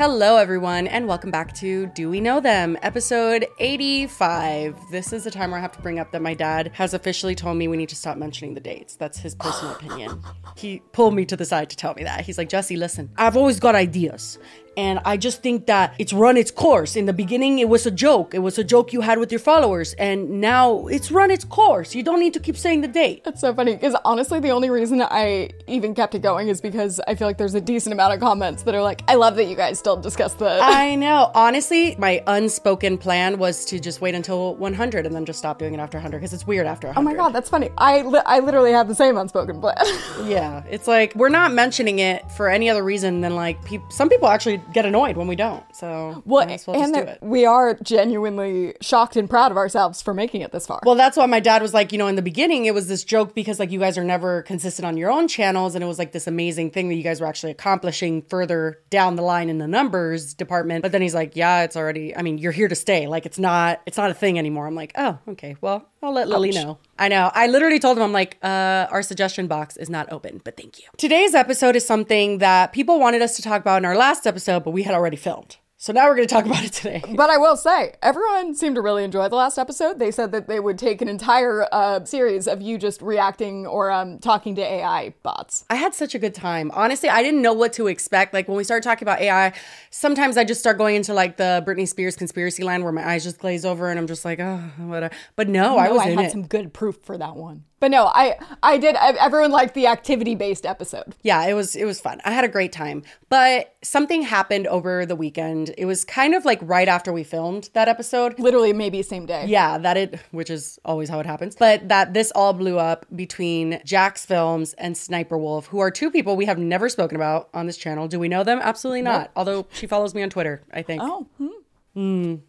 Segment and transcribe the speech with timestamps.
[0.00, 4.74] Hello, everyone, and welcome back to Do We Know Them, episode 85.
[4.90, 7.34] This is the time where I have to bring up that my dad has officially
[7.34, 8.96] told me we need to stop mentioning the dates.
[8.96, 10.22] That's his personal opinion.
[10.56, 12.22] He pulled me to the side to tell me that.
[12.22, 14.38] He's like, Jesse, listen, I've always got ideas.
[14.76, 16.96] And I just think that it's run its course.
[16.96, 18.34] In the beginning, it was a joke.
[18.34, 19.94] It was a joke you had with your followers.
[19.94, 21.94] And now it's run its course.
[21.94, 23.24] You don't need to keep saying the date.
[23.24, 27.00] That's so funny because honestly, the only reason I even kept it going is because
[27.08, 29.44] I feel like there's a decent amount of comments that are like, I love that
[29.46, 30.48] you guys still discuss the.
[30.62, 31.30] I know.
[31.34, 35.74] Honestly, my unspoken plan was to just wait until 100 and then just stop doing
[35.74, 37.00] it after 100 because it's weird after 100.
[37.00, 37.70] oh my god, that's funny.
[37.78, 39.76] I, li- I literally have the same unspoken plan.
[40.24, 44.08] Yeah, it's like we're not mentioning it for any other reason than like peop some
[44.08, 45.64] people actually get annoyed when we don't.
[45.74, 50.52] So well, well and we are genuinely shocked and proud of ourselves for making it
[50.52, 50.80] this far.
[50.84, 53.04] Well, that's why my dad was like, you know, in the beginning, it was this
[53.04, 55.98] joke because like you guys are never consistent on your own channels, and it was
[55.98, 59.58] like this amazing thing that you guys were actually accomplishing further down the line in
[59.58, 60.82] the numbers department.
[60.82, 62.16] But then he's like, yeah, it's already.
[62.16, 63.06] I mean, you're here to stay.
[63.06, 63.80] Like it's not.
[63.86, 64.66] It's not a thing anymore.
[64.66, 65.56] I'm like, oh, okay.
[65.60, 66.78] Well, I'll let Lily know.
[66.98, 67.30] I know.
[67.34, 70.78] I literally told him, I'm like, uh, our suggestion box is not open, but thank
[70.78, 70.86] you.
[70.96, 74.64] Today's episode is something that people wanted us to talk about in our last episode,
[74.64, 75.58] but we had already filmed.
[75.82, 77.02] So now we're going to talk about it today.
[77.16, 79.98] But I will say, everyone seemed to really enjoy the last episode.
[79.98, 83.90] They said that they would take an entire uh, series of you just reacting or
[83.90, 85.64] um, talking to AI bots.
[85.70, 86.70] I had such a good time.
[86.74, 88.34] Honestly, I didn't know what to expect.
[88.34, 89.54] Like when we started talking about AI,
[89.88, 93.24] sometimes I just start going into like the Britney Spears conspiracy line where my eyes
[93.24, 95.14] just glaze over and I'm just like, oh, whatever.
[95.34, 96.30] But no, I was I had it.
[96.30, 97.64] some good proof for that one.
[97.80, 98.94] But no, I I did.
[98.94, 101.16] I, everyone liked the activity based episode.
[101.22, 102.20] yeah, it was it was fun.
[102.24, 103.02] I had a great time.
[103.30, 105.74] But something happened over the weekend.
[105.78, 108.38] It was kind of like right after we filmed that episode.
[108.38, 109.46] Literally, maybe same day.
[109.46, 113.06] Yeah, that it, which is always how it happens, but that this all blew up
[113.16, 117.66] between JacksFilms and Sniper Wolf, who are two people we have never spoken about on
[117.66, 118.08] this channel.
[118.08, 118.60] Do we know them?
[118.62, 119.30] Absolutely not.
[119.36, 121.00] Although she follows me on Twitter, I think.
[121.02, 121.26] Oh.
[121.38, 121.48] Hmm.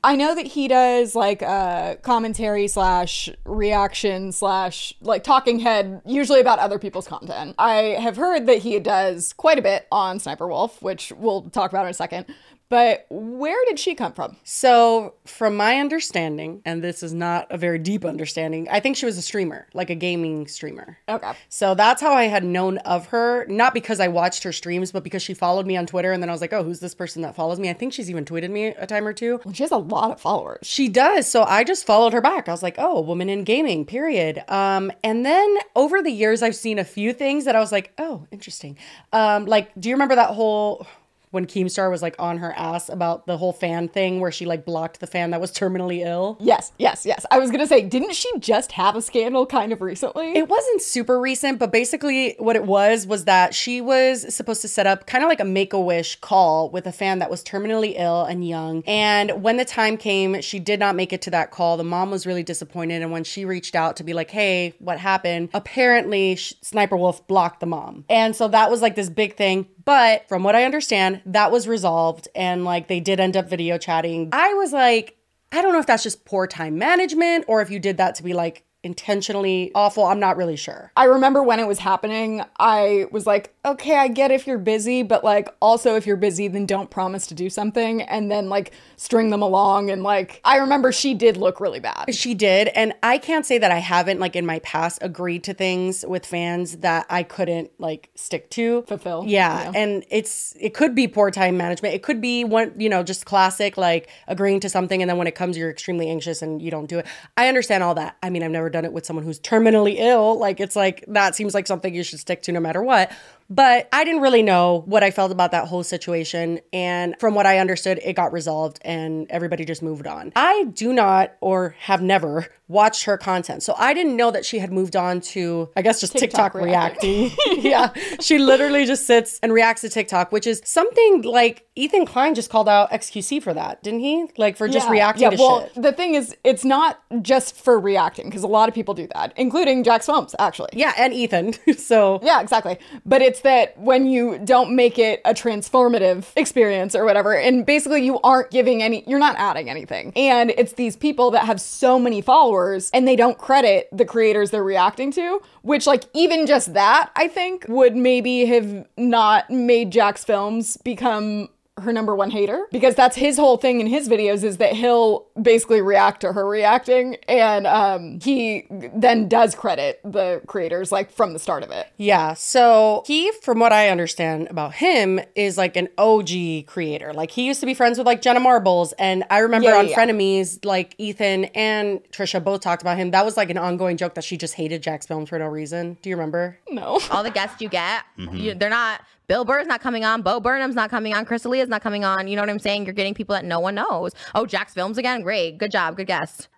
[0.04, 6.40] I know that he does like uh commentary slash reaction slash like talking head, usually
[6.40, 7.56] about other people's content.
[7.58, 11.72] I have heard that he does quite a bit on Sniper Wolf, which we'll talk
[11.72, 12.28] about in a second.
[12.72, 14.38] But where did she come from?
[14.46, 19.06] So, from my understanding, and this is not a very deep understanding, I think she
[19.06, 20.98] was a streamer, like a gaming streamer.
[21.10, 21.34] Okay.
[21.50, 25.04] So that's how I had known of her, not because I watched her streams, but
[25.04, 26.14] because she followed me on Twitter.
[26.14, 27.70] And then I was like, oh, who's this person that follows me?
[27.70, 29.42] I think she's even tweeted me a time or two.
[29.44, 30.66] Well, she has a lot of followers.
[30.66, 31.28] She does.
[31.28, 32.48] So I just followed her back.
[32.48, 34.46] I was like, oh, a woman in gaming, period.
[34.48, 37.92] Um, and then over the years, I've seen a few things that I was like,
[37.98, 38.78] oh, interesting.
[39.12, 40.88] Um, like, do you remember that whole
[41.32, 44.66] when Keemstar was like on her ass about the whole fan thing where she like
[44.66, 46.38] blocked the fan that was terminally ill?
[46.40, 47.26] Yes, yes, yes.
[47.32, 50.38] I was gonna say, didn't she just have a scandal kind of recently?
[50.38, 54.68] It wasn't super recent, but basically what it was was that she was supposed to
[54.68, 57.44] set up kind of like a make a wish call with a fan that was
[57.44, 58.84] terminally ill and young.
[58.86, 61.78] And when the time came, she did not make it to that call.
[61.78, 63.02] The mom was really disappointed.
[63.02, 65.50] And when she reached out to be like, hey, what happened?
[65.54, 68.06] Apparently, Sniper Wolf blocked the mom.
[68.10, 69.68] And so that was like this big thing.
[69.84, 73.78] But from what I understand, that was resolved and like they did end up video
[73.78, 74.30] chatting.
[74.32, 75.18] I was like,
[75.52, 78.24] I don't know if that's just poor time management or if you did that to
[78.24, 80.06] be like intentionally awful.
[80.06, 80.92] I'm not really sure.
[80.96, 85.04] I remember when it was happening, I was like, okay, I get if you're busy,
[85.04, 88.72] but like also if you're busy, then don't promise to do something and then like
[88.96, 89.92] string them along.
[89.92, 92.16] And like, I remember she did look really bad.
[92.16, 92.70] She did.
[92.70, 96.26] And I can't say that I haven't, like in my past, agreed to things with
[96.26, 98.82] fans that I couldn't like stick to.
[98.84, 99.26] Fulfill.
[99.28, 99.72] Yeah.
[99.76, 101.94] And it's, it could be poor time management.
[101.94, 105.04] It could be one, you know, just classic, like agreeing to something.
[105.04, 107.06] And then when it comes, you're extremely anxious and you don't do it.
[107.38, 108.18] I understand all that.
[108.24, 110.40] I mean, I've never done it with someone who's terminally ill.
[110.40, 113.12] Like, it's like, that seems like something you should stick to no matter what.
[113.52, 116.62] But I didn't really know what I felt about that whole situation.
[116.72, 120.32] And from what I understood, it got resolved and everybody just moved on.
[120.38, 123.62] I do not or have never watched her content.
[123.64, 126.54] So I didn't know that she had moved on to, I guess, just TikTok, TikTok
[126.56, 127.32] reacting.
[127.58, 127.90] yeah.
[128.20, 132.50] She literally just sits and reacts to TikTok, which is something like Ethan Klein just
[132.50, 134.28] called out XQC for that, didn't he?
[134.38, 134.92] Like for just Yeah.
[134.92, 135.82] reacting yeah, well, shit.
[135.82, 139.34] the thing is, it's not just for reacting because a lot of people do that,
[139.36, 140.70] including JacksFilms, actually.
[140.74, 141.54] Yeah, and Ethan.
[141.78, 142.78] so Yeah, exactly.
[143.06, 148.04] But it's that when you don't make it a transformative experience or whatever, and basically
[148.06, 150.14] you aren't giving any, you're not adding anything.
[150.16, 152.61] And it's these people that have so many followers
[152.94, 157.28] and they don't credit the creators they're reacting to, which, like, even just that, I
[157.28, 163.38] think, would maybe have not made JacksFilms become her number one hater because that's his
[163.38, 168.20] whole thing in his videos is that he'll basically react to her reacting and um
[168.22, 172.34] he then does credit the creators like from the start of it Yeah.
[172.34, 177.14] So he, from what I understand about him, is like an OG creator.
[177.14, 178.92] Like he used to be friends with like Jenna Marbles.
[179.00, 179.98] And I remember Yeah, on yeah.
[179.98, 183.12] Frenemies, like Ethan and Trisha both talked about him.
[183.12, 185.98] That was like an ongoing joke that she just hated JacksFilms for no reason.
[186.02, 186.58] Do you remember?
[186.70, 189.02] no all the guests you get, you, they're not.
[189.32, 190.24] Bill Burr's not coming on.
[190.24, 191.24] Bo Burnham's not coming on.
[191.24, 192.28] Chris D'Elia's not coming on.
[192.28, 192.84] You know what I'm saying?
[192.84, 194.12] You're getting people that no one knows.
[194.36, 195.22] Oh, JacksFilms again.
[195.22, 195.58] Great.
[195.58, 195.96] Good job.
[195.96, 196.50] Good guest.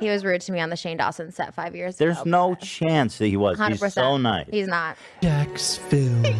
[0.00, 2.24] He was rude to me on the Shane Dawson set five years There's ago.
[2.24, 3.58] There's no chance that he was.
[3.58, 4.04] Hundred He's percent.
[4.06, 4.46] so nice.
[4.50, 4.96] He's not.
[5.20, 6.24] Jack's film.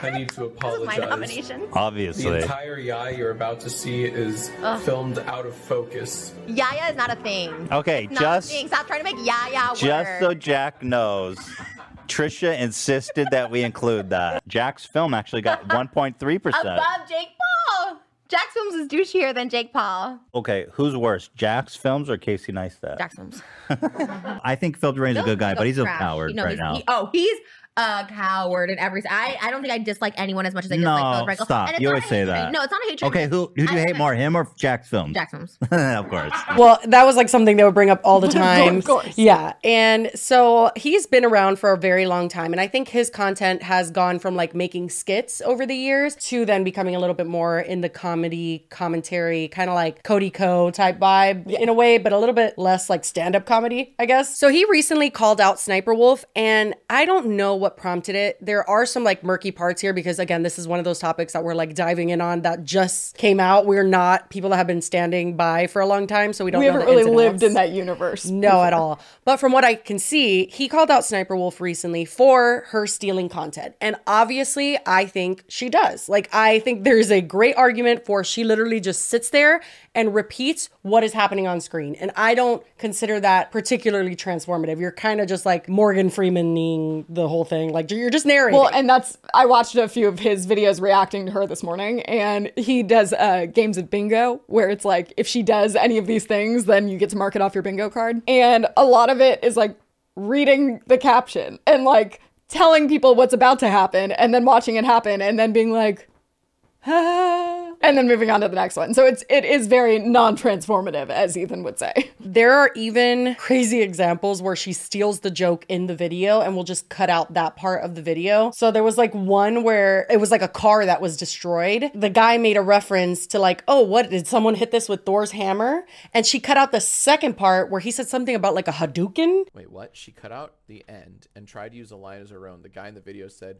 [0.00, 0.86] I need to apologize.
[0.86, 1.50] My apologize.
[1.72, 2.24] Obviously.
[2.30, 4.50] The entire Yai you're about to see is
[4.82, 6.34] filmed out of focus.
[6.46, 7.68] Yaya is not a thing.
[7.72, 8.66] Okay, Not just a thing.
[8.68, 9.78] Stop trying to make Yaya work.
[9.78, 11.38] just so Jack knows,
[12.08, 14.46] Trisha insisted that we include that.
[14.48, 16.16] Jack's film actually got 1.3%.
[16.60, 17.98] above Jake Paul.
[18.28, 20.18] JacksFilms is douchier than Jake Paul.
[20.34, 22.98] Okay, who's worse, JacksFilms or Casey Neistat?
[22.98, 23.40] JacksFilms.
[24.44, 26.74] I think Phil Duran's a good guy, but he's a coward right he's- now.
[26.74, 27.38] he- oh, he's
[27.78, 29.02] a coward in every.
[29.08, 31.44] I I don't think I dislike anyone as much as I dislike No, Philip DeFranco.
[31.44, 31.68] stop.
[31.68, 32.28] And it's You not always say hatred.
[32.34, 32.52] that.
[32.52, 33.08] No, it's not a hatred.
[33.08, 35.14] Okay, who who do you I- hate more, him or JacksFilms?
[35.14, 35.58] Jack's films.
[35.70, 36.32] of course.
[36.56, 38.78] Well, that was like something they would bring up all the time.
[38.78, 39.16] of course.
[39.16, 39.52] Yeah.
[39.64, 42.52] And so he's been around for a very long time.
[42.52, 46.44] And I think his content has gone from like making skits over the years to
[46.44, 50.70] then becoming a little bit more in the comedy, commentary, kind of like Cody Ko
[50.70, 54.06] type vibe in a way, but a little bit less like stand up comedy, I
[54.06, 54.36] guess.
[54.38, 56.24] So he recently called out Sniper Wolf.
[56.34, 58.38] And I don't know what prompted it.
[58.40, 61.32] There are some like murky parts here because, again, this is one of those topics
[61.32, 63.66] that we're like diving in on that just came out.
[63.66, 66.32] We're not people that have been standing by for a long time.
[66.32, 69.00] So we don't we know haven't really lived in that universe No, at all.
[69.24, 73.28] But from what I can see, he called out Sniper Wolf recently for her stealing
[73.28, 73.74] content.
[73.80, 76.08] And obviously, I think she does.
[76.08, 79.60] Like, I think there's a great argument for she literally just sits there
[79.98, 81.96] and repeats what is happening on screen.
[81.96, 84.78] And I don't consider that particularly transformative.
[84.78, 87.72] You're kind of just like Morgan Freemaning the whole thing.
[87.72, 88.60] Like, you're just narrating.
[88.60, 92.02] Well, and that's I watched a few of his videos reacting to her this morning,
[92.02, 96.06] and he does uh, games of bingo where it's like if she does any of
[96.06, 99.10] these things, then you get to mark it off your bingo card, and a lot
[99.10, 99.76] of it is like
[100.14, 104.84] reading the caption and like telling people what's about to happen, and then watching it
[104.84, 106.08] happen, and then being like,
[106.86, 108.94] ah, and then moving on to the next one.
[108.94, 112.10] So it's it is very non-transformative, as Ethan would say.
[112.20, 116.64] There are even crazy examples where she steals the joke in the video and will
[116.64, 118.50] just cut out that part of the video.
[118.52, 121.90] So there was like one where it was like a car that was destroyed.
[121.94, 125.32] The guy made a reference to like, oh, what did someone hit this with Thor's
[125.32, 125.84] hammer?
[126.12, 129.44] And she cut out the second part where he said something about like a Hadouken.
[129.54, 129.96] Wait, what?
[129.96, 132.62] She cut out the end and tried to use a line as her own.
[132.62, 133.58] The guy in the video said,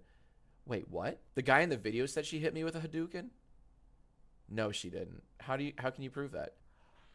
[0.66, 1.20] "Wait, what?
[1.34, 3.30] The guy in the video said she hit me with a Hadouken?"
[4.48, 5.22] No, she didn't.
[5.40, 6.54] How do you how can you prove that?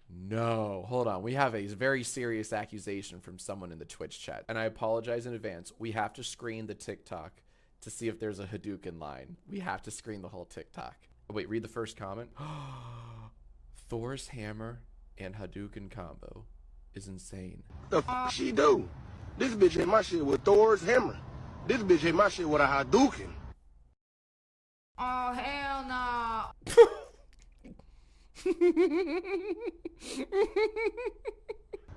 [0.10, 1.24] No, hold on.
[1.24, 4.46] We have a very serious accusation from someone in the Twitch chat.
[4.48, 5.72] And I apologize in advance.
[5.80, 7.32] We have to screen the TikTok
[7.82, 9.38] to see if there's a Hadouken line.
[9.50, 10.96] We have to screen the whole TikTok.
[11.32, 12.30] Wait, read the first comment.
[13.90, 14.82] Thor's hammer
[15.18, 16.46] and Hadouken combo
[16.94, 17.64] is insane.
[17.90, 18.88] The f she do?
[19.38, 21.18] This bitch hit my shit with Thor's hammer.
[21.68, 23.32] This bitch hit my shit with a Hadouken.
[24.98, 26.94] Oh hell no.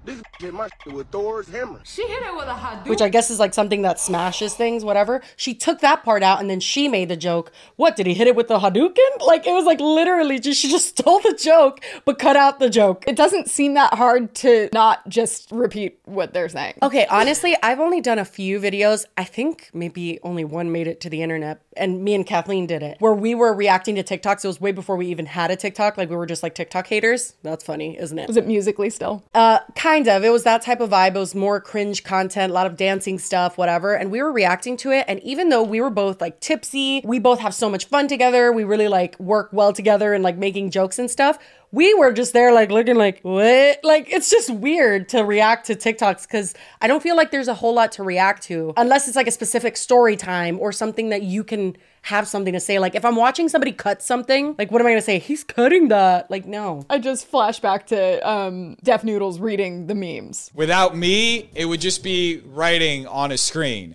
[0.06, 1.80] This hit my shit with Thor's hammer.
[1.82, 2.86] She hit it with a Hadouken.
[2.86, 5.20] Which I guess is like something that smashes things, whatever.
[5.34, 7.50] She took that part out and then she made the joke.
[7.74, 9.26] What did he hit it with the Hadouken?
[9.26, 12.70] Like it was like literally just she just stole the joke but cut out the
[12.70, 13.02] joke.
[13.08, 16.74] It doesn't seem that hard to not just repeat what they're saying.
[16.84, 19.06] Okay, honestly, I've only done a few videos.
[19.16, 22.82] I think maybe only one made it to the internet, and me and Kathleen did
[22.82, 24.44] it, where we were reacting to TikToks.
[24.44, 25.96] It was way before we even had a TikTok.
[25.96, 27.34] Like we were just like TikTok haters.
[27.42, 28.28] That's funny, isn't it?
[28.28, 29.24] Was it Musical.ly still?
[29.34, 30.24] Uh, kind of.
[30.24, 31.14] It was that type of vibe.
[31.14, 33.94] It was more cringe content, a lot of dancing stuff, whatever.
[33.94, 35.04] And we were reacting to it.
[35.08, 38.52] And even though we were both like tipsy, we both have so much fun together.
[38.52, 41.38] We really like work well together and like making jokes and stuff.
[41.76, 45.74] We were just there like looking like what like it's just weird to react to
[45.74, 49.16] tiktoks because i don't feel like there's a whole lot to react to unless it's
[49.16, 52.94] like a specific story time or something that you can have something to say like
[52.94, 56.30] if i'm watching somebody cut something like what am i gonna say he's cutting that
[56.30, 60.50] like no I just flash back to um, Def Noodles reading the memes.
[60.54, 63.94] Without me, it would just be writing on a screen.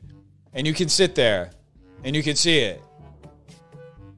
[0.53, 1.51] And you can sit there
[2.03, 2.81] and you can see it.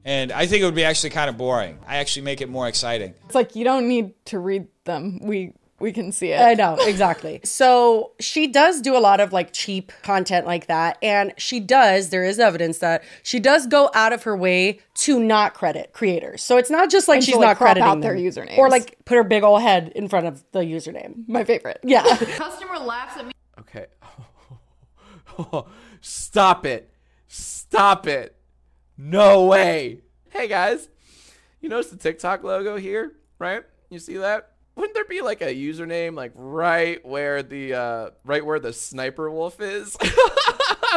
[0.04, 1.78] And I think it would be actually kind of boring.
[1.86, 3.14] I actually make it more exciting.
[3.24, 5.18] It's like you don't need to read them.
[5.22, 6.40] We we can see it.
[6.40, 7.40] I know, exactly.
[7.44, 10.98] so she does do a lot of like cheap content like that.
[11.02, 15.18] And she does, there is evidence that she does go out of her way to
[15.18, 16.42] not credit creators.
[16.42, 18.22] So it's not just like And she's she'll, like, not crop crediting out their them.
[18.24, 18.56] usernames.
[18.58, 21.28] Or like put her big old head in front of the username.
[21.28, 21.80] My favorite.
[21.82, 22.02] Yeah.
[22.16, 23.32] Customer laughs at me.
[23.58, 23.86] Okay.
[26.00, 26.90] Stop it.
[27.26, 28.36] Stop it.
[28.96, 30.00] No way.
[30.30, 30.88] Hey guys.
[31.60, 33.64] You notice the TikTok logo here, right?
[33.90, 34.52] You see that?
[34.76, 39.30] Wouldn't there be like a username like right where the uh right where the sniper
[39.30, 39.96] wolf is?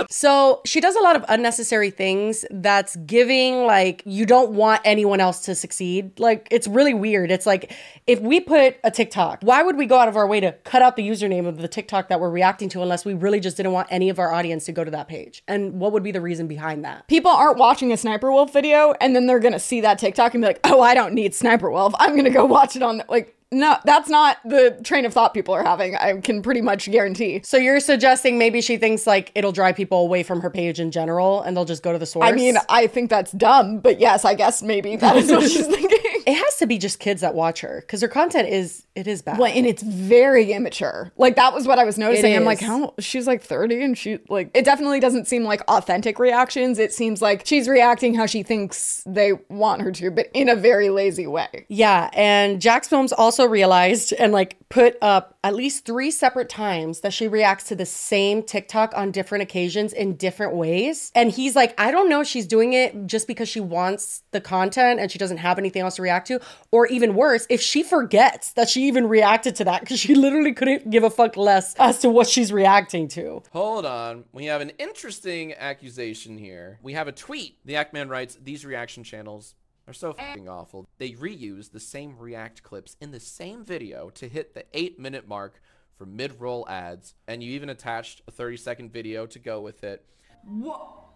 [0.10, 5.20] So she does a lot of unnecessary things that's giving like you don't want anyone
[5.20, 6.20] else to succeed.
[6.20, 7.32] Like it's really weird.
[7.32, 7.72] It's like
[8.06, 10.82] if we put a TikTok, why would we go out of our way to cut
[10.82, 13.72] out the username of the TikTok that we're reacting to unless we really just didn't
[13.72, 15.44] want any of our audience to go to that page?
[15.48, 17.08] And what would be the reason behind that?
[17.08, 20.42] People aren't watching a Sniper Wolf video and then they're gonna see that TikTok and
[20.42, 21.94] be like, oh, I don't need Sniper Wolf.
[22.00, 23.37] I'm gonna go watch it on the, like.
[23.52, 25.96] No, that's not the train of thought people are having.
[25.96, 27.42] I can pretty much guarantee.
[27.44, 30.92] So you're suggesting maybe she thinks like it'll drive people away from her page in
[30.92, 32.28] general and they'll just go to the source?
[32.28, 35.66] I mean, I think that's dumb, but yes, I guess maybe that is what she's
[35.66, 35.98] thinking.
[36.28, 39.22] It has to be just kids that watch her because her content is it is
[39.22, 39.38] bad.
[39.38, 41.14] Well, and it's very immature.
[41.16, 42.36] Like that was what I was noticing.
[42.36, 46.20] I'm like, how she's like 30 and she like it definitely doesn't seem like authentic
[46.20, 46.80] reactions.
[46.80, 50.56] It seems like she's reacting how she thinks they want her to, but in a
[50.56, 51.66] very lazy way.
[51.70, 57.14] Yeah, and JacksFilms also realized and like put up at least three separate times that
[57.14, 61.12] she reacts to the same TikTok on different occasions in different ways.
[61.16, 64.42] And he's like, I don't know if she's doing it just because she wants the
[64.42, 66.40] content and she doesn't have anything else to react to,
[66.72, 70.54] or even worse, if she forgets that she even reacted to that because she literally
[70.54, 73.44] couldn't give a fuck less as to what she's reacting to.
[73.52, 74.26] Hold on.
[74.32, 76.80] We have an interesting accusation here.
[76.82, 77.58] We have a tweet.
[77.66, 79.56] The Ackman writes, These reaction channels
[79.88, 80.88] are so fucking awful.
[80.98, 85.28] They reuse the same React clips in the same video to hit the eight minute
[85.28, 85.62] mark
[85.98, 87.16] for mid roll ads.
[87.28, 90.06] And you even attached a 30 second video to go with it.
[90.44, 91.07] What?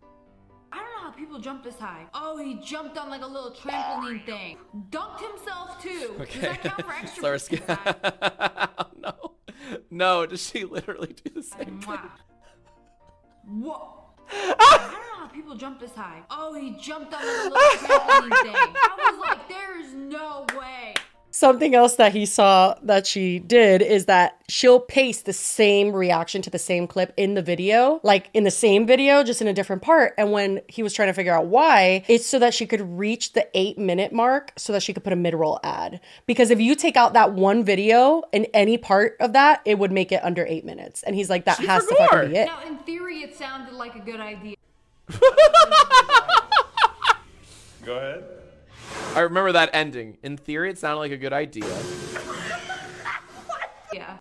[0.72, 2.06] I don't know how people jump this high.
[2.14, 4.58] Oh, he jumped on like a little trampoline thing.
[4.90, 6.16] Dunked himself too.
[6.18, 7.24] Does that count for extra?
[7.24, 9.34] Sarski- no.
[9.90, 12.00] No, does she literally do the same thing?
[13.46, 13.98] What?
[14.34, 16.22] I don't know how people jump this high.
[16.30, 18.56] Oh, he jumped on a little trampoline thing.
[18.56, 20.94] I was like, there's no way.
[21.34, 26.42] Something else that he saw that she did is that she'll paste the same reaction
[26.42, 29.54] to the same clip in the video, like in the same video, just in a
[29.54, 30.14] different part.
[30.18, 33.32] And when he was trying to figure out why, it's so that she could reach
[33.32, 36.02] the eight minute mark so that she could put a mid roll ad.
[36.26, 39.94] Because if you take out that one video in any part of that, it would
[39.94, 41.02] make it under eight minutes.
[41.02, 42.10] And he's like, that She has to forgot.
[42.10, 42.46] fucking be it.
[42.48, 44.56] Now, in theory, it sounded like a good idea.
[47.86, 48.24] Go ahead.
[49.14, 50.18] I remember that ending.
[50.24, 51.66] In theory, it sounded like a good idea.
[53.94, 54.20] Yeah.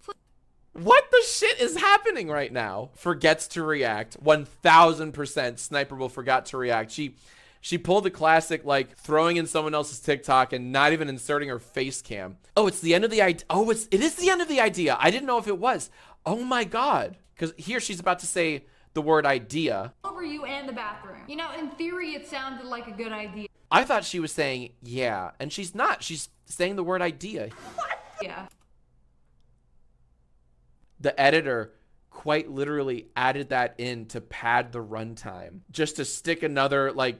[0.73, 2.91] What the shit is happening right now?
[2.95, 4.23] Forgets to react.
[4.23, 6.91] 1000% Sniper Wolf forgot to react.
[6.91, 7.15] She
[7.61, 11.59] she pulled the classic like throwing in someone else's TikTok and not even inserting her
[11.59, 12.39] face cam.
[12.57, 13.45] Oh, it's the end of the idea.
[13.51, 14.97] Oh, it's it is the end of the idea.
[14.99, 15.91] I didn't know if it was.
[16.25, 17.17] Oh my god.
[17.37, 19.93] Cuz here she's about to say the word idea.
[20.05, 21.23] Over you and the bathroom.
[21.29, 23.49] You know, in theory, it sounded like a good idea.
[23.71, 26.03] I thought she was saying yeah, and she's not.
[26.03, 27.51] She's saying the word idea.
[27.75, 27.99] What?
[28.23, 28.47] Yeah.
[31.01, 31.73] the editor
[32.11, 37.19] quite literally added that in to pad the runtime just to stick another like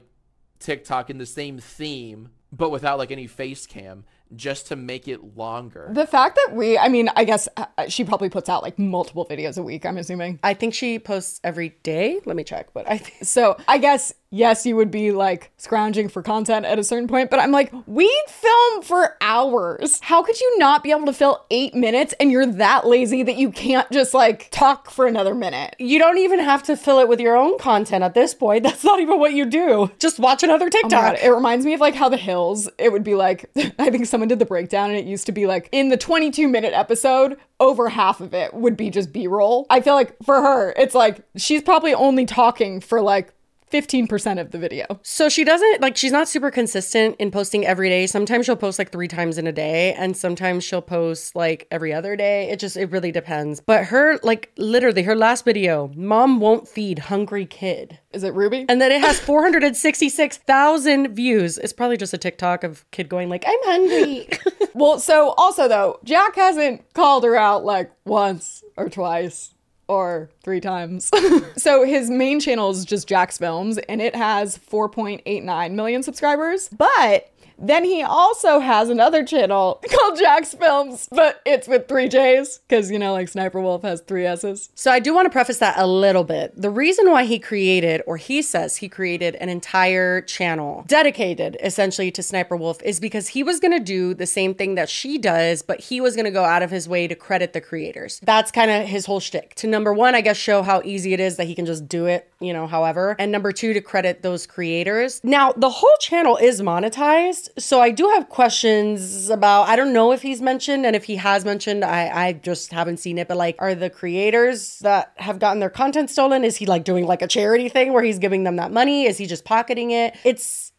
[0.59, 4.03] TikTok in the same theme but without like any face cam
[4.35, 5.89] just to make it longer.
[5.91, 9.25] The fact that we, I mean, I guess uh, she probably puts out like multiple
[9.29, 10.39] videos a week, I'm assuming.
[10.43, 12.19] I think she posts every day.
[12.25, 16.09] Let me check, but I think So I guess, yes, you would be like scrounging
[16.09, 19.99] for content at a certain point, but I'm like, we film for hours.
[20.01, 23.35] How could you not be able to fill eight minutes and you're that lazy that
[23.35, 25.75] you can't just like talk for another minute?
[25.77, 28.63] you don't even have to fill it with your own content at this point.
[28.71, 29.91] That's not even what you do.
[29.99, 30.89] Just watch another Oh TikTok.
[30.91, 34.05] God, it reminds me of like how the hills, it would be like, I think
[34.05, 37.37] someone did the breakdown and it used to be like in the 22 minute episode,
[37.59, 39.67] over half of it would be just B roll.
[39.69, 43.33] I feel like for her, it's like she's probably only talking for like
[43.71, 44.85] 15% of the video.
[45.03, 48.05] So she doesn't like she's not super consistent in posting every day.
[48.07, 51.93] Sometimes she'll post like 3 times in a day and sometimes she'll post like every
[51.93, 52.49] other day.
[52.49, 53.61] It just it really depends.
[53.61, 57.99] But her like literally her last video, mom won't feed hungry kid.
[58.11, 58.65] Is it Ruby?
[58.67, 61.57] And then it has 466,000 views.
[61.57, 64.27] It's probably just a TikTok of kid going like I'm hungry.
[64.73, 69.53] well, so also though, Jack hasn't called her out like once or twice
[69.91, 71.11] or three times.
[71.57, 76.69] so his main channel is just JacksFilms and it has 4.89 million subscribers.
[76.69, 77.30] But
[77.61, 82.99] then he also has another channel called JacksFilms, but it's with three J's because, you
[82.99, 84.69] know, like Sniper Wolf has three S's.
[84.75, 86.53] So I do want to preface that a little bit.
[86.59, 92.11] The reason why he created, or he says he created an entire channel dedicated essentially
[92.11, 95.17] to Sniper Wolf is because he was going to do the same thing that she
[95.17, 98.19] does, but he was going to go out of his way to credit the creators.
[98.23, 99.55] That's kind of his whole shtick.
[99.55, 102.05] To number one, I guess, show how easy it is that he can just do
[102.05, 103.15] it, you know, however.
[103.19, 105.21] And number two, to credit those creators.
[105.23, 107.49] Now, the whole channel is monetized.
[107.57, 111.15] So I do have questions about, I don't know if he's mentioned, and if he
[111.17, 115.39] has mentioned, I, I just haven't seen it, but like, are the creators that have
[115.39, 118.43] gotten their content stolen, is he like doing like a charity thing where he's giving
[118.43, 119.05] them that money?
[119.05, 120.15] Is he just pocketing it?
[120.23, 120.71] It's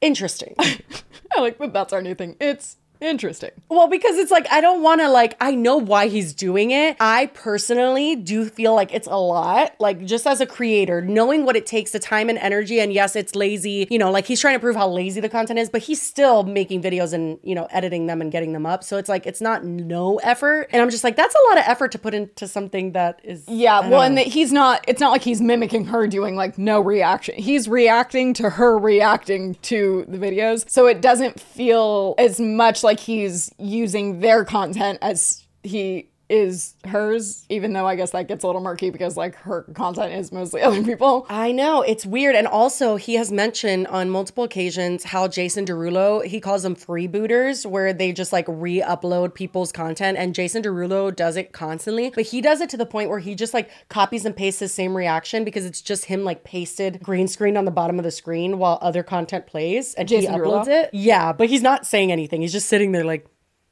[0.00, 0.54] interesting.
[0.58, 2.36] I like that that's our new thing.
[2.40, 3.50] It's interesting.
[3.68, 6.96] Well, because it's like I don't want to like I know why he's doing it.
[7.00, 9.74] I personally do feel like it's a lot.
[9.78, 13.16] Like just as a creator, knowing what it takes, the time and energy and yes,
[13.16, 15.82] it's lazy, you know, like he's trying to prove how lazy the content is, but
[15.82, 18.84] he's still making videos and, you know, editing them and getting them up.
[18.84, 20.68] So it's like it's not no effort.
[20.72, 23.44] And I'm just like that's a lot of effort to put into something that is
[23.48, 24.22] Yeah, well, and know.
[24.22, 27.34] that he's not, it's not like he's mimicking her doing like no reaction.
[27.36, 30.68] He's reacting to her reacting to the videos.
[30.68, 37.44] So it doesn't feel as much like he's using their content as he is hers,
[37.48, 40.62] even though I guess that gets a little murky because like her content is mostly
[40.62, 41.26] other people.
[41.28, 46.24] I know it's weird, and also he has mentioned on multiple occasions how Jason Derulo
[46.24, 51.36] he calls them freebooters, where they just like re-upload people's content, and Jason Derulo does
[51.36, 54.36] it constantly, but he does it to the point where he just like copies and
[54.36, 57.98] pastes the same reaction because it's just him like pasted green screen on the bottom
[57.98, 60.64] of the screen while other content plays, and Jason he Derulo?
[60.64, 60.90] uploads it.
[60.92, 62.42] Yeah, but he's not saying anything.
[62.42, 63.26] He's just sitting there like.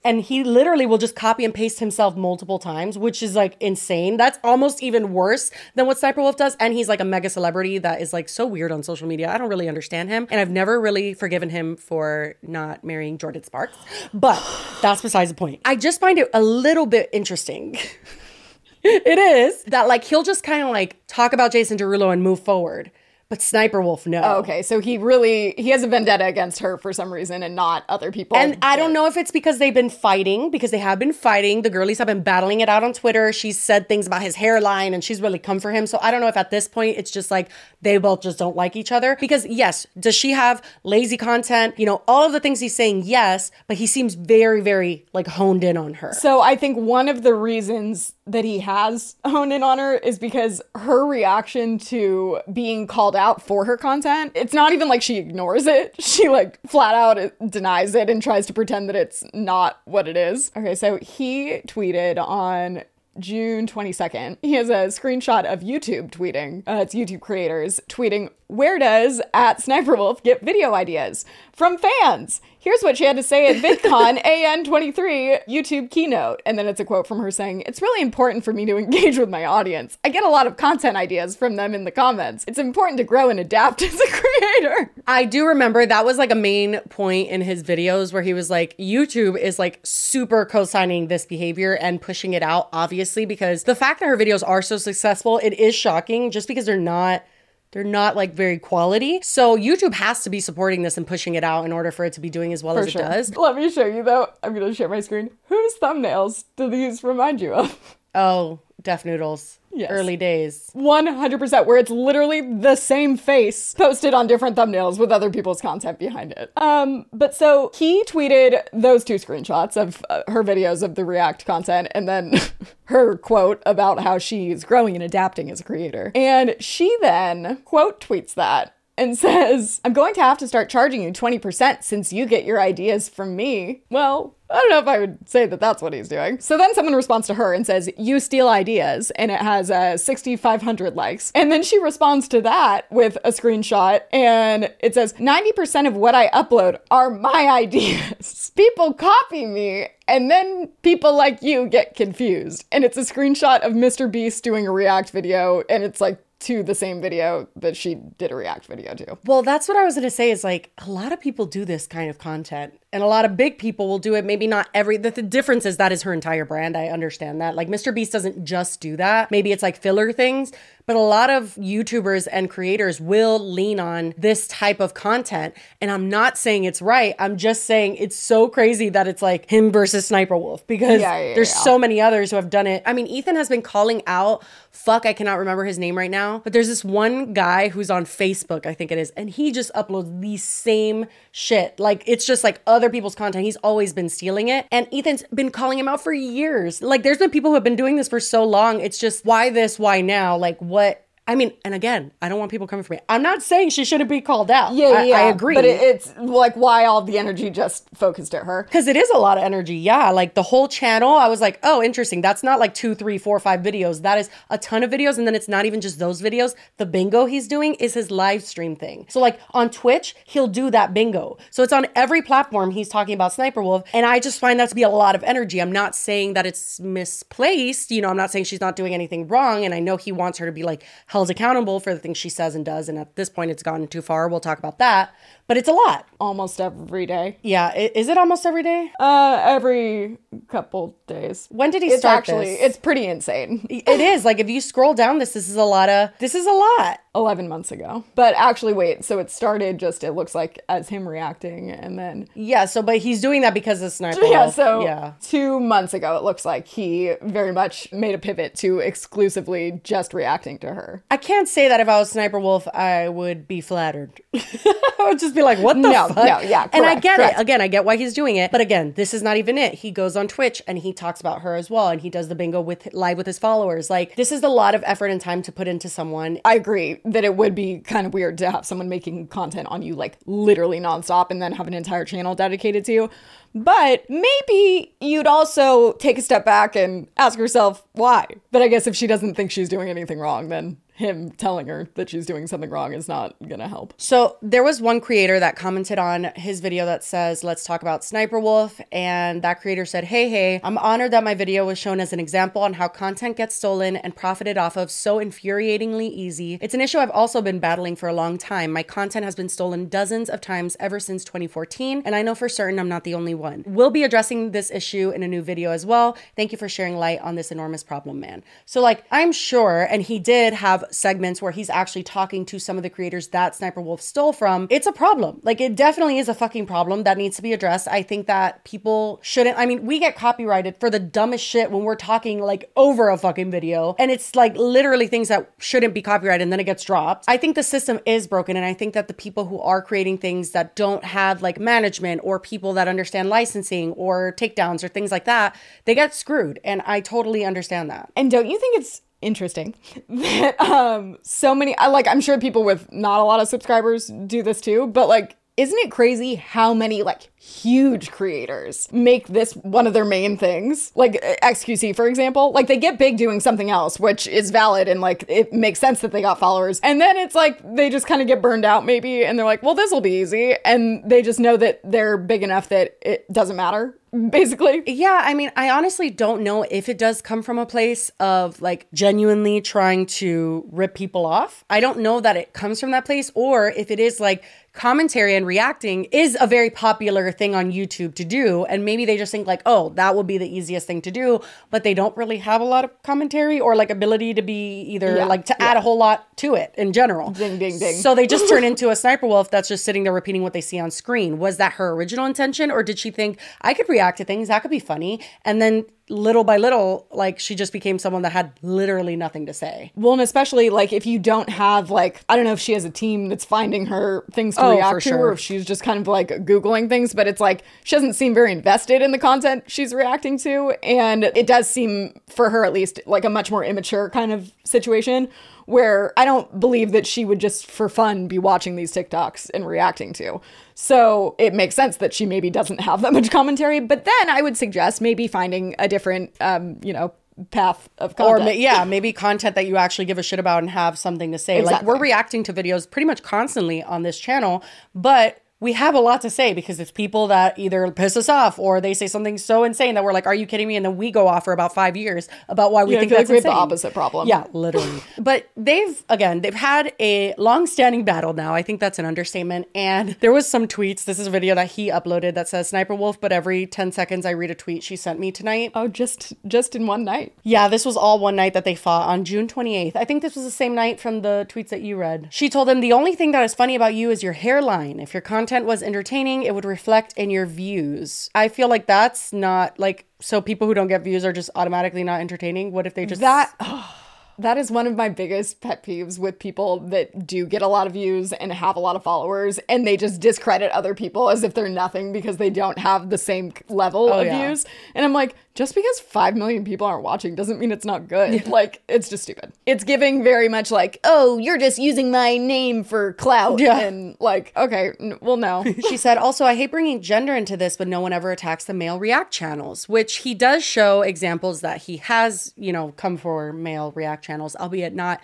[0.05, 4.17] And he literally will just copy and paste himself multiple times, which is like insane.
[4.17, 6.57] That's almost even worse than what Sniper Wolf does.
[6.61, 9.29] And he's like a mega celebrity that is like so weird on social media.
[9.31, 10.29] I don't really understand him.
[10.31, 13.77] And I've never really forgiven him for not marrying Jordin Sparks.
[14.15, 14.41] But
[14.83, 15.61] that's besides the point.
[15.65, 17.77] I just find it a little bit interesting.
[18.85, 22.41] it is that like he'll just kind of like talk about Jason Derulo and move
[22.41, 22.93] forward.
[23.31, 24.23] But Sniper Wolf, no.
[24.25, 27.55] Oh, okay, so he really he has a vendetta against her for some reason and
[27.55, 28.39] not other people.
[28.39, 31.61] And I don't know if it's because they've been fighting, because they have been fighting.
[31.61, 33.31] The girlies have been battling it out on Twitter.
[33.35, 35.87] She's said things about his hairline and she's really come for him.
[35.87, 37.51] So I don't know if at this point it's just like
[37.83, 39.15] they both just don't like each other.
[39.21, 41.79] Because yes, does she have lazy content?
[41.79, 45.27] You know, all of the things he's saying, yes, but he seems very, very like
[45.27, 46.15] honed in on her.
[46.15, 50.19] So I think one of the reasons that he has honed in on her is
[50.19, 55.17] because her reaction to being called out for her content, it's not even like she
[55.17, 55.97] ignores it.
[56.09, 60.17] She like flat out denies it and tries to pretend that it's not what it
[60.17, 60.51] is.
[60.57, 62.83] Okay, so he tweeted on
[63.19, 64.39] June 22nd.
[64.43, 66.63] He has a screenshot of YouTube tweeting.
[66.67, 71.25] Uh, it's YouTube creators tweeting, Where does at Sniperwolf get video ideas?
[71.53, 72.41] From fans.
[72.61, 76.43] Here's what she had to say at VidCon AN23 YouTube keynote.
[76.45, 79.17] And then it's a quote from her saying, It's really important for me to engage
[79.17, 79.97] with my audience.
[80.05, 82.45] I get a lot of content ideas from them in the comments.
[82.49, 84.93] It's important to grow and adapt as a creator.
[85.07, 88.51] I do remember that was like a main point in his videos where he was
[88.51, 93.65] like, YouTube is like super co signing this behavior and pushing it out, obviously, because
[93.65, 97.25] the fact that her videos are so successful, it is shocking just because they're not.
[97.73, 99.21] They're not like very quality.
[99.23, 102.15] So YouTube has to be supporting this and pushing it out in order for it
[102.15, 103.03] to be doing as well For as sure.
[103.03, 103.37] it does.
[103.37, 104.29] Let me show you though.
[104.43, 105.31] I'm going to share my screen.
[105.49, 107.97] Whose thumbnails do these remind you of?
[108.15, 109.59] Oh, Def Noodles.
[109.73, 109.91] Yes.
[109.91, 110.71] Early days.
[110.75, 115.99] 100% where it's literally the same face posted on different thumbnails with other people's content
[115.99, 116.51] behind it.
[116.57, 121.45] Um but so he tweeted those two screenshots of uh, her videos of the react
[121.45, 122.35] content and then
[122.85, 126.11] her quote about how she's growing and adapting as a creator.
[126.15, 131.03] And she then quote tweets that and says, I'm going to have to start charging
[131.03, 133.83] you 20% since you get your ideas from me.
[133.91, 136.41] Well, I don't know if I would say that that's what he's doing.
[136.41, 139.11] So then someone responds to her and says, You steal ideas.
[139.13, 141.31] And it has uh, 6,500 likes.
[141.35, 146.15] And then she responds to that with a screenshot and it says, 90% of what
[146.15, 148.51] I upload are my ideas.
[148.57, 152.65] People copy me and then people like you get confused.
[152.73, 154.11] And it's a screenshot of Mr.
[154.11, 158.31] Beast doing a react video and it's like to the same video that she did
[158.31, 159.19] a react video to.
[159.25, 161.65] Well, that's what I was going to say is like a lot of people do
[161.65, 164.25] this kind of content and a lot of big people will do it.
[164.25, 166.77] Maybe not every, the, the difference is that is her entire brand.
[166.77, 167.57] I understand that.
[167.57, 167.93] Like Mr.
[167.93, 169.31] Beast doesn't just do that.
[169.33, 170.53] Maybe it's like filler things,
[170.89, 175.55] but a lot of YouTubers and creators will lean on this type of content.
[175.83, 177.15] And I'm not saying it's right.
[177.19, 181.19] I'm just saying it's so crazy that it's like him versus Sniper Wolf because Yeah,
[181.19, 181.61] yeah, there's yeah.
[181.61, 182.83] so many others who have done it.
[182.87, 186.39] I mean, Ethan has been calling out, fuck, I cannot remember his name right now,
[186.39, 189.71] but there's this one guy who's on Facebook, I think it is, and he just
[189.75, 191.79] uploads the same shit.
[191.79, 193.45] Like, it's just like other people's content.
[193.45, 194.67] He's always been stealing it.
[194.73, 196.81] And Ethan's been calling him out for years.
[196.81, 198.81] Like, there's been people who have been doing this for so long.
[198.81, 199.79] It's just, why this?
[199.79, 200.37] Why now?
[200.37, 201.08] Like, what?
[201.29, 203.01] I mean, and again, I don't want people coming for me.
[203.07, 204.73] I'm not saying she shouldn't be called out.
[204.73, 205.17] Yeah, I, yeah.
[205.19, 205.55] I agree.
[205.55, 208.63] But it, it's like why all the energy just focused at her.
[208.63, 209.77] Because it is a lot of energy.
[209.77, 210.09] Yeah.
[210.11, 212.23] Like the whole channel, I was like, oh, interesting.
[212.23, 214.01] That's not like two, three, four, five videos.
[214.01, 215.19] That is a ton of videos.
[215.19, 216.55] And then it's not even just those videos.
[216.79, 219.05] The bingo he's doing is his live stream thing.
[219.11, 221.37] So, like on Twitch, he'll do that bingo.
[221.51, 223.83] So it's on every platform he's talking about Sniper Wolf.
[223.93, 225.61] And I just find that to be a lot of energy.
[225.61, 227.91] I'm not saying that it's misplaced.
[227.91, 229.67] You know, I'm not saying she's not doing anything wrong.
[229.67, 230.85] And I know he wants her to be like
[231.19, 232.89] held accountable for the things she says and does.
[232.89, 234.29] And at this point, it's gone too far.
[234.29, 235.13] We'll talk about that.
[235.49, 236.07] But it's a lot.
[236.21, 237.39] Almost every day.
[237.43, 237.73] Yeah.
[237.75, 238.93] i- Is it almost every day?
[239.01, 241.49] Uh, every couple days.
[241.51, 242.61] When did he It's start actually this?
[242.61, 243.67] it's pretty insane.
[243.89, 246.47] It is like if you scroll down this, this is a lot of this is
[246.47, 247.01] a lot.
[247.15, 248.05] 11 months ago.
[248.15, 252.29] But actually, wait, so it started just, it looks like, as him reacting, and then.
[252.35, 254.23] Yeah, so but he's doing that because of Sniper.
[254.25, 254.55] Yeah, Wolf.
[254.55, 255.15] so yeah.
[255.21, 260.15] two months ago, it looks like he very much made a pivot to exclusively just
[260.15, 261.03] reacting to her.
[261.11, 264.21] I can't say that if I was Sniper Wolf, I would be flattered.
[264.35, 267.39] I would just be like, "What the No, fuck?" no, yeah, and I get correct.
[267.39, 267.41] it.
[267.41, 268.51] Again, I get why he's doing it.
[268.53, 269.73] But again, this is not even it.
[269.75, 272.35] He goes on Twitch and he talks about her as well, and he does the
[272.35, 273.89] bingo with live with his followers.
[273.89, 276.41] Like this is a lot of effort and time to put into someone.
[276.45, 279.81] I agree that it would be kind of weird to have someone making content on
[279.81, 283.11] you like literally nonstop and then have an entire channel dedicated to you.
[283.55, 288.27] But maybe you'd also take a step back and ask yourself why.
[288.51, 291.89] But I guess if she doesn't think she's doing anything wrong, then him telling her
[291.95, 293.95] that she's doing something wrong is not gonna help.
[293.97, 298.03] So there was one creator that commented on his video that says, let's talk about
[298.05, 298.81] Sniper Wolf.
[298.91, 302.19] And that creator said, hey, hey, I'm honored that my video was shown as an
[302.19, 306.59] example on how content gets stolen and profited off of so infuriatingly easy.
[306.61, 308.73] It's an issue I've also been battling for a long time.
[308.73, 312.03] My content has been stolen dozens of times ever since 2014.
[312.05, 313.65] And I know for certain I'm not the only one.
[313.67, 316.17] We'll be addressing this issue in a new video as well.
[316.37, 318.45] Thank you for sharing light on this enormous problem, man.
[318.67, 322.77] So like, I'm sure, and he did have segments where he's actually talking to some
[322.77, 325.41] of the creators that Sniper Wolf stole from, it's a problem.
[325.43, 327.89] Like it definitely is a fucking problem that needs to be addressed.
[327.89, 331.85] I think that people shouldn't I mean, we get copyrighted for the dumbest shit when
[331.85, 336.03] we're talking like over a fucking video and it's like literally things that shouldn't be
[336.03, 337.25] copyrighted and then it gets dropped.
[337.29, 340.19] I think the system is broken and I think that the people who are creating
[340.19, 345.11] things that don't have like management or people that understand licensing or takedowns or things
[345.11, 348.11] like that, they get screwed and I totally understand that.
[348.17, 349.75] And don't you think it's interesting
[350.09, 354.07] that um so many I like I'm sure people with not a lot of subscribers
[354.07, 359.55] do this too, but like isn't it crazy how many like huge creators make this
[359.57, 360.93] one of their main things?
[360.95, 365.01] Like XQC for example, like they get big doing something else, which is valid and
[365.01, 366.79] like it makes sense that they got followers.
[366.85, 369.65] And then it's like they just kind of get burned out maybe and they're like,
[369.65, 373.31] "Well, this will be easy." And they just know that they're big enough that it
[373.33, 373.99] doesn't matter
[374.31, 374.83] basically.
[374.87, 378.61] Yeah, I mean, I honestly don't know if it does come from a place of
[378.61, 381.65] like genuinely trying to rip people off.
[381.69, 384.45] I don't know that it comes from that place or if it is like
[384.79, 388.65] commentary and reacting is a very popular thing on YouTube to do.
[388.67, 391.41] And maybe they just think like, oh, that will be the easiest thing to do,
[391.71, 395.17] but they don't really have a lot of commentary or like ability to be either
[395.17, 397.33] Yeah, like to add a whole lot to it in general.
[397.33, 397.97] Ding ding ding.
[397.97, 400.61] So they just turn into a sniper wolf that's just sitting there repeating what they
[400.61, 401.39] see on screen.
[401.39, 404.63] Was that her original intention, or did she think I could react to things that
[404.63, 405.21] could be funny?
[405.45, 409.55] And then little by little, like she just became someone that had literally nothing to
[409.55, 409.93] say.
[409.95, 412.85] Well, and especially like if you don't have like I don't know if she has
[412.85, 415.19] a team that's finding her things to Oh, react to, sure.
[415.19, 417.15] or if she's just kind of like googling things.
[417.15, 421.25] But it's like she doesn't seem very invested in the content she's reacting to, and
[421.25, 425.29] it does seem for her at least like a much more immature kind of situation
[425.67, 429.67] where I don't believe that she would just for fun be watching these TikToks and
[429.67, 430.41] reacting to.
[430.81, 433.81] So it makes sense that she maybe doesn't have that much commentary.
[433.81, 437.13] But then I would suggest maybe finding a different, um, you know,
[437.51, 438.45] path of content.
[438.45, 441.39] ma- yeah, maybe content that you actually give a shit about and have something to
[441.39, 441.63] say.
[441.63, 444.63] Like we're reacting to videos pretty much constantly on this channel,
[444.95, 448.59] but we have a lot to say because it's people that either piss us off
[448.59, 450.97] or they say something so insane that we're like, "Are you kidding me?" And then
[450.97, 453.35] we go off for about five years about why we Yeah, think feel like we
[453.37, 454.29] have the opposite problem.
[454.29, 455.03] Yeah, literally.
[455.19, 458.55] but they've again, they've had a long-standing battle now.
[458.55, 459.67] I think that's an understatement.
[459.75, 461.05] And there was some tweets.
[461.05, 464.25] This is a video that he uploaded that says Sniper Wolf, but every 10 seconds
[464.25, 465.73] I read a tweet she sent me tonight.
[465.75, 467.35] Oh, just just in one night.
[467.43, 469.97] Yeah, this was all one night that they fought on June 28th.
[469.97, 472.29] I think this was the same night from the tweets that you read.
[472.31, 475.01] She told him, The only thing that is funny about you is your hairline.
[475.01, 478.29] If your content was entertaining, it would reflect in your views.
[478.35, 482.05] I feel like that's not like, so people who don't get views are just automatically
[482.05, 482.71] not entertaining.
[482.73, 483.23] What if they just.
[483.23, 483.55] That
[484.39, 487.87] that is one of my biggest pet peeves with people that do get a lot
[487.87, 491.43] of views and have a lot of followers and they just discredit other people as
[491.43, 494.39] if they're nothing because they don't have the same level Oh, of yeah.
[494.47, 494.65] views.
[494.95, 498.47] And I'm like, just because 5 million people aren't watching doesn't mean it's not good.
[498.47, 499.53] Like it's just stupid.
[499.67, 503.81] It's giving very much like, "Oh, you're just using my name for clout." Yeah.
[503.81, 505.65] And like, okay, n- well no.
[505.89, 508.75] she said, also, I hate bringing gender into this, but no one ever attacks the
[508.75, 513.53] male react channels, which he does show examples that he has, you know, come for
[513.53, 515.21] male react channels, albeit not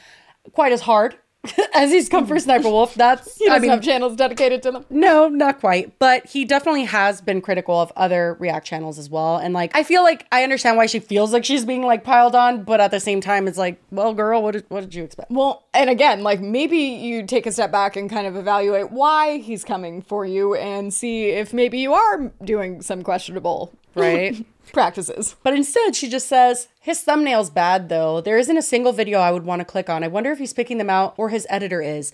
[0.52, 1.16] quite as hard
[1.74, 2.94] as he's come for Sniper Wolf.
[2.94, 4.84] That's, He I doesn't mean, have channels dedicated to them.
[4.90, 9.36] no, not quite, but he definitely has been critical of other react channels as well.
[9.36, 12.34] And like, I feel like I understand why she feels like she's being like piled
[12.34, 15.04] on, but at the same time, it's like, well, girl, what did, what did you
[15.04, 15.30] expect?
[15.30, 19.38] Well, and again, like maybe you take a step back and kind of evaluate why
[19.38, 24.44] he's coming for you and see if maybe you are doing some questionable Right.
[24.72, 25.36] practices.
[25.42, 28.20] But instead, she just says, his thumbnail's bad though.
[28.20, 30.04] There isn't a single video I would want to click on.
[30.04, 32.12] I wonder if he's picking them out or his editor is.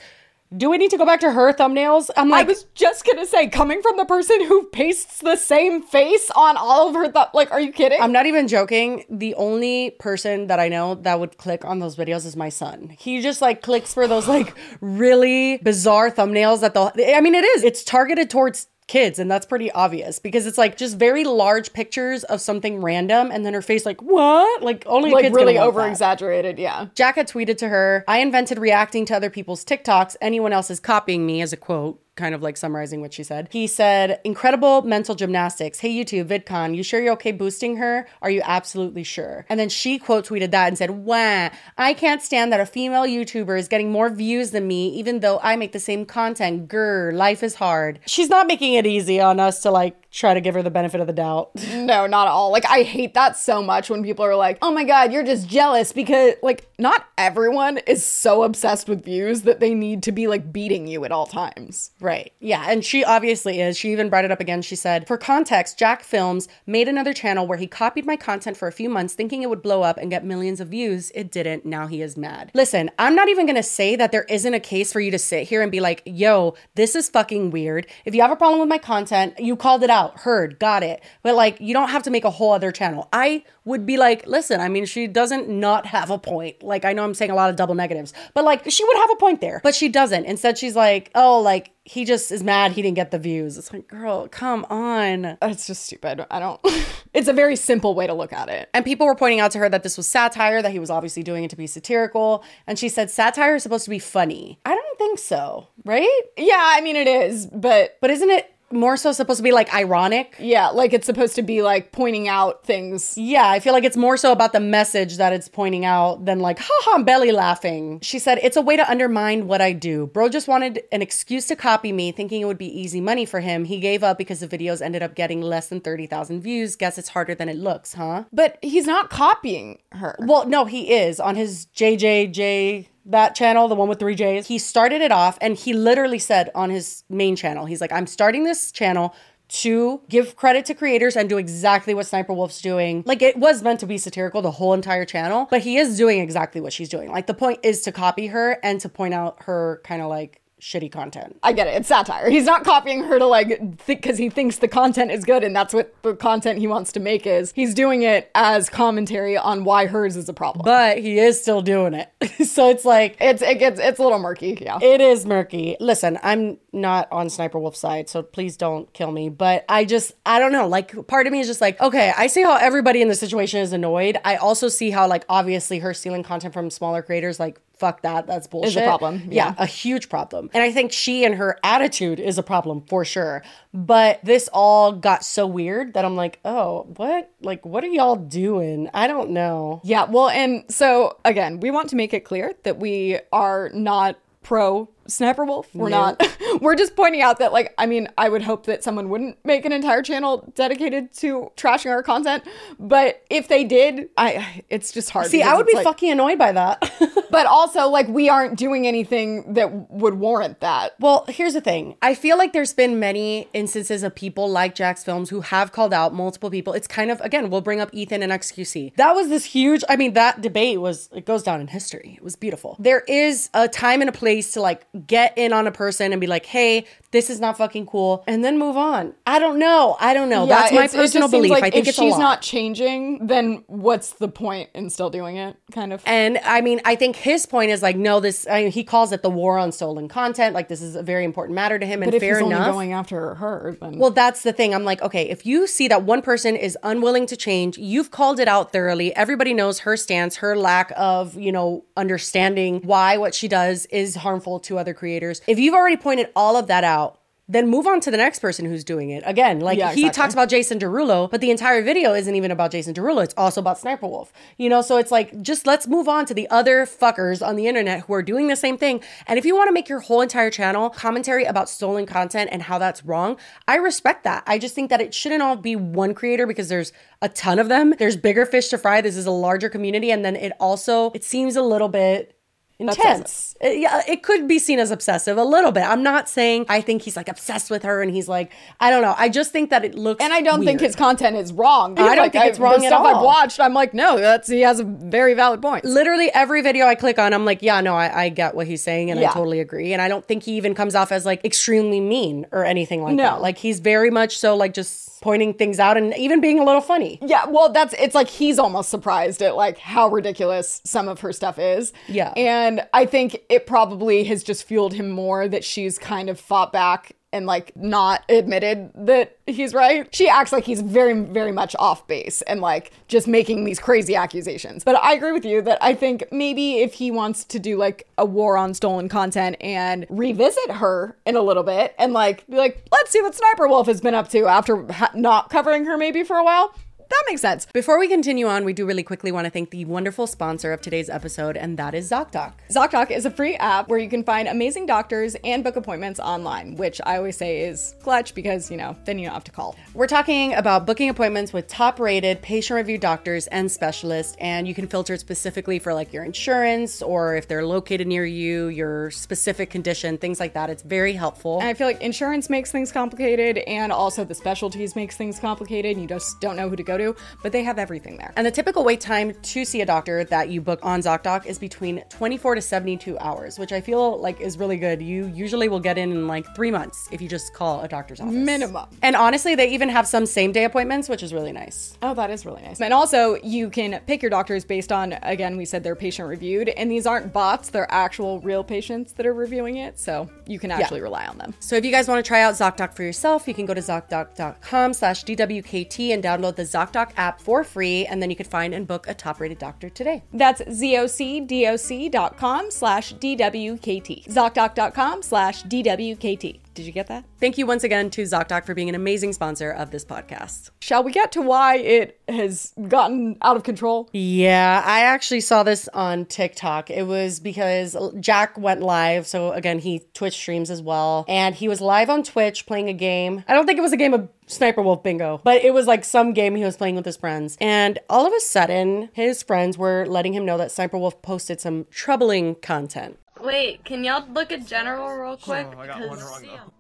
[0.57, 2.11] Do we need to go back to her thumbnails?
[2.17, 5.81] I'm like, I was just gonna say, coming from the person who pastes the same
[5.81, 8.03] face on all of her, th- like, are you kidding?
[8.03, 9.05] I'm not even joking.
[9.09, 12.97] The only person that I know that would click on those videos is my son.
[12.99, 17.45] He just like clicks for those like really bizarre thumbnails that they'll, I mean, it
[17.45, 21.73] is, it's targeted towards kids and that's pretty obvious because it's like just very large
[21.73, 25.87] pictures of something random and then her face like what like only like really over
[25.87, 26.87] exaggerated, yeah.
[26.97, 30.17] Jack had tweeted to her, I invented reacting to other people's TikToks.
[30.21, 33.49] Anyone else is copying me as a quote, kind of like summarizing what she said.
[33.51, 35.81] He said, Incredible mental gymnastics.
[35.81, 38.07] Hey, YouTube, VidCon, you sure you're okay boosting her?
[38.23, 39.47] Are you absolutely sure?
[39.49, 43.05] And then she quote tweeted that and said, Wah, I can't stand that a female
[43.05, 46.69] YouTuber is getting more views than me, even though I make the same content.
[46.69, 47.99] Grr, life is hard.
[48.07, 51.01] She's not making it easy on us to like try to give her the benefit
[51.01, 51.51] of the doubt.
[51.81, 52.53] No, not at all.
[52.53, 55.49] Like, I hate that so much when people are like, oh my God, you're just
[55.49, 60.27] jealous because, like, not everyone is so obsessed with views that they need to be,
[60.27, 61.93] like, beating you at all times.
[62.01, 62.10] Right.
[62.41, 62.65] Yeah.
[62.69, 63.77] And she obviously is.
[63.77, 64.63] She even brought it up again.
[64.63, 68.69] She said, For context, Jack Films made another channel where he copied my content for
[68.69, 71.11] a few months thinking it would blow up and get millions of views.
[71.15, 71.65] It didn't.
[71.65, 72.51] Now he is mad.
[72.55, 75.19] Listen, I'm not even going to say that there isn't a case for you to
[75.19, 77.87] sit here and be like, yo, this is fucking weird.
[78.05, 81.03] If you have a problem with my content, you called it out, heard, got it.
[81.23, 83.09] But like, you don't have to make a whole other channel.
[83.13, 86.63] I would be like, listen, I mean, she doesn't not have a point.
[86.63, 89.11] Like, I know I'm saying a lot of double negatives, but like, she would have
[89.11, 90.25] a point there, but she doesn't.
[90.25, 93.57] Instead, she's like, oh, like, he just is mad he didn't get the views.
[93.57, 95.39] It's like, girl, come on.
[95.43, 96.27] It's just stupid.
[96.31, 96.61] I don't.
[97.15, 98.69] it's a very simple way to look at it.
[98.75, 101.23] And people were pointing out to her that this was satire, that he was obviously
[101.23, 102.45] doing it to be satirical.
[102.67, 104.59] And she said, satire is supposed to be funny.
[104.65, 106.21] I don't think so, right?
[106.37, 107.97] Yeah, I mean, it is, but.
[108.01, 110.37] But isn't it more so supposed to be like ironic?
[110.39, 113.17] Yeah, like it's supposed to be like pointing out things.
[113.17, 116.41] Yeah, I feel like it's more so about the message that it's pointing out than
[116.41, 118.01] like, haha, I'm belly laughing.
[118.01, 120.07] She said, it's a way to undermine what I do.
[120.07, 123.41] Bro just wanted an excuse to copy me, thinking it would be easy money for
[123.41, 123.65] him.
[123.65, 126.77] He gave up because the videos ended up getting less than 30,000 views.
[126.77, 128.25] Guess it's harder than it looks, huh?
[128.33, 130.17] But he's not copying her.
[130.21, 134.47] Well, no, he is on his JJJ that channel, the one with three J's.
[134.47, 138.07] He started it off and he literally said on his main channel, he's like, I'm
[138.07, 139.15] starting this channel
[139.49, 143.03] to give credit to creators and do exactly what Sniper Wolf's doing.
[143.05, 146.21] Like it was meant to be satirical, the whole entire channel, but he is doing
[146.21, 147.11] exactly what she's doing.
[147.11, 150.41] Like the point is to copy her and to point out her kind of like
[150.61, 151.39] shitty content.
[151.43, 151.75] I get it.
[151.75, 152.31] It's satire.
[152.31, 155.75] He's not copying her to like because he thinks the content is good and that's
[155.75, 157.53] what the content he wants to make is.
[157.55, 160.65] He's doing it as commentary on why hers is a problem.
[160.65, 162.11] But he is still doing it.
[162.47, 164.59] so it's like it's it gets it's a little murky.
[164.61, 164.79] Yeah.
[164.81, 165.77] It is murky.
[165.81, 169.29] Listen, I'm not on Sniper Wolf's side, so please don't kill me.
[169.29, 170.69] But I just, I don't know.
[170.69, 173.61] Like, part of me is just like, okay, I see how everybody in the situation
[173.61, 174.19] is annoyed.
[174.25, 178.27] I also see how, like, obviously her stealing content from smaller creators, like, fuck that.
[178.29, 178.69] That's bullshit.
[178.71, 179.49] Is a problem, Yeah.
[179.49, 179.55] yeah.
[179.59, 180.51] a huge problem.
[180.55, 183.43] And I think she and her attitude is a problem for sure.
[183.75, 187.31] But this all got so weird that I'm like, oh, what?
[187.41, 188.89] Like, what are y'all doing?
[188.95, 189.81] I don't know.
[189.83, 194.17] Yeah, well, and so again, we want to make it clear that we are not
[194.43, 195.69] pro Sniper Wolf.
[195.75, 195.99] We're No.
[196.17, 196.37] not.
[196.63, 199.65] We're just pointing out that, like, I mean, I would hope that someone wouldn't make
[199.65, 202.45] an entire channel dedicated to trashing our content.
[202.79, 205.27] But if they did, I it's just hard.
[205.27, 206.91] See, I would be like- fucking annoyed by that.
[207.31, 210.95] but also, like, we aren't doing anything that would warrant that.
[211.01, 211.97] Well, here's the thing.
[212.03, 216.15] I feel like there's been many instances of people like JacksFilms who have called out
[216.15, 216.73] multiple people.
[216.73, 218.95] It's kind of again, we'll bring up Ethan and XQC.
[218.97, 219.83] That was this huge.
[219.89, 222.15] I mean, that debate was it goes down in history.
[222.17, 222.77] It was beautiful.
[222.79, 226.21] There is a time and a place to like get in on a person and
[226.21, 229.15] be like, "Hey, this is not fucking cool," and then move on.
[229.27, 229.97] I don't know.
[230.01, 230.47] I don't know.
[230.47, 231.51] Yeah, That's my personal belief.
[231.51, 235.11] like I think if it's a she's not changing, then what's the point in still
[235.11, 235.57] doing it?
[235.73, 236.03] Kind of.
[236.07, 238.47] And I mean, I think his point is like, no, this.
[238.51, 240.55] I mean, he calls it the war on stolen content.
[240.55, 242.69] Like, this is a very important matter to him, and But if fair he's enough.
[242.69, 244.75] only going after her, then Well, that's the thing.
[244.75, 248.41] I'm like, okay, if you see that one person is unwilling to change, you've called
[248.41, 249.15] it out thoroughly.
[249.15, 254.17] Everybody knows her stance, her lack of, you know, understanding why what she does is
[254.17, 255.43] harmful to other creators.
[255.47, 257.20] If you've already pointed all of that out,
[257.51, 259.23] then move on to the next person who's doing it.
[259.27, 260.23] Again, like Yeah, he exactly.
[260.23, 263.25] talks about Jason Derulo, but the entire video isn't even about Jason Derulo.
[263.25, 264.33] It's also about Sniper Wolf.
[264.57, 267.67] You know, so it's like just let's move on to the other fuckers on the
[267.67, 269.03] internet who are doing the same thing.
[269.27, 272.63] And if you want to make your whole entire channel commentary about stolen content and
[272.63, 273.37] how that's wrong,
[273.67, 274.45] I respect that.
[274.47, 277.69] I just think that it shouldn't all be one creator because there's a ton of
[277.69, 277.95] them.
[277.99, 279.01] There's bigger fish to fry.
[279.01, 282.37] This is a larger community and then it also it seems a little bit
[282.81, 283.55] intense.
[283.61, 285.83] It- yeah, it could be seen as obsessive a little bit.
[285.83, 289.03] I'm not saying I think he's like obsessed with her and he's like I don't
[289.03, 289.15] know.
[289.19, 291.99] I just think that it looks and I don't think his content is wrong.
[291.99, 294.49] I don't Like, think it's wrong The at stuff I've watched, I'm like, no, that's
[294.49, 295.85] he has a very valid point.
[295.85, 298.83] literally every video I click on, I'm like, yeah, no, I, I get what he's
[298.83, 299.31] saying and Yeah.
[299.31, 299.93] I totally agree.
[299.93, 303.15] And I don't think he even comes off as like extremely mean or anything like
[303.15, 303.25] No.
[303.25, 303.43] that.
[303.43, 306.81] Like he's very much so like just pointing things out and even being a little
[306.81, 307.19] funny.
[307.21, 311.31] Yeah, well, that's it's like he's almost surprised at like how ridiculous some of her
[311.33, 311.93] stuff is.
[312.09, 312.33] Yeah.
[312.39, 316.73] And I think it probably has just fueled him more that she's kind of fought
[316.73, 320.13] back and like not admitted that he's right.
[320.15, 324.15] She acts like he's very, very much off base and like just making these crazy
[324.15, 324.85] accusations.
[324.85, 328.09] But I agree with you that I think maybe if he wants to do like
[328.19, 332.57] a war on stolen content and revisit her in a little bit and like be
[332.57, 335.97] like, let's see what Sniper Wolf has been up to after ha- not covering her
[335.97, 336.75] maybe for a while.
[337.11, 337.67] That makes sense.
[337.67, 340.81] Before we continue on, we do really quickly want to thank the wonderful sponsor of
[340.81, 342.53] today's episode, and that is ZocDoc.
[342.71, 346.77] ZocDoc is a free app where you can find amazing doctors and book appointments online,
[346.77, 349.75] which I always say is clutch because, you know, then you don't have to call.
[349.93, 354.75] We're talking about booking appointments with top rated, patient reviewed doctors and specialists, and you
[354.75, 359.69] can filter specifically for like your insurance or if they're located near you, your specific
[359.69, 360.71] condition, things like that.
[360.71, 361.59] It's very helpful.
[361.59, 365.99] And I feel like insurance makes things complicated and also the specialties makes things complicated.
[365.99, 367.00] You just don't know who to go to,
[367.43, 368.33] but they have everything there.
[368.37, 371.59] And the typical wait time to see a doctor that you book on ZocDoc is
[371.59, 375.03] between 24 to 72 hours, which I feel like is really good.
[375.03, 378.21] You usually will get in in like three months if you just call a doctor's
[378.21, 378.35] office.
[378.35, 378.89] Minimum.
[379.03, 381.97] And honestly, they even have some same day appointments, which is really nice.
[382.03, 382.81] Oh, that is really nice.
[382.81, 386.69] And also, you can pick your doctors based on, again, we said they're patient reviewed,
[386.71, 389.99] and these aren't bots, they're actual real patients that are reviewing it.
[389.99, 391.55] So you can actually rely on them.
[391.61, 393.81] So if you guys want to try out ZocDoc for yourself, you can go to
[393.81, 398.07] ZocDoc.com slash DWKT and download the ZocDoc app for free.
[398.07, 400.23] And then you can find and book a top rated doctor today.
[400.33, 404.27] That's zocdoc.com slash DWKT.
[404.27, 406.61] ZocDoc.com slash DWKT.
[406.75, 407.25] Did you get that?
[407.41, 410.71] Thank you once again to ZocDoc for being an amazing sponsor of this podcast.
[410.81, 414.09] Shall we get to why it has gotten out of control?
[414.13, 416.91] Yeah, I actually saw this on TikTok.
[416.91, 419.27] It was because Jack went live.
[419.27, 421.25] So again, he Twitch streams as well.
[421.29, 423.45] And he was live on Twitch playing a game.
[423.49, 426.05] I don't think it was a game of Sniper Wolf Bingo, but it was like
[426.05, 427.57] some game he was playing with his friends.
[427.61, 431.61] And all of a sudden, his friends were letting him know that Sniper Wolf posted
[431.61, 433.19] some troubling content.
[433.43, 435.67] Wait, can y'all look at general real quick?
[435.79, 436.73] I got one 'Cause- wrong though.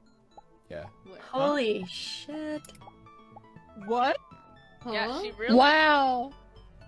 [0.68, 0.84] Yeah.
[1.30, 2.62] Holy shit.
[3.86, 4.16] What?
[4.90, 5.54] Yeah, she really.
[5.54, 6.32] Wow.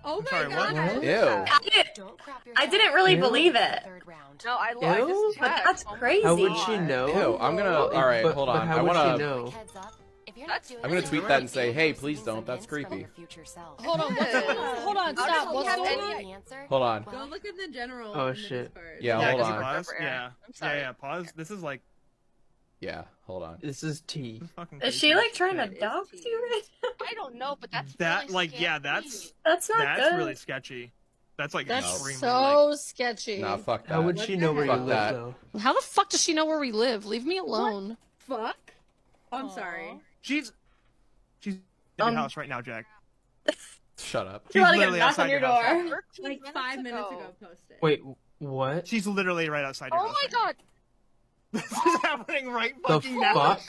[0.05, 0.75] Oh my sorry, what?
[0.75, 1.03] god.
[1.03, 1.11] Ew.
[1.11, 2.11] I didn't,
[2.57, 3.19] I didn't really Ew.
[3.21, 3.79] believe it.
[4.45, 5.33] No, I, I just Ew?
[5.39, 6.23] But that's crazy.
[6.23, 7.07] How would she know?
[7.07, 7.69] Ew, I'm gonna.
[7.69, 8.67] Oh, All right, but- hold but on.
[8.67, 9.13] how I would wanna.
[9.13, 9.53] she know?
[10.83, 12.45] I'm gonna tweet that and say, "Hey, please don't.
[12.45, 13.05] That's creepy."
[13.79, 14.15] Hold on.
[14.15, 15.15] Hold on.
[15.15, 15.53] Stop.
[15.53, 16.41] What's going on?
[16.69, 17.03] Hold on.
[17.03, 18.13] Go look at the general.
[18.15, 18.71] Oh shit.
[18.99, 19.61] Yeah, Yeah, hold on.
[19.61, 19.89] Pause?
[19.99, 20.05] Yeah.
[20.05, 20.79] I'm Yeah, sorry.
[20.79, 20.91] yeah.
[20.93, 21.33] Pause.
[21.35, 21.81] This is like
[22.79, 23.57] Yeah, hold on.
[23.61, 24.41] this is tea.
[24.55, 26.89] Fucking Is she like trying to dox you right now?
[27.09, 30.17] I don't know, but that's that really like yeah, that's That's not that's good.
[30.17, 30.91] really sketchy.
[31.37, 33.39] That's like That's extremely so sketchy.
[33.39, 33.93] Nah, fuck that.
[33.93, 35.11] How would she know where you live that.
[35.13, 35.35] though?
[35.59, 37.05] How the fuck does she know where we live?
[37.07, 37.97] Leave me alone.
[38.19, 38.57] Fuck?
[39.31, 39.99] I'm sorry.
[40.23, 40.51] She's
[41.39, 41.61] she's in
[41.99, 42.85] Um, your house right now, Jack.
[43.99, 44.45] Shut up.
[44.51, 45.89] She's wanna get literally knocked outside on your house.
[45.89, 46.03] door.
[46.23, 47.77] Like five minutes ago posted.
[47.81, 48.01] Wait,
[48.39, 48.87] what?
[48.87, 50.15] She's literally right outside your Oh house.
[50.19, 50.55] Oh my god.
[51.53, 53.33] This is happening right The fucking now.
[53.35, 53.61] fuck?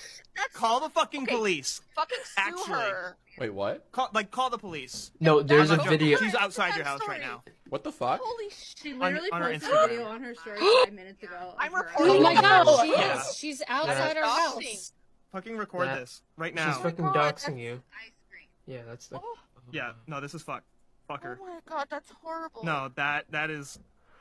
[0.54, 1.82] Call the fucking police.
[1.94, 2.78] Fucking sue Actually.
[2.80, 3.16] her.
[3.38, 3.92] Wait, what?
[3.92, 5.10] Call, like, call the police.
[5.20, 6.16] No, there's a video.
[6.16, 7.42] She's outside your house right now.
[7.68, 8.20] What the fuck?
[8.24, 8.78] Holy shit.
[8.82, 9.84] She On- literally on her posted Instagram.
[9.84, 11.54] a video on her story five minutes ago.
[11.58, 11.84] I'm of her.
[11.88, 12.40] reporting Oh my it.
[12.40, 13.20] god, she Yeah.
[13.20, 13.36] is.
[13.36, 14.92] She's outside our house.
[15.34, 16.72] Fucking record That- this right now.
[16.72, 17.82] She's fucking oh doxing you.
[18.66, 19.16] Yeah, that's the.
[19.16, 19.34] Oh.
[19.72, 20.62] Yeah, no, this is fuck.
[21.08, 21.38] Fuck her.
[21.42, 22.62] Oh my god, that's horrible.
[22.64, 23.80] No, that that is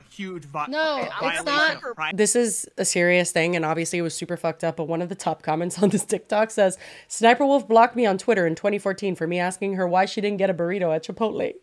[0.09, 2.17] huge vi- No, it's not.
[2.17, 4.77] This is a serious thing, and obviously it was super fucked up.
[4.77, 8.17] But one of the top comments on this TikTok says, Sniper Wolf blocked me on
[8.17, 11.53] Twitter in 2014 for me asking her why she didn't get a burrito at Chipotle.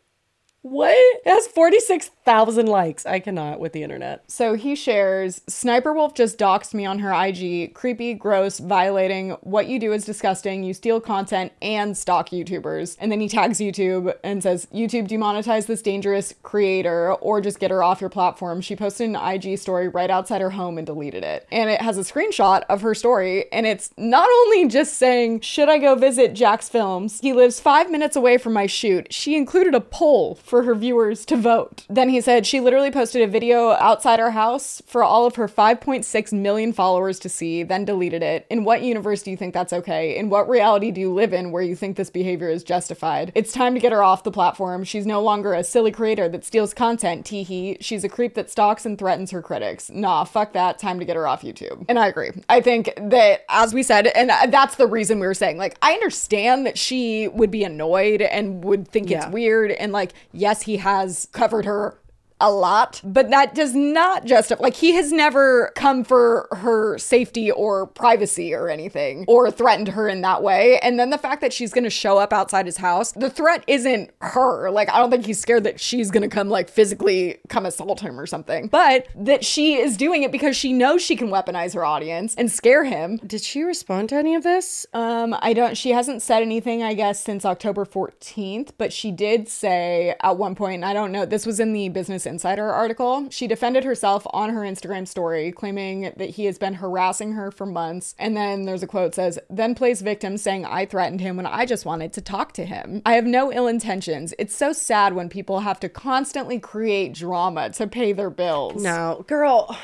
[0.63, 0.95] What?
[0.95, 3.07] It has 46,000 likes.
[3.07, 4.31] I cannot with the internet.
[4.31, 7.73] So he shares Sniper Wolf just doxed me on her IG.
[7.73, 9.31] Creepy, gross, violating.
[9.41, 10.63] What you do is disgusting.
[10.63, 12.99] You steal content and stalk YouTubers.
[13.01, 17.71] And then he tags YouTube and says, YouTube demonetize this dangerous creator or just get
[17.71, 18.61] her off your platform.
[18.61, 21.49] She posted an IG story right outside her home and deleted it.
[21.51, 23.51] And it has a screenshot of her story.
[23.51, 27.23] And it's not only just saying, Should I go visit JacksFilms?
[27.23, 29.11] He lives five minutes away from my shoot.
[29.11, 31.85] She included a poll for her viewers to vote.
[31.89, 35.47] Then he said she literally posted a video outside her house for all of her
[35.47, 38.47] 5.6 million followers to see, then deleted it.
[38.51, 40.17] In what universe do you think that's okay?
[40.17, 43.31] In what reality do you live in where you think this behavior is justified?
[43.37, 44.83] It's time to get her off the platform.
[44.83, 47.77] She's no longer a silly creator that steals content, teehee.
[47.81, 49.89] She's a creep that stalks and threatens her critics.
[49.89, 50.81] Nah, fuck that.
[50.81, 51.85] Time to get her off YouTube.
[51.89, 52.33] And I agree.
[52.49, 55.93] I think that, as we said, and that's the reason we were saying, like, I
[55.93, 59.19] understand that she would be annoyed and would think Yeah.
[59.19, 59.71] it's weird.
[59.71, 62.01] And, like, yes, he has covered her
[62.41, 67.51] a lot, but that does not justify, like, he has never come for her safety
[67.51, 70.79] or privacy or anything or threatened her in that way.
[70.81, 74.11] And then the fact that she's gonna show up outside his house, the threat isn't
[74.21, 74.71] her.
[74.71, 78.19] Like, I don't think he's scared that she's gonna come, like, physically come assault him
[78.19, 81.85] or something, but that she is doing it because she knows she can weaponize her
[81.85, 83.19] audience and scare him.
[83.27, 84.87] Did she respond to any of this?
[84.93, 89.49] Um, I don't, she hasn't said anything, I guess, since October 14th, but she did
[89.49, 93.29] say at one point, and I don't know, this was in the Business Insider article.
[93.29, 97.67] She defended herself on her Instagram story, claiming that he has been harassing her for
[97.67, 98.15] months.
[98.19, 101.67] And then there's a quote says, then plays victim saying, I threatened him when I
[101.67, 103.03] just wanted to talk to him.
[103.05, 104.33] I have no ill intentions.
[104.39, 108.83] It's so sad when people have to constantly create drama to pay their bills.
[108.83, 109.77] No, girl,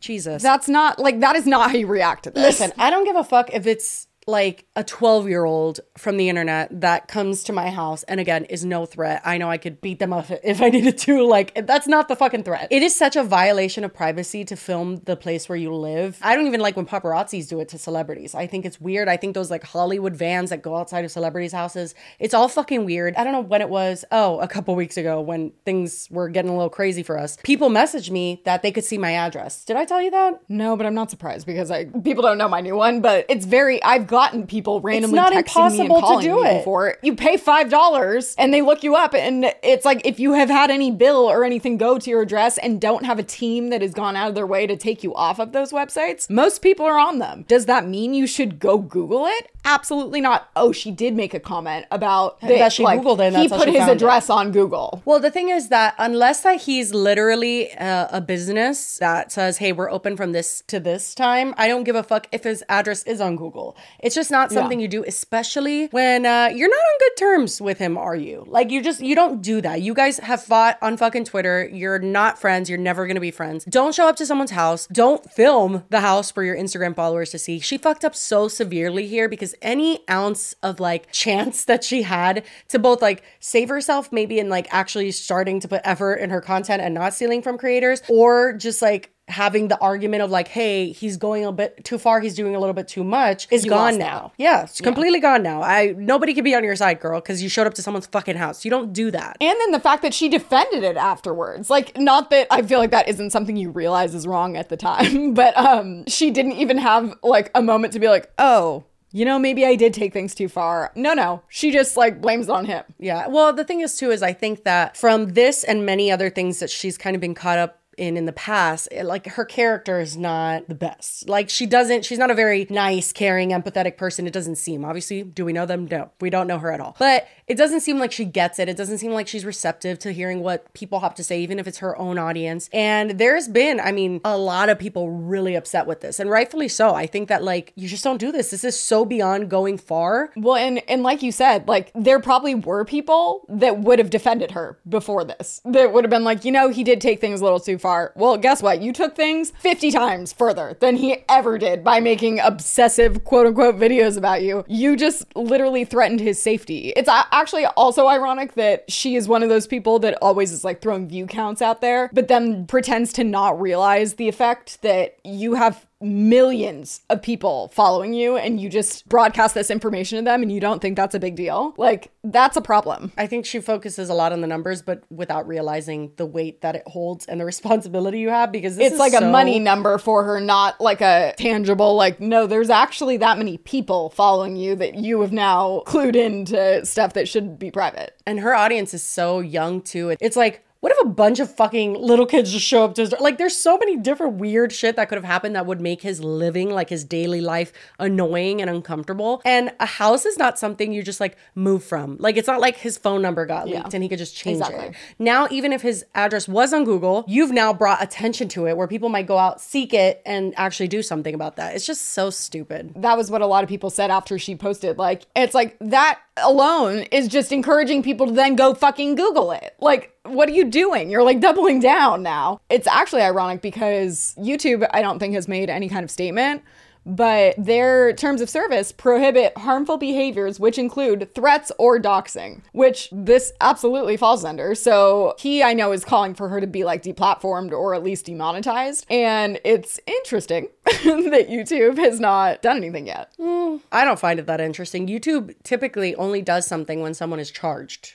[0.00, 0.42] Jesus.
[0.42, 2.60] That's not, like, that is not how you react to this.
[2.60, 6.28] Listen, I don't give a fuck if it's like a 12 year old from the
[6.28, 9.22] internet that comes to my house and again is no threat.
[9.24, 11.26] I know I could beat them up if I needed to.
[11.26, 12.68] Like, that's not the fucking threat.
[12.70, 16.18] It is such a violation of privacy to film the place where you live.
[16.22, 18.34] I don't even like when paparazzis do it to celebrities.
[18.34, 19.08] I think it's weird.
[19.08, 22.84] I think those like Hollywood vans that go outside of celebrities' houses, it's all fucking
[22.84, 23.14] weird.
[23.16, 24.04] I don't know when it was.
[24.10, 27.36] Oh, a couple weeks ago when things were getting a little crazy for us.
[27.42, 29.64] People messaged me that they could see my address.
[29.64, 30.40] Did I tell you that?
[30.48, 33.00] No, but I'm not surprised because I people don't know my new one.
[33.00, 36.42] But it's very I've gotten people randomly not texting impossible me to and calling do
[36.42, 36.58] me it.
[36.58, 36.96] before.
[37.02, 40.48] You pay five dollars and they look you up, and it's like if you have
[40.48, 43.82] had any bill or anything go to your address and don't have a team that
[43.82, 46.86] has gone out of their way to take you off of those websites, most people
[46.86, 47.44] are on them.
[47.48, 49.50] Does that mean you should go Google it?
[49.64, 50.50] Absolutely not.
[50.56, 53.76] Oh, she did make a comment about That she Googled it and He put his
[53.78, 53.94] found it.
[53.96, 55.02] address on Google.
[55.04, 59.72] Well, the thing is that unless that he's literally uh, a business that says, "Hey,
[59.72, 63.04] we're open from this to this time," I don't give a fuck if his address
[63.04, 63.76] is on Google.
[64.00, 67.78] It's just not something you do, especially when uh, you're not on good terms with
[67.78, 67.96] him.
[67.96, 68.44] Are you?
[68.48, 69.80] Like you just you don't do that.
[69.80, 71.68] You guys have fought on fucking Twitter.
[71.72, 72.68] You're not friends.
[72.68, 73.64] You're never gonna be friends.
[73.66, 74.86] Don't show up to someone's house.
[74.88, 77.60] Don't film the house for your Instagram followers to see.
[77.60, 82.44] She fucked up so severely here because any ounce of like chance that she had
[82.68, 86.40] to both like save herself maybe in like actually starting to put effort in her
[86.40, 90.90] content and not stealing from creators or just like having the argument of like hey
[90.90, 93.70] he's going a bit too far he's doing a little bit too much is You
[93.70, 94.32] gone now.
[94.36, 94.42] that.
[94.42, 95.62] yeah it's completely gone now.
[95.62, 98.36] I nobody can be on your side girl because you showed up to someone's fucking
[98.36, 98.64] house.
[98.64, 99.36] You don't do that.
[99.40, 101.70] And then the fact that she defended it afterwards.
[101.70, 104.76] Like, not that I feel like that isn't something you realize is wrong at the
[104.76, 109.24] time, but um, she didn't even have like a moment to be like, oh, you
[109.24, 110.90] know, maybe I did take things too far.
[110.94, 111.42] No, no.
[111.48, 112.84] She just like blames on him.
[112.98, 113.28] Yeah.
[113.28, 116.58] Well, the thing is, too, is I think that from this and many other things
[116.60, 120.00] that she's kind of been caught up in in the past, it- like her character
[120.00, 121.28] is not the best.
[121.28, 124.26] Like she doesn't, she's not a very nice, caring, empathetic person.
[124.26, 124.82] It doesn't seem.
[124.82, 125.86] Obviously, do we know them?
[125.90, 126.96] No, we don't know her at all.
[126.98, 128.68] But it doesn't seem like she gets it.
[128.68, 131.66] It doesn't seem like she's receptive to hearing what people have to say, even if
[131.66, 132.68] it's her own audience.
[132.72, 136.68] And there's been, I mean, a lot of people really upset with this, and rightfully
[136.68, 136.94] so.
[136.94, 138.50] I think that like you just don't do this.
[138.50, 140.30] This is so beyond going far.
[140.36, 144.52] Well, and and like you said, like there probably were people that would have defended
[144.52, 145.60] her before this.
[145.64, 148.12] That would have been like, you know, he did take things a little too far.
[148.16, 148.82] Well, guess what?
[148.82, 153.76] You took things 50 times further than he ever did by making obsessive quote unquote
[153.76, 154.64] videos about you.
[154.68, 156.92] You just literally threatened his safety.
[156.96, 160.80] It's actually also ironic that she is one of those people that always is like
[160.80, 165.54] throwing view counts out there, but then pretends to not realize the effect that you
[165.54, 170.50] have millions of people following you and you just broadcast this information to them and
[170.52, 171.74] you don't think that's a big deal.
[171.76, 173.12] Like, that's a problem.
[173.16, 176.76] I think she focuses a lot on the numbers, but without realizing the weight that
[176.76, 179.98] it holds and the responsibility you have because this it's like so- a money number
[179.98, 184.76] for her, not like a tangible, like, no, there's actually that many people following you
[184.76, 188.16] that you have now clued into stuff that should be private.
[188.26, 190.14] And her audience is so young too.
[190.20, 193.10] It's like, what if a bunch of fucking little kids just show up to his
[193.10, 193.20] door?
[193.20, 196.22] Like, there's so many different weird shit that could have happened that would make his
[196.24, 199.40] living, like his daily life, annoying and uncomfortable.
[199.44, 202.16] And a house is not something you just like move from.
[202.18, 203.76] Like, it's not like his phone number got Yeah.
[203.82, 204.86] leaked and he could just change Exactly.
[204.86, 204.94] it.
[205.20, 208.88] Now, even if his address was on Google, you've now brought attention to it where
[208.88, 211.76] people might go out, seek it, and actually do something about that.
[211.76, 212.92] It's just so stupid.
[212.96, 214.98] That was what a lot of people said after she posted.
[214.98, 219.74] Like, it's like that alone is just encouraging people to then go fucking Google it.
[219.80, 221.10] Like, what are you doing?
[221.10, 222.60] You're like doubling down now.
[222.70, 226.62] It's actually ironic because YouTube, I don't think, has made any kind of statement,
[227.04, 233.52] but their terms of service prohibit harmful behaviors, which include threats or doxing, which this
[233.60, 234.74] absolutely falls under.
[234.74, 238.26] So he, I know, is calling for her to be like deplatformed or at least
[238.26, 239.06] demonetized.
[239.10, 243.32] And it's interesting that YouTube has not done anything yet.
[243.38, 245.06] Mm, I don't find it that interesting.
[245.06, 248.14] YouTube typically only does something when someone is charged.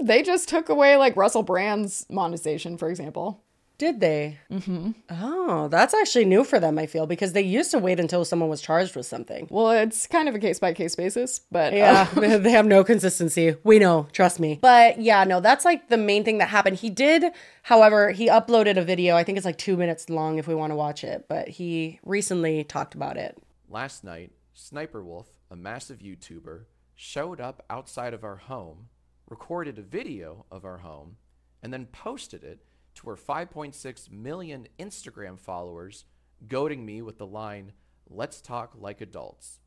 [0.00, 3.42] They just took away like Russell Brand's monetization, for example.
[3.78, 4.38] Did they?
[4.50, 4.90] Mm-hmm.
[5.08, 8.48] Oh, that's actually new for them, I feel, because they used to wait until someone
[8.48, 9.46] was charged with something.
[9.50, 12.82] Well, it's kind of a case by case basis, but Yeah, uh, they have no
[12.82, 13.54] consistency.
[13.62, 14.58] We know, trust me.
[14.60, 16.78] But yeah, no, that's like the main thing that happened.
[16.78, 17.26] He did,
[17.62, 19.14] however, he uploaded a video.
[19.14, 22.00] I think it's like two minutes long if we want to watch it, but he
[22.04, 23.40] recently talked about it.
[23.70, 26.64] Last night, Sniper Wolf, a massive YouTuber,
[26.96, 28.88] showed up outside of our home,
[29.30, 31.16] recorded a video of our home,
[31.62, 32.58] and then posted it
[32.98, 36.04] to her 5.6 million Instagram followers,
[36.46, 37.72] goading me with the line,
[38.10, 39.60] Let's talk like adults.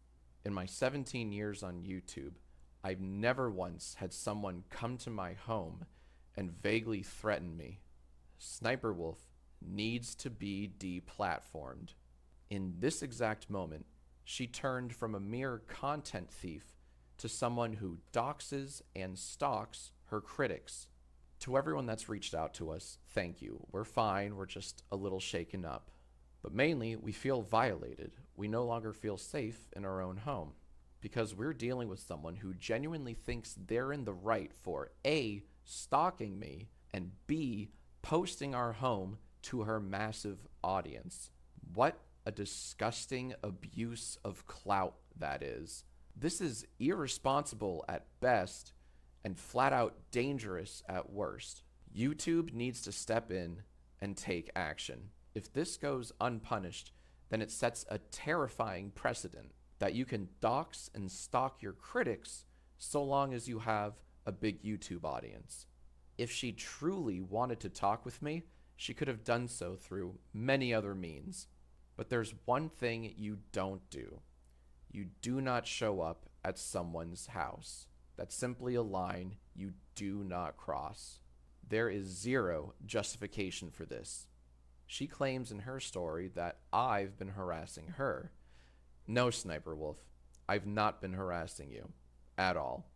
[0.43, 2.33] In my 17 years on YouTube,
[2.83, 5.85] I've never once had someone come to my home
[6.35, 7.81] and vaguely threaten me.
[8.39, 9.19] Sniper Wolf
[9.63, 11.93] needs to be deplatformed.
[12.49, 13.85] In this exact moment,
[14.23, 16.73] she turned from a mere content thief
[17.19, 20.87] to someone who doxes and stalks her critics.
[21.41, 23.65] To everyone that's reached out to us, thank you.
[23.71, 25.89] We're fine, we're just a little shaken up.
[26.43, 28.15] But mainly, we feel violated.
[28.35, 30.51] We no longer feel safe in our own home
[31.01, 36.37] because we're dealing with someone who genuinely thinks they're in the right for A, stalking
[36.37, 37.71] me, and B,
[38.03, 41.31] posting our home to her massive audience.
[41.73, 45.85] What a disgusting abuse of clout that is.
[46.15, 48.73] This is irresponsible at best
[49.23, 51.63] and flat out dangerous at worst.
[51.95, 53.61] YouTube needs to step in
[53.99, 55.09] and take action.
[55.35, 56.91] If this goes unpunished,
[57.29, 62.45] then it sets a terrifying precedent that you can dox and stalk your critics
[62.77, 63.93] so long as you have
[64.25, 65.65] a big YouTube audience.
[66.17, 68.43] If she truly wanted to talk with me,
[68.75, 71.47] she could have done so through many other means.
[71.95, 74.21] But there's one thing you don't do
[74.93, 77.87] you do not show up at someone's house.
[78.21, 81.21] That's simply a line you do not cross.
[81.67, 84.27] There is zero justification for this.
[84.85, 88.31] She claims in her story that I've been harassing her.
[89.07, 89.97] No, Sniper Wolf,
[90.47, 91.93] I've not been harassing you.
[92.37, 92.91] At all.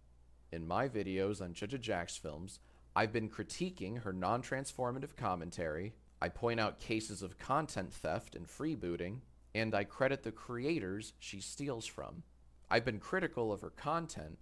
[0.52, 2.60] In my videos on Judge Jack's films,
[2.96, 8.46] I've been critiquing her non transformative commentary, I point out cases of content theft and
[8.46, 9.22] freebooting,
[9.56, 12.22] and I credit the creators she steals from.
[12.70, 14.38] I've been critical of her content,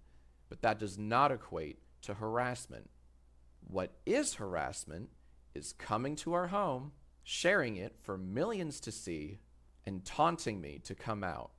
[0.54, 2.88] but that does not equate to harassment.
[3.66, 5.08] What is harassment
[5.52, 6.92] is coming to our home,
[7.24, 9.40] sharing it for millions to see,
[9.84, 11.50] and taunting me to come out.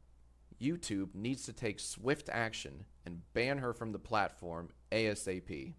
[0.61, 5.73] YouTube needs to take swift action and ban her from the platform ASAP.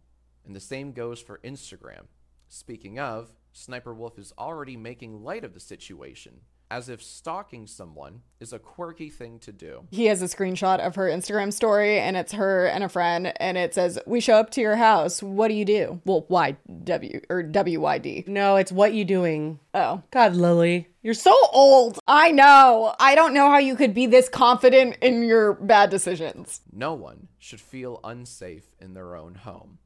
[0.45, 2.09] And the same goes for Instagram.
[2.49, 8.23] Speaking of, Sniper Wolf is already making light of the situation, as if stalking someone
[8.41, 9.87] is a quirky thing to do.
[9.91, 13.57] he has a screenshot of her Instagram story and it's her and a friend and
[13.57, 15.23] it says, We show up to your house.
[15.23, 16.01] What do you do?
[16.05, 18.25] Well, Y W or W Y D.
[18.27, 19.61] No, it's what you doing.
[19.75, 20.03] Oh.
[20.11, 21.99] God, Lily, you're so old.
[22.09, 22.95] I know.
[22.99, 26.63] I don't know how you could be this confident in your bad decisions.
[26.73, 29.79] No one should feel unsafe in their own home.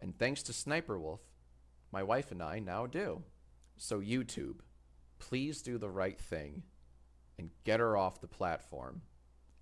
[0.00, 1.20] And thanks to Sniper Wolf,
[1.92, 3.22] my wife and I now do.
[3.76, 4.56] So, YouTube,
[5.18, 6.62] please do the right thing
[7.38, 9.02] and get her off the platform.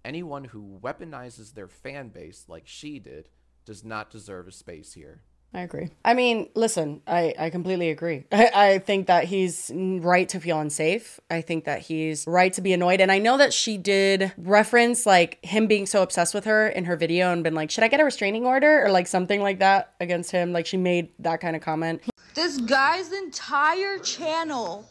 [0.05, 3.29] Anyone who weaponizes their fan base like she did
[3.65, 5.23] does not deserve a space here.
[5.55, 5.91] I agree.
[6.05, 8.25] I mean, listen, I, I completely agree.
[8.33, 11.21] I, I think that he's right to feel unsafe.
[11.31, 13.01] I think that he's right to be annoyed.
[13.01, 16.87] And I know that she did reference like him being so obsessed with her in
[16.87, 19.61] her video and been like, should I get a restraining order or like something like
[19.61, 20.53] that against him?
[20.53, 22.03] Like she made that kind of comment.
[22.35, 24.89] This guy's entire channel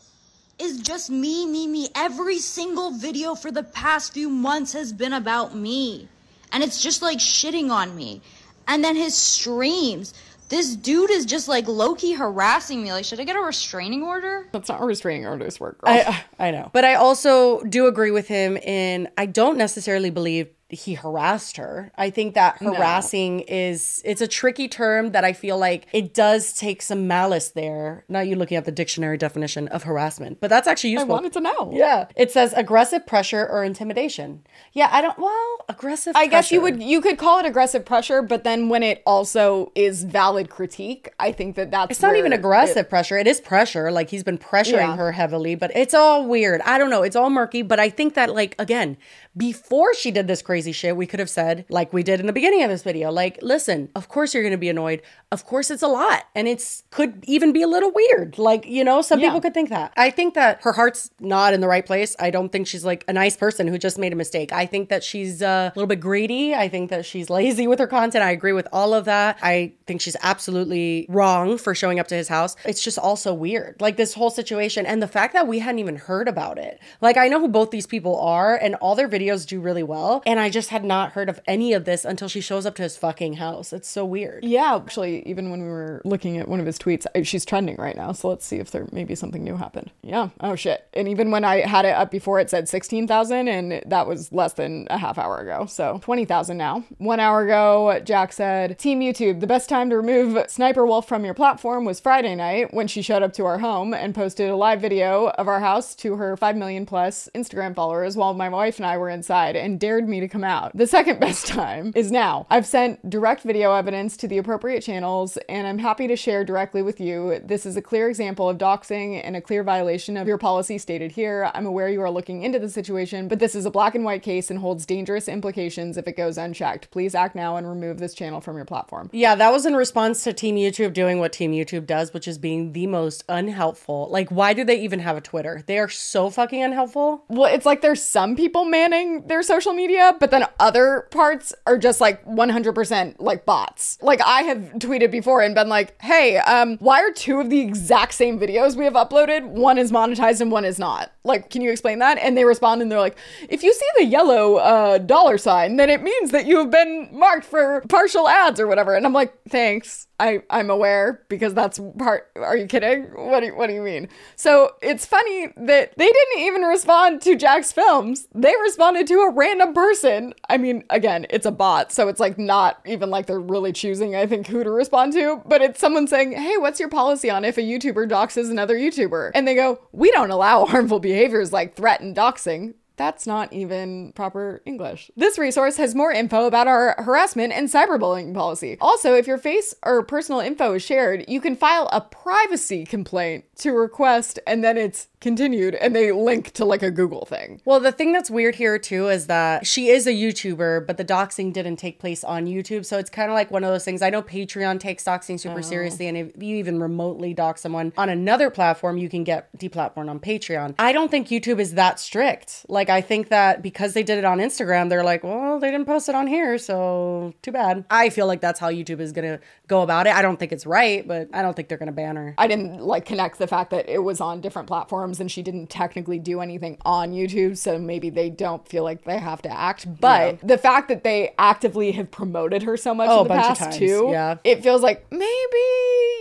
[0.64, 1.89] is just me, me, me.
[1.95, 6.07] Every single video for the past few months has been about me.
[6.51, 8.22] And it's just like shitting on me.
[8.68, 10.14] And then his streams.
[10.49, 12.91] This dude is just like low key harassing me.
[12.91, 14.47] Like, should I get a restraining order?
[14.51, 15.82] That's not how restraining orders work.
[15.82, 15.91] girl.
[15.93, 16.70] I I know.
[16.74, 21.91] But I also do agree with him in I don't necessarily believe he harassed her.
[21.97, 22.74] I think that No.
[22.74, 27.49] harassing is it's a tricky term that I feel like it does take some malice
[27.49, 28.05] there.
[28.09, 31.11] Not you looking at the dictionary definition of harassment, but that's actually useful.
[31.11, 31.70] I wanted to know.
[31.74, 32.05] Yeah.
[32.16, 34.43] It says aggressive pressure or intimidation.
[34.72, 38.22] Yeah, I don't well, aggressive I guess you would you could call it aggressive pressure,
[38.24, 42.34] but then when it also is valid critique, I think that that's It's not even
[42.34, 43.18] aggressive it- pressure.
[43.20, 43.91] It is pressure.
[43.91, 44.95] Like he's been pressuring Yeah.
[44.95, 46.61] her heavily, but it's all weird.
[46.61, 47.03] I don't know.
[47.03, 47.61] It's all murky.
[47.61, 48.97] But I think that, like, again,
[49.36, 52.34] before she did this crazy shit, we could have said, like we did in the
[52.34, 55.02] beginning of this video, like, listen, of course you're going to be annoyed.
[55.32, 56.24] Of course it's a lot.
[56.36, 58.38] And it's could even be a little weird.
[58.38, 59.30] Like, you know, some Yeah.
[59.30, 59.92] people could think that.
[59.98, 62.16] I think that her heart's not in the right place.
[62.20, 64.52] I don't think she's like a nice person who just made a mistake.
[64.54, 66.54] I think that she's uh, a little bit greedy.
[66.54, 68.24] I think that she's lazy with her content.
[68.24, 69.40] I agree with all of that.
[69.42, 72.56] I think she's absolutely wrong for showing up to his house.
[72.66, 73.82] It's just also weird.
[73.82, 76.80] Like this whole situation and the fact that we hadn't even heard about it.
[77.02, 80.24] Like I know who both these people are and all their videos do really well.
[80.26, 82.84] And I just had not heard of any of this until she shows up to
[82.84, 83.74] his fucking house.
[83.74, 84.44] It's so weird.
[84.44, 87.96] Yeah, actually, even when we were looking at one of his tweets, she's trending right
[87.96, 88.12] now.
[88.12, 89.92] So let's see if there maybe something new happened.
[90.02, 90.30] Yeah.
[90.40, 90.88] Oh shit.
[90.94, 94.32] And even when I had it up before, it said sixteen thousand, and that was
[94.32, 95.66] less than a half hour ago.
[95.66, 96.84] So twenty thousand now.
[96.98, 101.26] One hour ago, Jack said, "Team YouTube, the best time to remove Sniper Wolf from
[101.26, 104.56] your platform was Friday night when she showed up to our home and posted a
[104.56, 108.78] live video of our house to her five million plus Instagram followers while my wife
[108.78, 110.76] and I were inside and dared me to come out.
[110.76, 112.45] The second best time is now.
[112.49, 116.82] I've sent direct video evidence to the appropriate channels and I'm happy to share directly
[116.82, 117.39] with you.
[117.43, 121.11] This is a clear example of doxing and a clear violation of your policy stated
[121.11, 121.51] here.
[121.53, 124.24] I'm aware you are looking into the situation, but this is a black and white
[124.24, 126.89] case and holds dangerous implications if it goes unchecked.
[126.91, 129.09] Please act now and remove this channel from your platform.
[129.14, 132.38] Yeah, that was in response to Team YouTube doing what Team YouTube does, which is
[132.38, 134.07] being the most unhelpful.
[134.09, 135.64] Like, why do they even have a Twitter?
[135.66, 137.26] They are so fucking unhelpful.
[137.28, 141.78] Well, it's like there's some people manning their social media, but then other parts are
[141.78, 143.97] just like 100% like bots.
[144.01, 147.60] Like I have tweeted before and been like, "Hey, um why are two of the
[147.62, 151.62] exact same videos we have uploaded, one is monetized and one is not?" Like, can
[151.62, 152.18] you explain that?
[152.18, 153.18] And they respond and they're like,
[153.49, 157.10] "If you see the yellow uh dollar sign, then it means that you have been
[157.12, 160.08] marked for partial ads or whatever." And I'm like, "Thanks.
[160.20, 163.06] I I'm aware because that's part Are you kidding?
[163.16, 167.22] What do you, what do you mean?" So, it's funny that they didn't even respond
[167.24, 168.28] to JacksFilms.
[168.36, 170.34] They responded to a random person.
[170.50, 174.16] I mean, again, it's a bot, so it's like not even like they're really choosing,
[174.16, 177.46] I think, who to respond to, but it's someone saying, Hey, what's your policy on
[177.46, 179.32] if a YouTuber doxes another YouTuber?
[179.34, 182.76] And they go, We don't allow harmful behaviors like threat and doxing.
[182.96, 185.10] That's not even proper English.
[185.16, 188.78] This resource has more info about our harassment and cyberbullying policy.
[188.80, 193.46] Also, if your face or personal info is shared, you can file a privacy complaint
[193.58, 197.62] to request, and then it's continued, and they link to like a Google thing.
[197.66, 201.06] Well, the thing that's weird here too is that she is a YouTuber, but the
[201.06, 202.86] doxing didn't take place on YouTube.
[202.86, 204.02] So it's kind of like one of those things.
[204.02, 205.62] I know Patreon takes doxing super Oh.
[205.62, 210.10] seriously, and if you even remotely dox someone on another platform, you can get deplatformed
[210.10, 210.76] on Patreon.
[210.78, 212.66] I don't think YouTube is that strict.
[212.68, 215.86] Like, I think that because they did it on Instagram, they're like, well, they didn't
[215.88, 217.86] post it on here, so too bad.
[217.90, 220.14] I feel like that's how YouTube is gonna go about it.
[220.14, 222.36] I don't think it's right, but I don't think they're gonna ban her.
[222.38, 225.68] I didn't like connect the fact that it was on different platforms and she didn't
[225.70, 229.86] technically do anything on YouTube, so maybe they don't feel like they have to act.
[229.99, 233.38] But the fact that they actively have promoted her so much Oh, in the a
[233.38, 234.38] bunch of past too, yeah.
[234.43, 235.28] it feels like maybe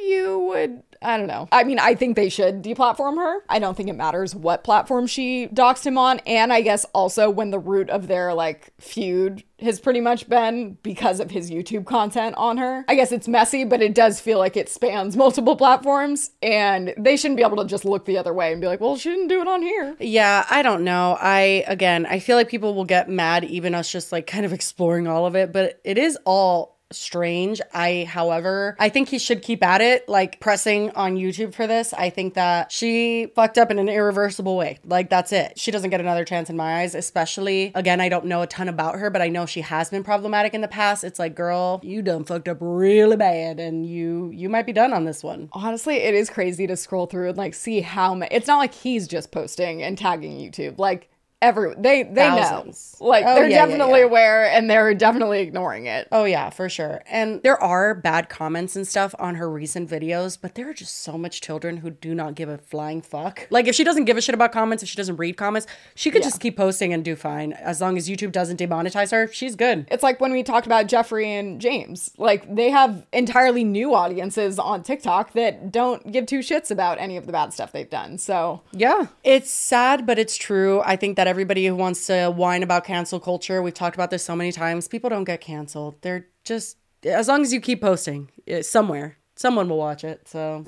[0.09, 0.83] you would.
[1.03, 1.49] I don't know.
[1.53, 3.41] I mean, I think they should deplatform her.
[3.49, 6.21] I don't think it matters what platform she doxed him on.
[6.21, 10.77] And I guess also when the root of their like feud has pretty much been
[10.83, 12.85] because of his YouTube content on her.
[12.89, 17.17] I guess it's messy, but it does feel like it spans multiple platforms and they
[17.17, 19.29] shouldn't be able to just look the other way and be like, well, she didn't
[19.29, 19.97] do it on here.
[20.01, 21.17] Yeah, I don't know.
[21.21, 24.53] I again, I feel like people will get mad even us just like kind of
[24.53, 27.61] exploring all of it, but it is all strange.
[27.73, 31.93] I, however, I think he should keep at it, like pressing on YouTube for this.
[31.93, 34.79] I think that she fucked up in an irreversible way.
[34.85, 35.59] Like, that's it.
[35.59, 38.69] She doesn't get another chance in my eyes, especially, again, I don't know a ton
[38.69, 41.05] about her, but I know she has been problematic in the past.
[41.05, 44.93] It's like, girl, you done fucked up really bad and you, you might be done
[44.93, 45.49] on this one.
[45.53, 48.35] Honestly, it is crazy to scroll through and like see how many.
[48.35, 50.79] It's not like he's just posting and tagging YouTube.
[50.79, 51.09] Like
[51.43, 52.97] every they they Thousands.
[53.01, 53.07] know.
[53.09, 54.07] Like Oh, they're yeah, yeah, definitely yeah.
[54.07, 56.09] aware and they're definitely ignoring it.
[56.11, 57.03] Oh yeah, for sure.
[57.11, 61.03] And there are bad comments and stuff on her recent videos, but there are just
[61.03, 63.47] so much children who do not give a flying fuck.
[63.51, 66.11] Like if she doesn't give a shit about comments, if she doesn't read comments, she
[66.11, 66.29] could Yeah.
[66.29, 67.53] just keep posting and do fine.
[67.53, 69.87] As long as YouTube doesn't demonetize her, she's good.
[69.91, 72.11] It's like when we talked about Jeffree and James.
[72.19, 77.17] Like they have entirely new audiences on TikTok that don't give two shits about any
[77.17, 78.17] of the bad stuff they've done.
[78.19, 79.07] So Yeah.
[79.25, 80.81] It's sad, but it's true.
[80.85, 84.23] I think that everybody who wants to whine about cancel culture, we've talked about this
[84.23, 85.95] so many times, people don't get canceled.
[86.03, 90.29] They're just as long as you keep posting eh, somewhere, someone will watch it.
[90.29, 90.67] So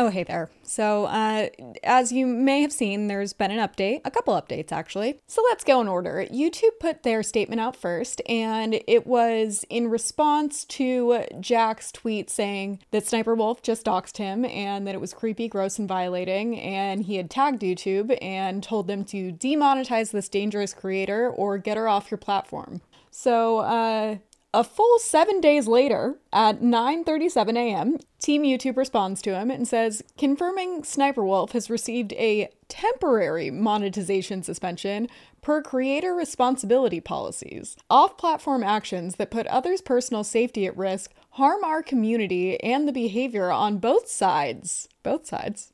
[0.00, 0.48] Oh, hey there.
[0.62, 1.48] So, uh,
[1.82, 5.18] as you may have seen, there's been an update, a couple updates actually.
[5.26, 6.24] So let's go in order.
[6.30, 12.78] YouTube put their statement out first, and it was in response to Jack's tweet saying
[12.92, 17.02] that Sniper Wolf just doxed him and that it was creepy, gross, and violating, and
[17.02, 21.88] he had tagged YouTube and told them to demonetize this dangerous creator or get her
[21.88, 22.82] off your platform.
[23.10, 24.18] So, uh,
[24.54, 30.02] a full seven days later, at 9:37 a.m., Team YouTube responds to him and says,
[30.16, 35.06] confirming Sniper Wolf has received a temporary monetization suspension
[35.40, 37.76] per creator responsibility policies.
[37.88, 43.52] Off-platform actions that put others' personal safety at risk harm our community and the behavior
[43.52, 44.88] on both sides.
[45.04, 45.72] Both sides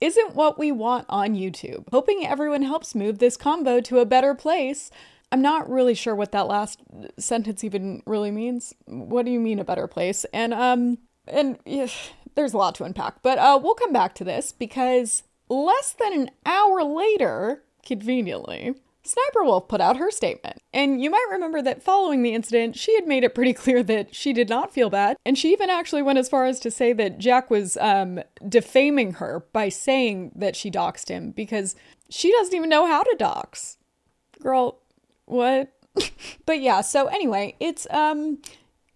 [0.00, 1.84] isn't what we want on YouTube.
[1.90, 4.90] Hoping everyone helps move this combo to a better place.
[5.32, 6.80] I'm not really sure what that last
[7.18, 8.74] sentence even really means.
[8.86, 10.24] What do you mean a better place?
[10.32, 11.88] And um and yeah,
[12.34, 16.12] there's a lot to unpack, but uh we'll come back to this because less than
[16.12, 20.58] an hour later, conveniently, Sniper Wolf put out her statement.
[20.72, 24.14] And you might remember that following the incident, she had made it pretty clear that
[24.14, 25.16] she did not feel bad.
[25.24, 29.14] And she even actually went as far as to say that Jack was um, defaming
[29.14, 31.74] her by saying that she doxed him because
[32.08, 33.78] she doesn't even know how to dox.
[34.40, 34.79] Girl,
[35.30, 35.72] what?
[36.46, 38.38] but yeah, so anyway, it's um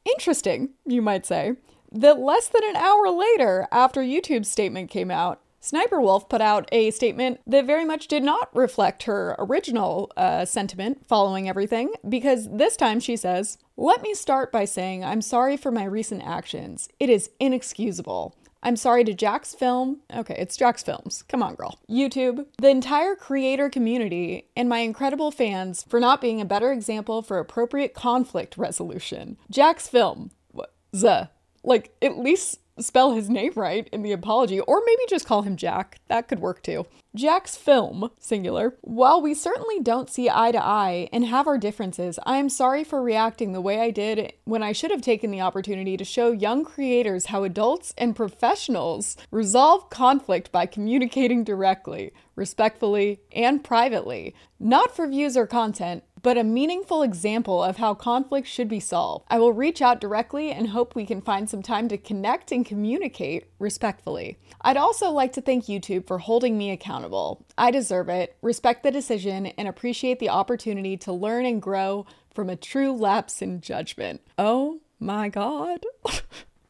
[0.05, 1.55] interesting, you might say,
[1.93, 6.69] that less than an hour later after YouTube's statement came out, Sniper Wolf put out
[6.73, 12.51] a statement that very much did not reflect her original uh, sentiment following everything, because
[12.51, 16.91] this time she says, Let me start by saying I'm sorry for my recent actions.
[17.01, 18.37] It is inexcusable.
[18.65, 20.01] I'm sorry to Jack's Film.
[20.13, 21.23] Okay, it's Jack's Films.
[21.29, 21.79] Come on, girl.
[21.89, 27.21] YouTube, the entire creator community, and my incredible fans for not being a better example
[27.21, 29.37] for appropriate conflict resolution.
[29.51, 30.31] Jack's Film.
[30.51, 30.73] What?
[30.97, 31.25] Z.
[31.63, 35.57] Like, at least spell his name right in the apology, or maybe just call him
[35.57, 36.01] Jack.
[36.09, 36.87] That could work too.
[37.15, 38.75] Jack's film, singular.
[38.81, 42.83] While we certainly don't see eye to eye and have our differences, I am sorry
[42.83, 46.33] for reacting the way I did when I should have taken the opportunity to show
[46.33, 54.97] young creators how adults and professionals resolve conflict by communicating directly, respectfully, and privately, not
[54.97, 59.27] for views or content, but a meaningful example of how conflict should be solved.
[59.29, 62.65] I will reach out directly and hope we can find some time to connect and
[62.65, 64.39] communicate respectfully.
[64.63, 67.45] I'd also like to thank YouTube for holding me accountable.
[67.59, 72.49] I deserve it, respect the decision, and appreciate the opportunity to learn and grow from
[72.49, 74.23] a true lapse in judgment.
[74.39, 75.85] Oh my god.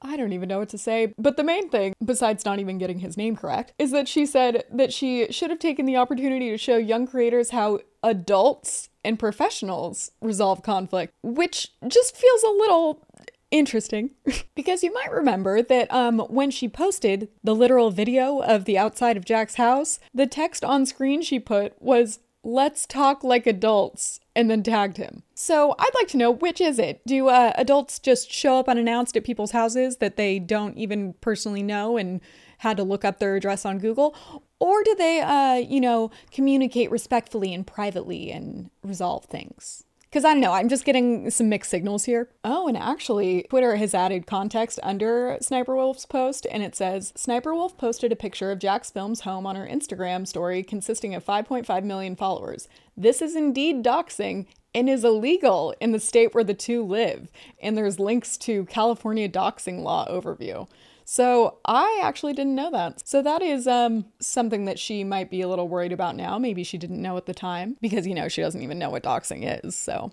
[0.04, 1.14] I don't even know what to say.
[1.18, 4.64] But the main thing, besides not even getting his name correct, is that she said
[4.70, 10.12] that she should have taken the opportunity to show young creators how adults and professionals
[10.20, 13.04] resolve conflict, which just feels a little
[13.50, 14.10] interesting
[14.54, 19.16] because you might remember that um, when she posted the literal video of the outside
[19.16, 24.50] of Jack's house, the text on screen she put was let's talk like adults and
[24.50, 25.22] then tagged him.
[25.34, 27.00] So I'd like to know which is it?
[27.06, 31.62] Do uh, adults just show up unannounced at people's houses that they don't even personally
[31.62, 32.20] know and
[32.58, 34.14] had to look up their address on Google?
[34.60, 39.84] Or do they, uh, you know, communicate respectfully and privately and resolve things?
[40.14, 42.28] Because I don't know, I'm just getting some mixed signals here.
[42.44, 47.52] Oh, and actually, Twitter has added context under Sniper Wolf's post, and it says Sniper
[47.52, 51.82] Wolf posted a picture of Jack's Film's home on her Instagram story consisting of 5.5
[51.82, 52.68] million followers.
[52.96, 57.32] This is indeed doxing and is illegal in the state where the two live.
[57.60, 60.68] And there's links to California doxing law overview.
[61.04, 63.06] So I actually didn't know that.
[63.06, 66.38] So that is um something that she might be a little worried about now.
[66.38, 69.02] Maybe she didn't know at the time because you know she doesn't even know what
[69.02, 69.76] doxing is.
[69.76, 70.12] So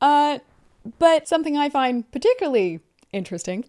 [0.00, 0.38] Uh,
[0.98, 2.80] but something I find particularly
[3.12, 3.64] interesting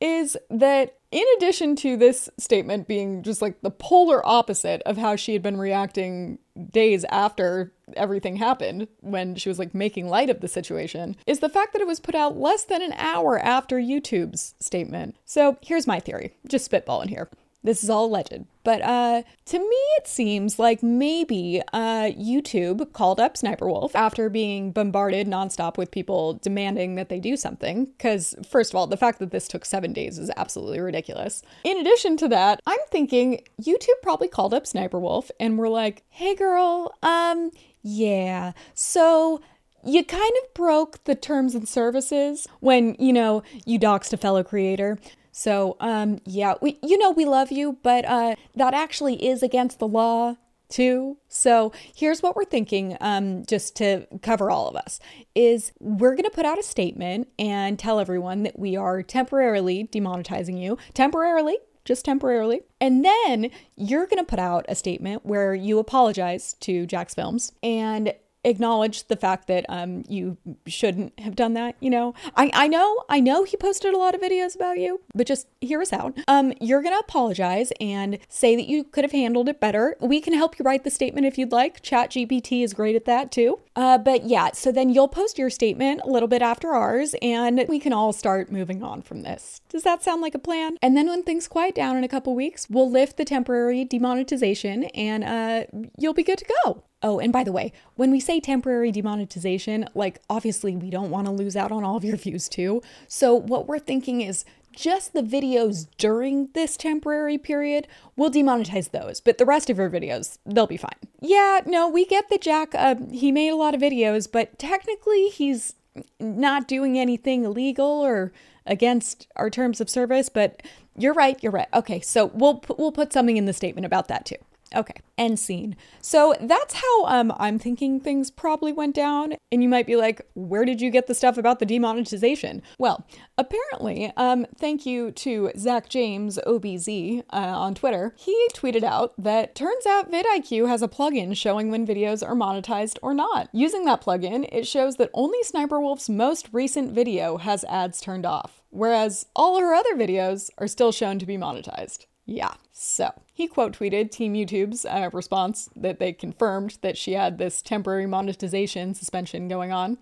[0.00, 5.16] is that in addition to this statement being just like the polar opposite of how
[5.16, 6.38] she had been reacting
[6.70, 11.48] days after everything happened when she was like making light of the situation is the
[11.48, 15.16] fact that it was put out less than an hour after YouTube's statement.
[15.24, 17.28] So here's my theory, just spitballing here.
[17.64, 18.44] This is all alleged.
[18.64, 24.28] But uh, to me, it seems like maybe uh, YouTube called up Sniper Wolf after
[24.28, 27.86] being bombarded nonstop with people demanding that they do something.
[27.86, 31.42] Because, first of all, the fact that this took seven days is absolutely ridiculous.
[31.64, 36.02] In addition to that, I'm thinking YouTube probably called up Sniper Wolf and were like,
[36.08, 37.50] hey, girl, um,
[37.82, 39.40] yeah, so
[39.84, 44.44] you kind of broke the terms and services when, you know, you doxed a fellow
[44.44, 44.98] creator.
[45.32, 49.78] So, um, yeah, we, you know, we love you, but uh, that actually is against
[49.78, 50.36] the law
[50.68, 51.18] too.
[51.28, 55.00] So here's what we're thinking, um, just to cover all of us,
[55.34, 59.88] is we're going to put out a statement and tell everyone that we are temporarily
[59.92, 62.62] demonetizing you, temporarily, just temporarily.
[62.80, 68.14] And then you're going to put out a statement where you apologize to JacksFilms and
[68.44, 70.36] acknowledge the fact that um you
[70.66, 72.14] shouldn't have done that you know?
[72.36, 75.46] I i know i know he posted a lot of videos about you but just
[75.60, 76.16] hear us out.
[76.28, 79.96] Um you're gonna apologize and say that you could have handled it better.
[80.00, 81.82] We can help you write the statement if you'd like.
[81.82, 83.60] ChatGPT is great at that too.
[83.76, 87.64] Uh but yeah so then you'll post your statement a little bit after ours and
[87.68, 89.60] we can all start moving on from this.
[89.68, 90.76] Does that sound like a plan?
[90.82, 94.84] And then when things quiet down in a couple weeks we'll lift the temporary demonetization
[94.94, 95.64] and uh
[95.98, 99.88] you'll be good to go Oh, and by the way, when we say temporary demonetization,
[99.94, 102.82] like obviously we don't want to lose out on all of your views too.
[103.08, 107.86] So what we're thinking is just the videos during this temporary period,
[108.16, 110.90] we'll demonetize those, but the rest of your videos, they'll be fine.
[111.20, 115.28] Yeah, no, we get that Jack, uh, he made a lot of videos, but technically
[115.28, 115.74] he's
[116.18, 118.32] not doing anything illegal or
[118.64, 120.62] against our terms of service, but
[120.96, 121.68] you're right, you're right.
[121.74, 124.36] Okay, so we'll we'll put something in the statement about that too.
[124.74, 125.76] Okay, end scene.
[126.00, 129.34] So that's how um, I'm thinking things probably went down.
[129.50, 132.62] And you might be like, where did you get the stuff about the demonetization?
[132.78, 133.06] Well,
[133.36, 139.54] apparently, um, thank you to Zach James, OBZ, uh, on Twitter, he tweeted out that
[139.54, 143.48] turns out vidIQ has a plugin showing when videos are monetized or not.
[143.52, 148.26] Using that plugin, it shows that only Sniper Wolf's most recent video has ads turned
[148.26, 152.06] off, whereas all her other videos are still shown to be monetized.
[152.32, 152.54] Yeah.
[152.72, 157.60] So he quote tweeted Team YouTube's uh, response that they confirmed that she had this
[157.60, 159.98] temporary monetization suspension going on.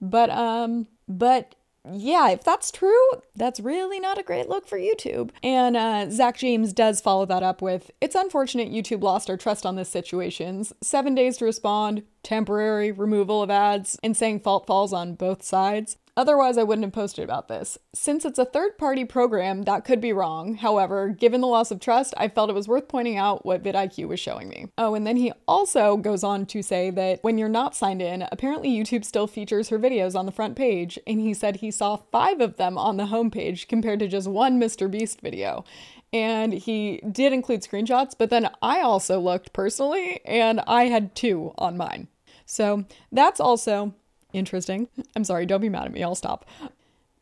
[0.00, 1.56] But, um, but
[1.92, 5.30] yeah, if that's true, that's really not a great look for YouTube.
[5.42, 9.66] And uh, Zach James does follow that up with It's unfortunate YouTube lost our trust
[9.66, 10.64] on this situation.
[10.80, 15.96] Seven days to respond, temporary removal of ads, and saying fault falls on both sides.
[16.16, 17.76] Otherwise, I wouldn't have posted about this.
[17.92, 20.54] Since it's a third party program, that could be wrong.
[20.54, 24.06] However, given the loss of trust, I felt it was worth pointing out what vidIQ
[24.06, 24.66] was showing me.
[24.78, 28.28] Oh, and then he also goes on to say that when you're not signed in,
[28.30, 31.96] apparently YouTube still features her videos on the front page, and he said he saw
[31.96, 34.88] five of them on the homepage compared to just one Mr.
[34.88, 35.64] Beast video.
[36.12, 41.52] And he did include screenshots, but then I also looked personally, and I had two
[41.58, 42.06] on mine.
[42.46, 43.94] So that's also
[44.32, 44.88] interesting.
[45.16, 46.02] I'm sorry, don't be mad at me.
[46.02, 46.44] I'll stop.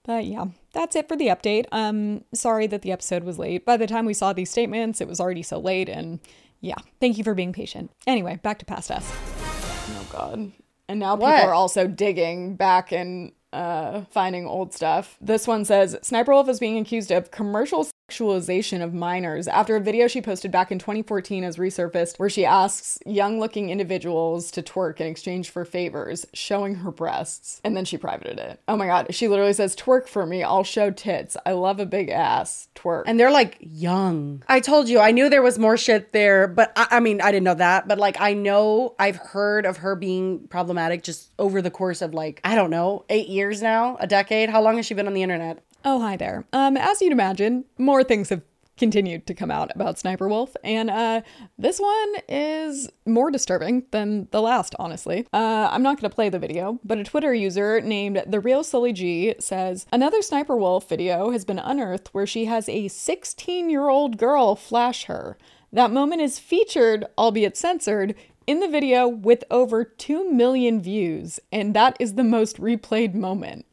[0.05, 1.67] But yeah, that's it for the update.
[1.73, 3.65] Um sorry that the episode was late.
[3.65, 6.19] By the time we saw these statements, it was already so late and
[6.61, 7.91] yeah, thank you for being patient.
[8.07, 9.11] Anyway, back to past us.
[9.45, 10.53] Oh god.
[10.89, 11.35] And now What?
[11.37, 15.17] people are also digging back and uh finding old stuff.
[15.21, 19.81] This one says Sniper Wolf is being accused of commercial sexualization of minors after a
[19.81, 24.63] video she posted back in 2014 has resurfaced where she asks young looking individuals to
[24.63, 28.61] twerk in exchange for favors, showing her breasts, and then she privated it.
[28.69, 31.37] Oh my god, she literally says, Twerk for me, I'll show tits.
[31.47, 32.69] I love a big ass.
[32.75, 33.05] Twerk.
[33.07, 34.43] And they're like young.
[34.49, 37.31] I told you, I knew there was more shit there, but I, I mean, I
[37.31, 37.89] didn't know that.
[37.89, 42.15] But like, I know I've heard of her being problematic just over the course of
[42.15, 44.51] like, I don't know, eight years now, a decade.
[44.51, 45.63] How long has she been on the internet?
[45.85, 46.45] Oh, hi there.
[46.53, 48.43] Um, as you'd imagine, more things have
[48.77, 51.23] continued to come out about Sniper Wolf, and uh,
[51.59, 55.27] this one is more disturbing than the last, honestly.
[55.33, 58.63] Uh, I'm not going to play the video, but a Twitter user named The Real
[58.63, 63.69] Sully G says another Sniper Wolf video has been unearthed where she has a 16
[63.69, 65.37] year old girl flash her.
[65.73, 68.15] That moment is featured, albeit censored,
[68.47, 73.67] in the video with over 2 million views, and that is the most replayed moment.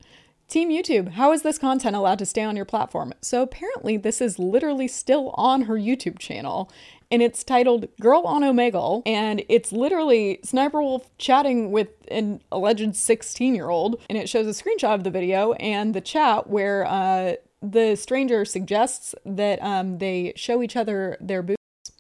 [0.50, 3.14] Team YouTube, how is this content allowed to stay on your platform?
[3.22, 6.72] So apparently, this is literally still on her YouTube channel.
[7.12, 9.04] and it's titled Girl on Omegle.
[9.06, 14.02] And it's literally Sniper Wolf chatting with an alleged 16 year old.
[14.10, 18.44] And it shows a screenshot of the video and the chat where uh, the stranger
[18.44, 21.58] suggests that um, they show each other their boobs.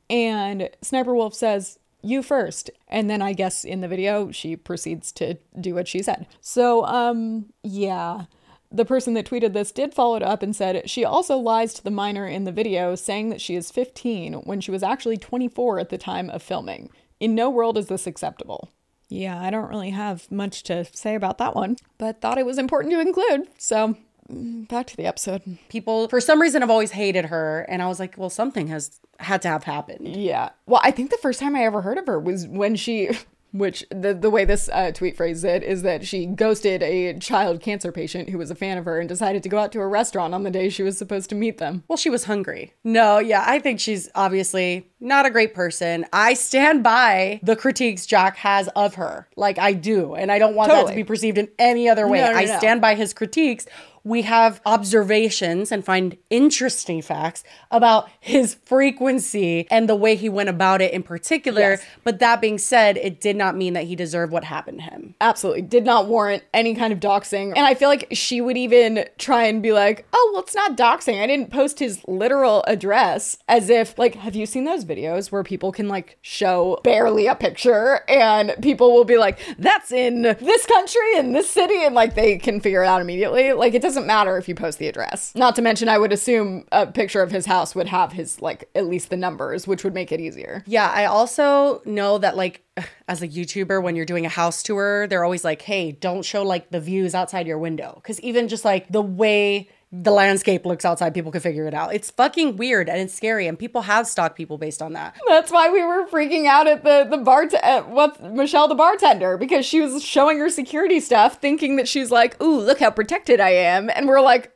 [0.09, 2.71] And Sniper Wolf says, you first.
[2.87, 6.27] And then I guess in the video, she proceeds to do what she said.
[6.41, 8.25] So, um, yeah.
[8.71, 11.83] The person that tweeted this did follow it up and said she also lies to
[11.83, 15.79] the minor in the video, saying that she is 15 when she was actually 24
[15.79, 16.89] at the time of filming.
[17.19, 18.69] In no world is this acceptable.
[19.09, 22.59] Yeah, I don't really have much to say about that one, but thought it was
[22.59, 23.47] important to include.
[23.57, 23.97] So,
[24.31, 25.57] mm, back to the episode.
[25.67, 27.65] People, for some reason, have always hated her.
[27.67, 30.15] And I was like, well, something has had to have happened.
[30.15, 30.49] Yeah.
[30.67, 33.09] Well, I think the first time I ever heard of her was when she,
[33.51, 37.61] which the the way this uh, tweet phrased it is that she ghosted a child
[37.61, 39.87] cancer patient who was a fan of her and decided to go out to a
[39.87, 41.83] restaurant on the day she was supposed to meet them.
[41.87, 42.73] Well, she was hungry.
[42.83, 46.05] No, yeah, I think she's obviously not a great person.
[46.13, 49.27] I stand by the critiques Jack has of her.
[49.35, 50.15] Like I do.
[50.15, 52.19] And I don't want that to be perceived in any other way.
[52.19, 52.57] No, no, I no.
[52.57, 53.65] stand by his critiques.
[54.03, 60.49] We have observations and find interesting facts about his frequency and the way he went
[60.49, 61.61] about it in particular.
[61.61, 61.85] Yes.
[62.03, 65.15] But that being said, it did not mean that he deserved what happened to him.
[65.21, 65.63] Absolutely.
[65.63, 67.53] Did not warrant any kind of doxing.
[67.55, 70.77] And I feel like she would even try and be like, oh, well, it's not
[70.77, 71.21] doxing.
[71.21, 75.43] I didn't post his literal address as if, like, have you seen those videos where
[75.43, 80.65] people can, like, show barely a picture and people will be like, that's in this
[80.65, 83.53] country, in this city, and, like, they can figure it out immediately?
[83.53, 85.33] Like, it doesn't matter if you post the address.
[85.35, 88.69] Not to mention, I would assume a picture of his house would have his, like,
[88.75, 90.63] at least the numbers, which would make it easier.
[90.65, 92.63] Yeah, I also know that like
[93.07, 96.43] as a YouTuber, when you're doing a house tour, they're always like, "Hey, don't show
[96.43, 100.85] like the views outside your window," because even just like the way the landscape looks
[100.85, 101.93] outside, people can figure it out.
[101.93, 105.19] It's fucking weird and it's scary, and people have stalked people based on that.
[105.27, 109.37] That's why we were freaking out at the the bar at what Michelle the bartender
[109.37, 113.39] because she was showing her security stuff, thinking that she's like, "Ooh, look how protected
[113.39, 114.51] I am," and we're like,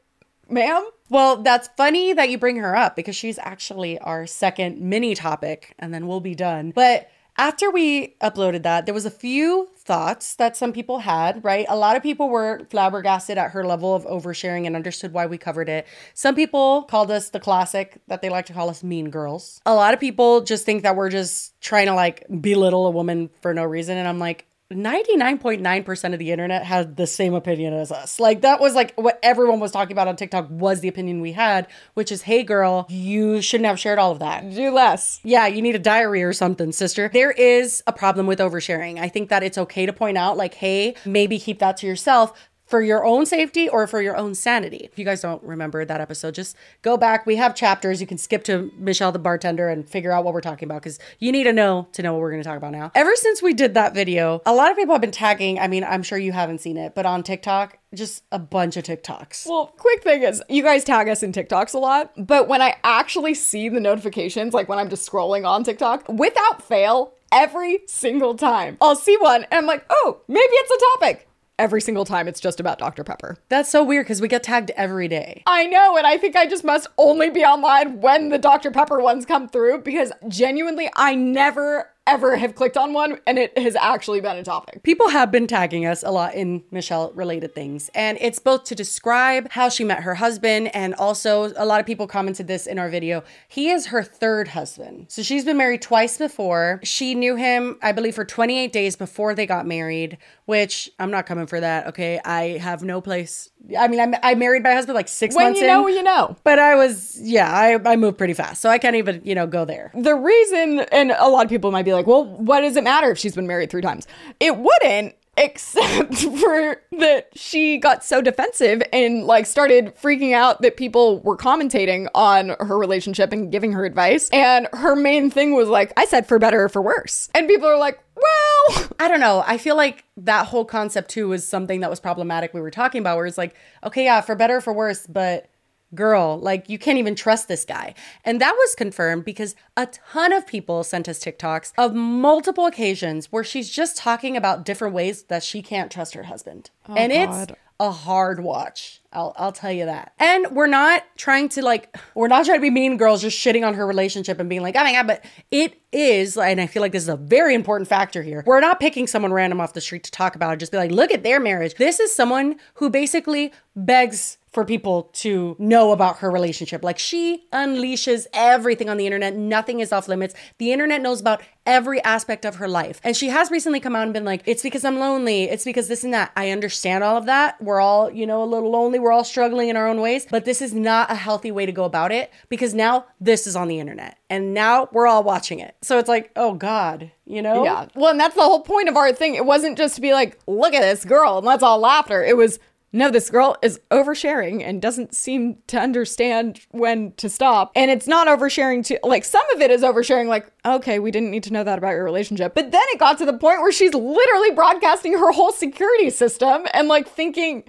[0.50, 5.16] "Ma'am." Well, that's funny that you bring her up because she's actually our second mini
[5.16, 6.72] topic, and then we'll be done.
[6.72, 7.08] But
[7.38, 11.66] after we uploaded that, there was a few thoughts that some people had, right?
[11.68, 15.38] A lot of people were flabbergasted at her level of oversharing and understood why we
[15.38, 15.88] covered it.
[16.14, 19.60] Some people called us the classic that they like to call us mean girls.
[19.66, 23.30] A lot of people just think that we're just trying to like belittle a woman
[23.42, 23.98] for no reason.
[23.98, 28.20] And I'm like, 99.9% of the internet had the same opinion as us.
[28.20, 31.34] Like that was like what everyone was talking about on TikTok was the opinion we
[31.34, 34.49] had, which is, hey girl, you shouldn't have shared all of that.
[34.49, 35.20] Do less.
[35.24, 37.09] Yeah, you need a diary or something, sister.
[37.14, 38.99] There is a problem with oversharing.
[38.99, 42.49] I think that it's okay to point out, like, hey, maybe keep that to yourself
[42.74, 44.89] for your own safety or for your own sanity.
[44.91, 47.24] If you guys don't remember that episode, just go back.
[47.28, 48.01] We have chapters.
[48.01, 50.97] You can skip to Michelle the bartender and figure out what we're talking about because
[51.19, 52.91] you need to know to know what we're going to talk about now.
[52.95, 55.59] Ever since we did that video, a lot of people have been tagging.
[55.59, 58.86] I mean, I'm sure you haven't seen it, but on TikTok, just a bunch of
[58.86, 59.45] TikToks.
[59.45, 62.78] Well, quick thing is, you guys tag us in TikToks a lot, but when I
[62.84, 68.34] actually see the notifications, like when I'm just scrolling on TikTok, without fail, every single
[68.34, 71.28] time, I'll see one and I'm like, oh, maybe it's a topic.
[71.60, 73.04] Every single time, it's just about Dr.
[73.04, 73.38] Pepper.
[73.49, 75.43] That's so weird because we get tagged every day.
[75.45, 78.72] I know, and I think I just must only be online when the Dr.
[78.72, 83.58] Pepper ones come through because genuinely, I never ever have clicked on one and it
[83.58, 84.84] has actually been a topic.
[84.84, 87.89] People have been tagging us a lot in Michelle related things.
[87.95, 91.86] And it's both to describe how she met her husband, and also a lot of
[91.86, 93.24] people commented this in our video.
[93.47, 95.08] He is her third husband.
[95.10, 96.80] So she's been married twice before.
[96.84, 101.26] She knew him, I believe, for 28 days before they got married, which I'm not
[101.26, 101.88] coming for that.
[101.88, 102.20] Okay.
[102.24, 103.49] I have no place.
[103.78, 106.04] I mean, I, I married my husband like six When months you know, in, you
[106.04, 106.36] know.
[106.43, 108.62] But I was, yeah, I, I moved pretty fast.
[108.62, 109.91] So I can't even, you know, go there.
[109.95, 113.12] The reason, and a lot of people might be like, well, what does it matter
[113.12, 114.08] if she's been married three times?
[114.39, 120.78] It wouldn't, except for that she got so defensive and like started freaking out that
[120.78, 124.30] people were commentating on her relationship and giving her advice.
[124.32, 127.30] And her main thing was like, I said for better or for worse.
[127.34, 129.44] And people are like, well, I don't know.
[129.46, 133.00] I feel like that whole concept too was something that was problematic we were talking
[133.00, 135.50] about where it's like, okay, yeah, for better or for worse, but
[135.96, 137.94] girl, like you can't even trust this guy.
[138.24, 143.32] And that was confirmed because a ton of people sent us TikToks of multiple occasions
[143.32, 146.70] where she's just talking about different ways that she can't trust her husband.
[146.88, 147.52] Oh, and God.
[147.52, 149.02] it's a hard watch.
[149.12, 150.14] I'll, I'll tell you that.
[150.20, 153.66] And we're not trying to like, we're not trying to be mean girls just shitting
[153.66, 156.82] on her relationship and being like, oh my God, but it is, and I feel
[156.82, 158.44] like this is a very important factor here.
[158.46, 160.58] We're not picking someone random off the street to talk about it.
[160.60, 161.76] Just be like, look at their marriage.
[161.76, 166.84] This is someone who basically begs for people to know about her relationship.
[166.84, 169.36] Like she unleashes everything on the internet.
[169.36, 170.36] Nothing is off limits.
[170.60, 173.02] The internet knows about every aspect of her life.
[173.04, 175.46] And she has recently come out and been like, it's because I'm lonely.
[175.46, 176.32] It's because this and that.
[176.36, 177.60] I understand all of that.
[177.62, 179.00] We're all, you know, a little lonely.
[179.00, 180.28] We're all struggling in our own ways.
[180.30, 183.56] But this is not a healthy way to go about it because now this is
[183.56, 185.76] on the internet and now we're all watching it.
[185.84, 187.64] So it's like, oh God, you know?
[187.64, 187.86] Yeah.
[187.94, 189.36] Well, and that's the whole point of our thing.
[189.36, 192.14] It wasn't just to be like, look at this girl and let's all laugh at
[192.14, 192.24] her.
[192.26, 192.58] It was,
[192.92, 197.74] no, this girl is oversharing and doesn't seem to understand when to stop.
[197.76, 201.30] And it's not oversharing to, like, some of it is oversharing, like, okay, we didn't
[201.30, 202.56] need to know that about your relationship.
[202.56, 206.66] But then it got to the point where she's literally broadcasting her whole security system
[206.74, 207.66] and, like, thinking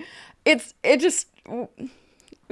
[0.47, 1.29] it's, it just,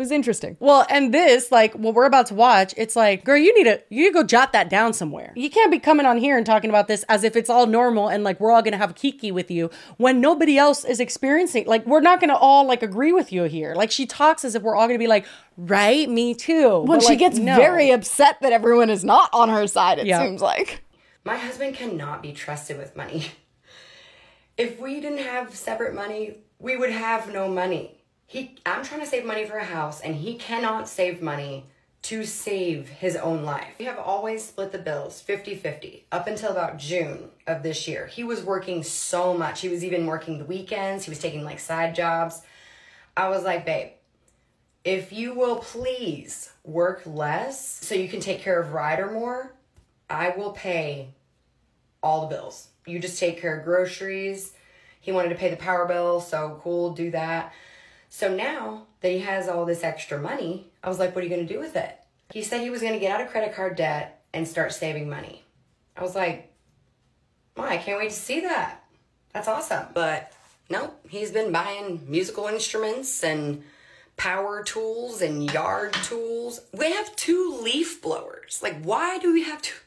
[0.03, 0.57] was interesting.
[0.61, 3.82] Well, and this, like what we're about to watch, it's like, girl, you need to
[3.88, 5.32] you need to go jot that down somewhere.
[5.34, 8.09] You can't be coming on here and talking about this as if it's all normal
[8.09, 11.66] and like we're all gonna have a kiki with you when nobody else is experiencing.
[11.66, 13.74] Like we're not gonna all like agree with you here.
[13.74, 15.24] Like she talks as if we're all gonna be like,
[15.57, 16.80] right, me too.
[16.80, 17.57] When But, she like, gets no.
[17.57, 20.22] very upset that everyone is not on her side, it Yeah.
[20.22, 20.82] seems like.
[21.24, 23.26] My husband cannot be trusted with money.
[24.59, 28.01] If we didn't have separate money, we would have no money.
[28.33, 31.66] He I'm trying to save money for a house and he cannot save money
[32.01, 33.74] to save his own life.
[33.78, 38.07] We have always split the bills 50-50 up until about June of this year.
[38.07, 39.61] He was working so much.
[39.61, 41.05] He was even working the weekends.
[41.05, 42.41] He was taking like side jobs.
[43.18, 43.91] I was like, "Babe,
[44.83, 49.53] if you will please work less so you can take care of Ryder more,
[50.09, 51.09] I will pay
[52.03, 52.68] all the bills.
[52.87, 54.55] You just take care of groceries.
[55.03, 57.53] He wanted to pay the power bill, so cool, do that.
[58.15, 61.35] So now that he has all this extra money, I was like, what are you
[61.35, 61.99] going to do with it?
[62.31, 65.09] He said he was going to get out of credit card debt and start saving
[65.09, 65.43] money.
[65.97, 66.53] I was like,
[67.57, 68.85] well, I can't wait to see that.
[69.33, 69.87] That's awesome.
[69.95, 70.31] But
[70.69, 73.63] no, he's been buying musical instruments and
[74.19, 76.61] power tools and yard tools.
[76.75, 78.61] We have two leaf blowers.
[78.63, 79.79] Like, why do we have two?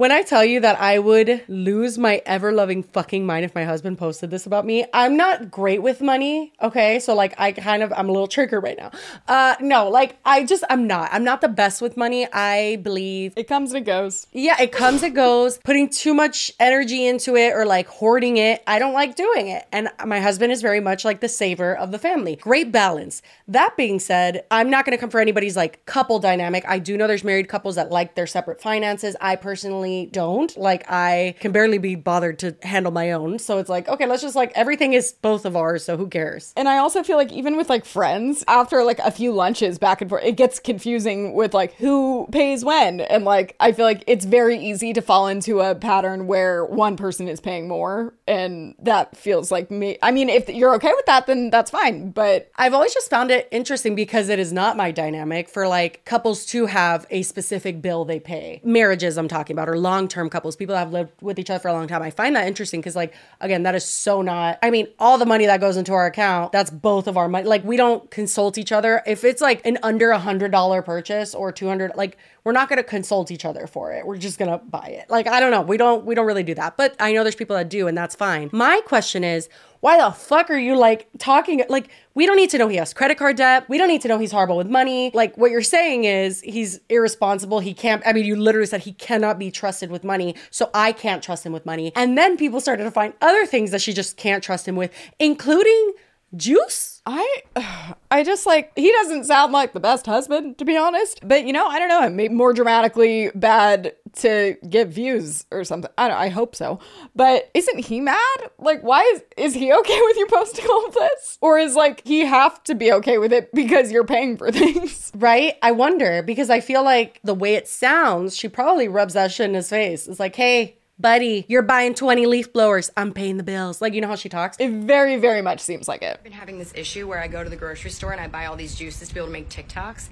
[0.00, 3.64] When I tell you that I would lose my ever loving fucking mind if my
[3.64, 6.54] husband posted this about me, I'm not great with money.
[6.62, 7.00] Okay.
[7.00, 8.92] So, like, I kind of, I'm a little triggered right now.
[9.28, 11.10] Uh, no, like, I just, I'm not.
[11.12, 12.26] I'm not the best with money.
[12.32, 14.26] I believe it comes and it goes.
[14.32, 15.58] Yeah, it comes and goes.
[15.58, 19.66] Putting too much energy into it or like hoarding it, I don't like doing it.
[19.70, 22.36] And my husband is very much like the saver of the family.
[22.36, 23.20] Great balance.
[23.48, 26.64] That being said, I'm not going to come for anybody's like couple dynamic.
[26.66, 29.14] I do know there's married couples that like their separate finances.
[29.20, 30.56] I personally don't.
[30.56, 33.38] Like, I can barely be bothered to handle my own.
[33.38, 35.84] So it's like, okay, let's just like everything is both of ours.
[35.84, 36.52] So who cares?
[36.56, 40.00] And I also feel like even with like friends, after like a few lunches back
[40.00, 43.00] and forth, it gets confusing with like who pays when.
[43.00, 46.96] And like I feel like it's very easy to fall into a pattern where one
[46.96, 48.14] person is paying more.
[48.26, 49.98] And that feels like me.
[50.02, 52.10] I mean, if you're okay with that, then that's fine.
[52.10, 56.04] But I've always just found it interesting because it is not my dynamic for like
[56.04, 58.60] couples to have a specific bill they pay.
[58.64, 61.58] Marriages, I'm talking about, or long term couples, people that have lived with each other
[61.58, 62.02] for a long time.
[62.02, 65.26] I find that interesting because, like, again, that is so not, I mean, all the
[65.26, 67.46] money that goes into our account, that's both of our money.
[67.48, 69.02] Like, we don't consult each other.
[69.06, 72.78] If it's like an under a hundred dollar purchase or 200, like, we're not going
[72.78, 74.06] to consult each other for it.
[74.06, 75.10] We're just going to buy it.
[75.10, 75.62] Like, I don't know.
[75.62, 77.96] We don't, we don't really do that, but I know there's people that do, and
[77.96, 78.50] that's fine.
[78.52, 79.48] My question is,
[79.80, 82.92] why the fuck are you like talking like we don't need to know he has
[82.92, 83.68] credit card debt.
[83.68, 85.10] We don't need to know he's horrible with money.
[85.14, 87.60] Like what you're saying is he's irresponsible.
[87.60, 90.92] He can't i mean you literally said he cannot be trusted with money so i
[90.92, 91.92] can't trust him with money.
[91.96, 94.92] And then people started to find other things that she just can't trust him with
[95.18, 95.94] including
[96.36, 97.02] juice?
[97.06, 97.42] I
[98.10, 101.20] I just like he doesn't sound like the best husband to be honest.
[101.22, 105.64] But you know, I don't know, it may more dramatically bad to get views or
[105.64, 105.90] something.
[105.96, 106.78] I don't I hope so.
[107.14, 108.18] But isn't he mad?
[108.58, 111.38] Like why is is he okay with you posting all of this?
[111.40, 115.10] Or is like he have to be okay with it because you're paying for things?
[115.14, 119.32] right i wonder because i feel like the way it sounds she probably rubs that
[119.32, 123.36] shit in his face it's like hey buddy you're buying 20 leaf blowers i'm paying
[123.36, 126.14] the bills like you know how she talks it very very much seems like it
[126.14, 128.46] I've been having this issue where I go to the grocery store and I buy
[128.46, 130.08] all these juices to be able to make TikToks.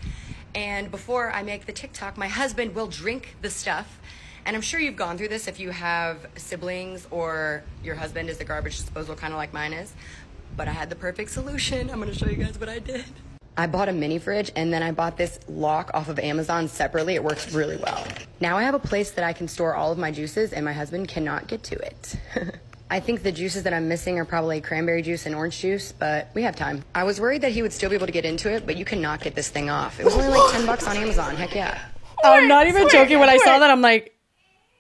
[0.58, 4.00] And before I make the TikTok, my husband will drink the stuff.
[4.44, 8.38] And I'm sure you've gone through this if you have siblings or your husband is
[8.38, 9.92] the garbage disposal, kind of like mine is.
[10.56, 11.88] But I had the perfect solution.
[11.90, 13.04] I'm going to show you guys what I did.
[13.56, 17.14] I bought a mini fridge and then I bought this lock off of Amazon separately.
[17.14, 18.04] It works really well.
[18.40, 20.72] Now I have a place that I can store all of my juices and my
[20.72, 22.16] husband cannot get to it.
[22.90, 26.30] I think the juices that I'm missing are probably cranberry juice and orange juice, but
[26.34, 26.84] we have time.
[26.94, 28.84] I was worried that he would still be able to get into it, but you
[28.84, 30.00] cannot get this thing off.
[30.00, 31.36] It was only like 10 bucks on Amazon.
[31.36, 31.78] Heck yeah.
[32.24, 34.18] i'm not even wait, joking when i saw that i'm like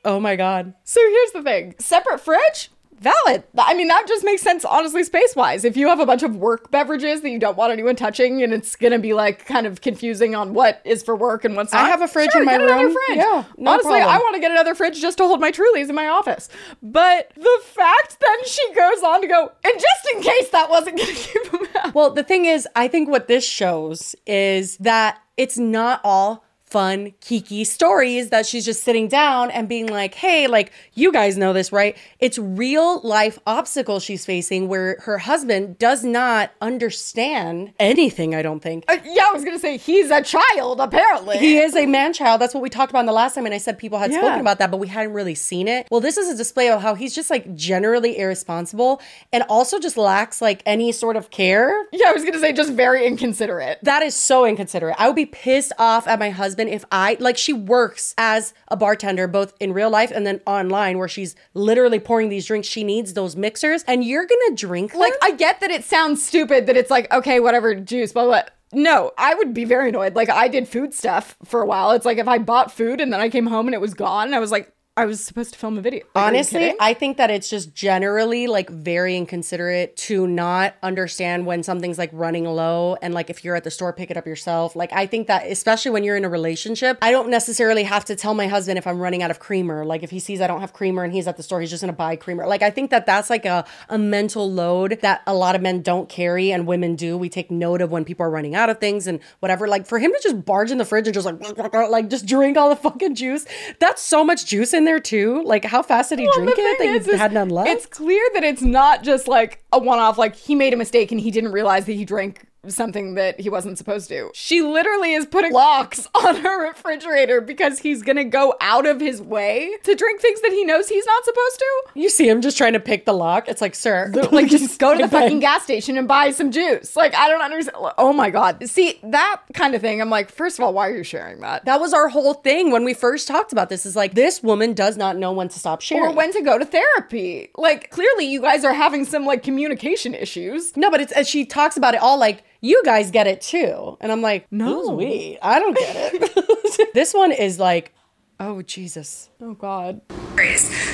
[0.04, 0.74] Oh my god.
[0.84, 2.70] So here's the thing separate fridge?
[3.00, 3.44] Valid.
[3.56, 5.64] I mean, that just makes sense, honestly, space wise.
[5.64, 8.52] If you have a bunch of work beverages that you don't want anyone touching, and
[8.52, 11.84] it's gonna be like kind of confusing on what is for work and what's not.
[11.84, 12.92] I have a fridge sure, in my room.
[12.92, 13.18] Fridge.
[13.18, 14.10] Yeah, no honestly, problem.
[14.10, 16.48] I want to get another fridge just to hold my Trulies in my office.
[16.82, 20.98] But the fact then she goes on to go, and just in case that wasn't
[20.98, 21.94] gonna keep him out.
[21.94, 27.12] Well, the thing is, I think what this shows is that it's not all fun,
[27.20, 31.52] kiki stories that she's just sitting down and being like, hey, like, you guys know
[31.52, 31.96] this, right?
[32.20, 38.60] It's real life obstacles she's facing where her husband does not understand anything, I don't
[38.60, 38.84] think.
[38.88, 41.38] Uh, yeah, I was gonna say he's a child, apparently.
[41.38, 42.40] He is a man child.
[42.40, 43.46] That's what we talked about in the last time.
[43.46, 44.18] And I said people had Yeah.
[44.18, 45.86] spoken about that, but we hadn't really seen it.
[45.90, 49.00] Well, this is a display of how he's just like generally irresponsible
[49.32, 51.86] and also just lacks like any sort of care.
[51.92, 53.78] Yeah, I was gonna say just very inconsiderate.
[53.82, 54.96] That is so inconsiderate.
[54.98, 58.76] I would be pissed off at my husband if I like she works as a
[58.76, 62.66] bartender both in real life and then online where she's literally pouring these drinks.
[62.66, 65.00] She needs those mixers and you're gonna drink them?
[65.00, 68.42] Like, I get that it sounds stupid that it's like, okay, whatever, juice, blah, blah.
[68.72, 70.14] No, I would be very annoyed.
[70.14, 71.92] Like, I did food stuff for a while.
[71.92, 74.26] It's like if I bought food and then I came home and it was gone,
[74.26, 76.00] and I was like, I was supposed to film a video.
[76.12, 76.74] Like, Honestly.
[76.80, 82.10] I think that it's just generally like very inconsiderate to not understand when something's like
[82.12, 84.74] running low and like if you're at the store, pick it up yourself.
[84.74, 88.16] Like, I think that especially when you're in a relationship, I don't necessarily have to
[88.16, 89.84] tell my husband if I'm running out of creamer.
[89.84, 91.82] Like, if he sees I don't have creamer and he's at the store, he's just
[91.82, 92.48] gonna buy creamer.
[92.48, 95.80] Like, I think that that's like a, a mental load that a lot of men
[95.80, 97.16] don't carry and women do.
[97.16, 99.68] We take note of when people are running out of things and whatever.
[99.68, 101.38] Like, for him to just barge in the fridge and just like,
[101.72, 103.46] like just drink all the fucking juice,
[103.78, 105.42] that's so much juice in there too.
[105.44, 107.68] Like, how fast did he Well, drink it that is, he had none left?
[107.68, 111.12] It's clear that it's not just like a one off, like he made a mistake
[111.12, 114.30] and he didn't realize that he drank something that he wasn't supposed to.
[114.34, 119.22] She literally is putting locks on her refrigerator because he's gonna go out of his
[119.22, 121.82] way to drink things that he knows he's not supposed to.
[121.94, 123.48] You see him just trying to pick the lock.
[123.48, 126.96] It's like, sir, Like just go to the fucking gas station and buy some juice.
[126.96, 127.76] Like I don't understand.
[127.96, 128.68] Oh my god.
[128.68, 130.00] See that kind of thing.
[130.00, 131.64] I'm like, first of all, why are you sharing that?
[131.64, 133.86] That was our whole thing when we first talked about this.
[133.86, 136.04] Is like this woman does not know when to stop sharing.
[136.04, 137.50] Or when to go to therapy.
[137.56, 140.76] Like clearly you guys are having some like communication issues.
[140.76, 143.96] No, but it's as she talks about it all like you guys get it too,
[144.00, 144.66] and I'm like, No.
[144.66, 145.38] who's we?
[145.42, 146.88] I don't get it.
[146.94, 147.92] this one is like,
[148.40, 149.28] oh Jesus.
[149.40, 150.00] Oh God.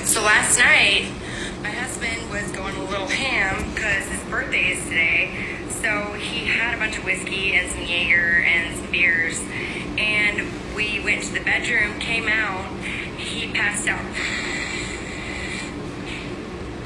[0.04, 1.10] So last night,
[1.62, 5.34] my husband was going a little ham because his birthday is today.
[5.68, 9.38] So he had a bunch of whiskey and some Jaeger and some beers.
[9.98, 12.64] And we went to the bedroom, came out,
[13.18, 14.00] he passed out.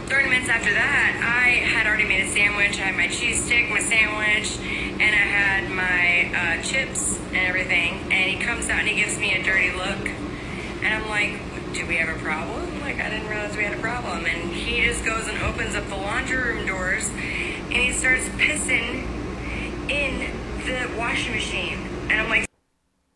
[0.08, 2.78] 30 minutes after that, I had already made a sandwich.
[2.78, 8.10] I had my cheese stick, my sandwich, and I had my uh, chips and everything.
[8.10, 10.08] And he comes out and he gives me a dirty look.
[10.82, 11.36] And I'm like,
[11.74, 12.80] do we have a problem?
[12.80, 14.24] Like, I didn't realize we had a problem.
[14.24, 19.04] And he just goes and opens up the laundry room doors and he starts pissing
[19.90, 20.30] in
[20.64, 21.86] the washing machine.
[22.08, 22.48] And I'm like,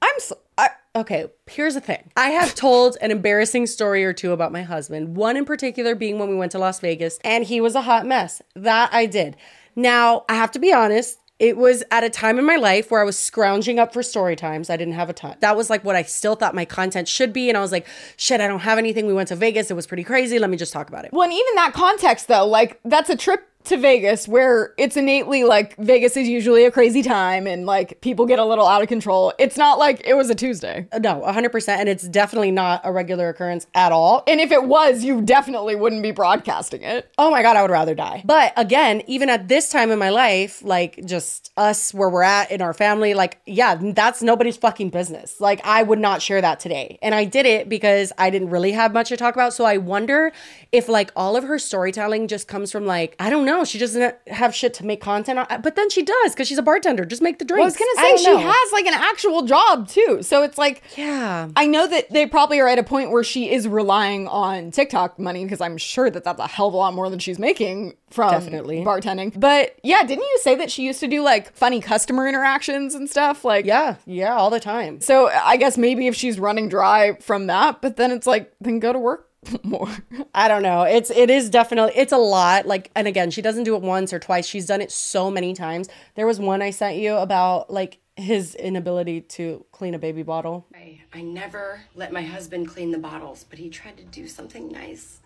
[0.02, 1.26] I'm so, I, okay.
[1.50, 2.10] Here's the thing.
[2.16, 5.16] I have told an embarrassing story or two about my husband.
[5.16, 8.06] One in particular being when we went to Las Vegas, and he was a hot
[8.06, 8.42] mess.
[8.54, 9.36] That I did.
[9.74, 11.18] Now I have to be honest.
[11.38, 14.36] It was at a time in my life where I was scrounging up for story
[14.36, 14.70] times.
[14.70, 15.36] I didn't have a ton.
[15.40, 17.48] That was like what I still thought my content should be.
[17.48, 17.84] And I was like,
[18.16, 19.06] shit, I don't have anything.
[19.06, 19.68] We went to Vegas.
[19.68, 20.38] It was pretty crazy.
[20.38, 21.12] Let me just talk about it.
[21.12, 25.44] Well, and even that context though, like that's a trip to Vegas where it's innately
[25.44, 28.88] like Vegas is usually a crazy time and like people get a little out of
[28.88, 29.32] control.
[29.38, 30.86] It's not like it was a Tuesday.
[30.92, 31.68] Uh, no, 100%.
[31.68, 34.24] And it's definitely not a regular occurrence at all.
[34.26, 37.10] And if it was, you definitely wouldn't be broadcasting it.
[37.18, 38.22] Oh my God, I would rather die.
[38.24, 42.50] But again, even at this time in my life, like just us where we're at
[42.50, 45.40] in our family, like, yeah, that's nobody's fucking business.
[45.40, 46.98] Like, I would not share that today.
[47.02, 49.52] And I did it because I didn't really have much to talk about.
[49.54, 50.32] So I wonder
[50.72, 54.14] if like all of her storytelling just comes from like, I don't know, she doesn't
[54.28, 55.46] have shit to make content on.
[55.62, 57.04] But then she does because she's a bartender.
[57.04, 58.38] Just make the Well, I was gonna say she know.
[58.38, 60.18] has like an actual job too.
[60.22, 61.48] So it's like Yeah.
[61.56, 65.18] I know that they probably are at a point where she is relying on TikTok
[65.18, 67.94] money because I'm sure that that's a hell of a lot more than she's making
[68.10, 68.84] from Definitely.
[68.84, 69.38] bartending.
[69.38, 73.08] But yeah, didn't you say that she used to do like funny customer interactions and
[73.08, 73.44] stuff?
[73.44, 75.00] Like Yeah, yeah, all the time.
[75.00, 78.78] So I guess maybe if she's running dry from that, but then it's like then
[78.80, 79.28] go to work
[79.62, 79.88] more.
[80.34, 80.82] I don't know.
[80.82, 82.66] It's it is definitely it's a lot.
[82.66, 84.46] Like and again, she doesn't do it once or twice.
[84.46, 85.88] She's done it so many times.
[86.14, 90.66] There was one I sent you about like his inability to clean a baby bottle.
[90.74, 94.70] I, I never let my husband clean the bottles, but he tried to do something
[94.70, 95.20] nice.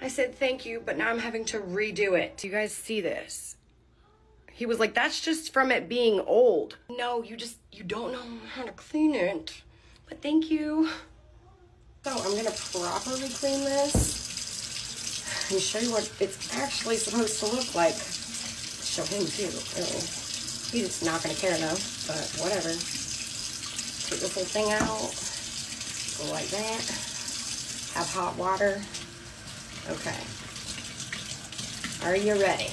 [0.00, 2.36] I said thank you, but now I'm having to redo it.
[2.36, 3.56] Do you guys see this?
[4.52, 6.78] He was like, that's just from it being old.
[6.88, 8.22] No, you just, you don't know
[8.54, 9.62] how to clean it.
[10.08, 10.88] But thank you.
[12.08, 17.74] So I'm gonna properly clean this and show you what it's actually supposed to look
[17.74, 17.92] like.
[17.92, 19.52] Show him too.
[19.76, 20.00] really.
[20.72, 21.76] He's not gonna care though,
[22.08, 22.70] but whatever.
[22.70, 25.12] Take this whole thing out.
[26.16, 26.80] Go like that.
[27.92, 28.80] Have hot water.
[29.90, 30.16] Okay.
[32.06, 32.70] Are you ready?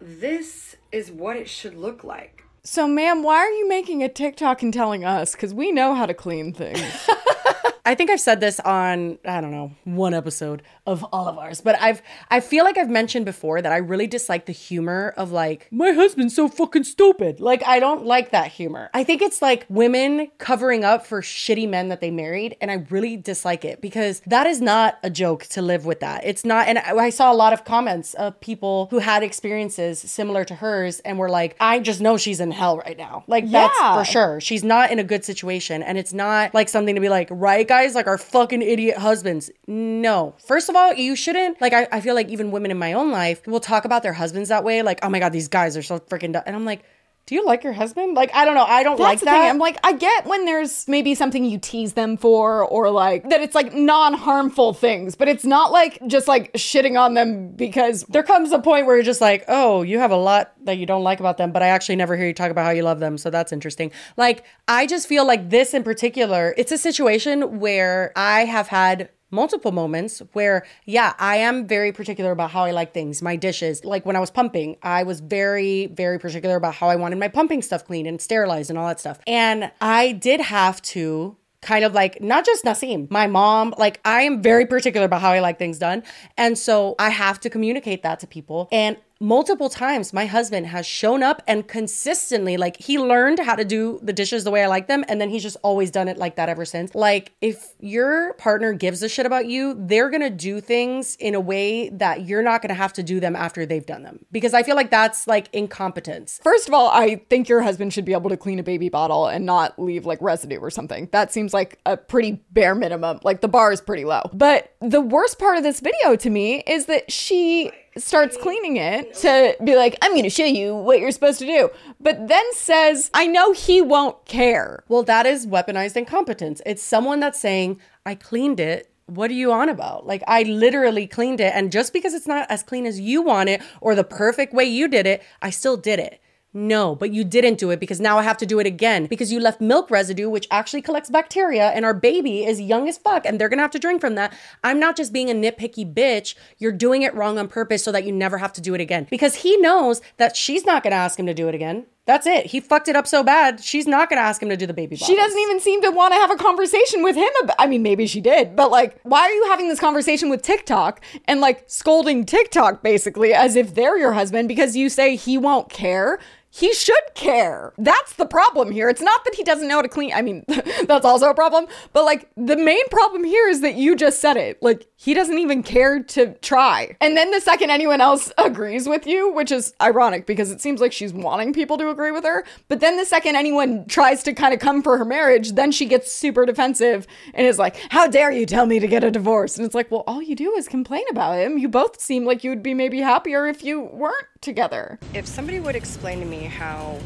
[0.00, 2.44] This is what it should look like.
[2.64, 5.32] So, ma'am, why are you making a TikTok and telling us?
[5.32, 7.08] Because we know how to clean things.
[7.84, 11.60] I think I've said this on I don't know one episode of all of ours,
[11.60, 15.32] but I've I feel like I've mentioned before that I really dislike the humor of
[15.32, 17.40] like my husband's so fucking stupid.
[17.40, 18.90] Like I don't like that humor.
[18.94, 22.84] I think it's like women covering up for shitty men that they married, and I
[22.90, 26.24] really dislike it because that is not a joke to live with that.
[26.24, 26.68] It's not.
[26.68, 30.54] And I I saw a lot of comments of people who had experiences similar to
[30.54, 33.24] hers and were like, I just know she's in hell right now.
[33.26, 34.40] Like that's for sure.
[34.40, 37.66] She's not in a good situation, and it's not like something to be like, right,
[37.68, 39.50] guys, like our fucking idiot husbands.
[39.66, 40.34] No.
[40.44, 41.60] First of all, you shouldn't.
[41.60, 44.14] Like, I, I feel like even women in my own life will talk about their
[44.14, 44.82] husbands that way.
[44.82, 46.32] Like, oh my god, these guys are so freaking.
[46.32, 46.42] dumb.
[46.46, 46.82] And I'm like,
[47.28, 48.14] do you like your husband?
[48.14, 48.64] Like, I don't know.
[48.64, 49.42] I don't That's like that.
[49.42, 49.50] thing.
[49.50, 53.42] I'm like, I get when there's maybe something you tease them for, or like that
[53.42, 58.04] it's like non harmful things, but it's not like just like shitting on them because
[58.04, 60.86] there comes a point where you're just like, oh, you have a lot that you
[60.86, 62.98] don't like about them, but I actually never hear you talk about how you love
[62.98, 63.18] them.
[63.18, 63.92] So that's interesting.
[64.16, 69.10] Like, I just feel like this in particular, it's a situation where I have had
[69.30, 73.84] multiple moments where yeah i am very particular about how i like things my dishes
[73.84, 77.28] like when i was pumping i was very very particular about how i wanted my
[77.28, 81.84] pumping stuff clean and sterilized and all that stuff and i did have to kind
[81.84, 85.40] of like not just Nasim, my mom, like I am very particular about how I
[85.40, 86.02] like things done.
[86.36, 88.68] And so I have to communicate that to people.
[88.70, 93.64] And multiple times my husband has shown up and consistently like he learned how to
[93.64, 96.18] do the dishes the way I like them and then he's just always done it
[96.18, 96.94] like that ever since.
[96.94, 101.34] Like if your partner gives a shit about you, they're going to do things in
[101.34, 104.24] a way that you're not going to have to do them after they've done them.
[104.30, 106.40] Because I feel like that's like incompetence.
[106.42, 109.26] First of all, I think your husband should be able to clean a baby bottle
[109.26, 111.08] and not leave like residue or something.
[111.12, 113.20] That seems like a pretty bare minimum.
[113.24, 114.22] Like the bar is pretty low.
[114.32, 117.72] But the worst part of this video to me is that she
[118.02, 121.46] starts cleaning it to be like, I'm going to show you what you're supposed to
[121.46, 121.70] do.
[122.00, 124.84] But then says, I know he won't care.
[124.88, 126.62] Well, that is weaponized incompetence.
[126.66, 128.90] It's someone that's saying, I cleaned it.
[129.06, 130.06] What are you on about?
[130.06, 131.52] Like, I literally cleaned it.
[131.54, 134.64] And just because it's not as clean as you want it or the perfect way
[134.64, 136.20] you did it, I still did it.
[136.54, 139.30] No, but you didn't do it because now I have to do it again because
[139.30, 143.26] you left milk residue, which actually collects bacteria, and our baby is young as fuck
[143.26, 144.32] and they're gonna have to drink from that.
[144.64, 146.34] I'm not just being a nitpicky bitch.
[146.56, 149.06] You're doing it wrong on purpose so that you never have to do it again
[149.10, 151.86] because he knows that she's not gonna ask him to do it again.
[152.08, 152.46] That's it.
[152.46, 154.96] He fucked it up so bad, she's not gonna ask him to do the baby
[154.96, 157.82] She doesn't even seem to want to have a conversation with him about I mean
[157.82, 161.64] maybe she did, but like why are you having this conversation with TikTok and like
[161.66, 166.18] scolding TikTok basically as if they're your husband because you say he won't care?
[166.50, 167.74] He should care.
[167.76, 168.88] That's the problem here.
[168.88, 170.12] It's not that he doesn't know how to clean.
[170.14, 170.44] I mean,
[170.86, 171.66] that's also a problem.
[171.92, 174.62] But like the main problem here is that you just said it.
[174.62, 176.96] Like he doesn't even care to try.
[177.00, 180.80] And then the second anyone else agrees with you, which is ironic because it seems
[180.80, 182.44] like she's wanting people to agree with her.
[182.68, 185.86] But then the second anyone tries to kind of come for her marriage, then she
[185.86, 189.58] gets super defensive and is like, How dare you tell me to get a divorce?
[189.58, 191.58] And it's like, Well, all you do is complain about him.
[191.58, 194.98] You both seem like you would be maybe happier if you weren't together.
[195.14, 196.98] If somebody would explain to me how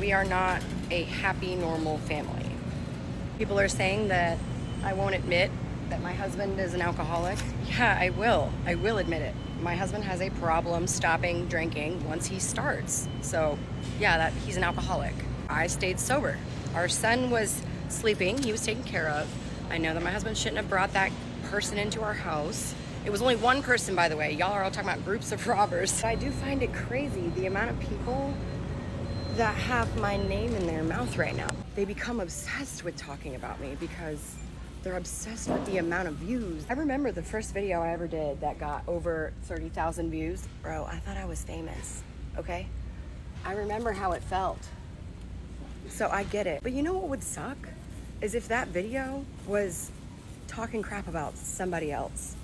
[0.00, 2.46] we are not a happy, normal family,
[3.38, 4.38] people are saying that
[4.84, 5.50] I won't admit
[5.88, 7.38] that my husband is an alcoholic.
[7.68, 8.50] Yeah, I will.
[8.66, 9.34] I will admit it.
[9.60, 13.08] My husband has a problem stopping drinking once he starts.
[13.20, 13.58] So,
[14.00, 15.14] yeah, that he's an alcoholic.
[15.48, 16.38] I stayed sober.
[16.74, 19.28] Our son was sleeping, he was taken care of.
[19.70, 21.12] I know that my husband shouldn't have brought that
[21.44, 22.74] person into our house.
[23.04, 24.32] It was only one person, by the way.
[24.32, 26.04] Y'all are all talking about groups of robbers.
[26.04, 28.32] I do find it crazy the amount of people
[29.36, 31.48] that have my name in their mouth right now.
[31.74, 34.36] They become obsessed with talking about me because
[34.84, 36.64] they're obsessed with the amount of views.
[36.70, 40.46] I remember the first video I ever did that got over 30,000 views.
[40.62, 42.04] Bro, I thought I was famous,
[42.38, 42.68] okay?
[43.44, 44.64] I remember how it felt.
[45.88, 46.60] So I get it.
[46.62, 47.58] But you know what would suck?
[48.20, 49.90] Is if that video was
[50.46, 52.36] talking crap about somebody else.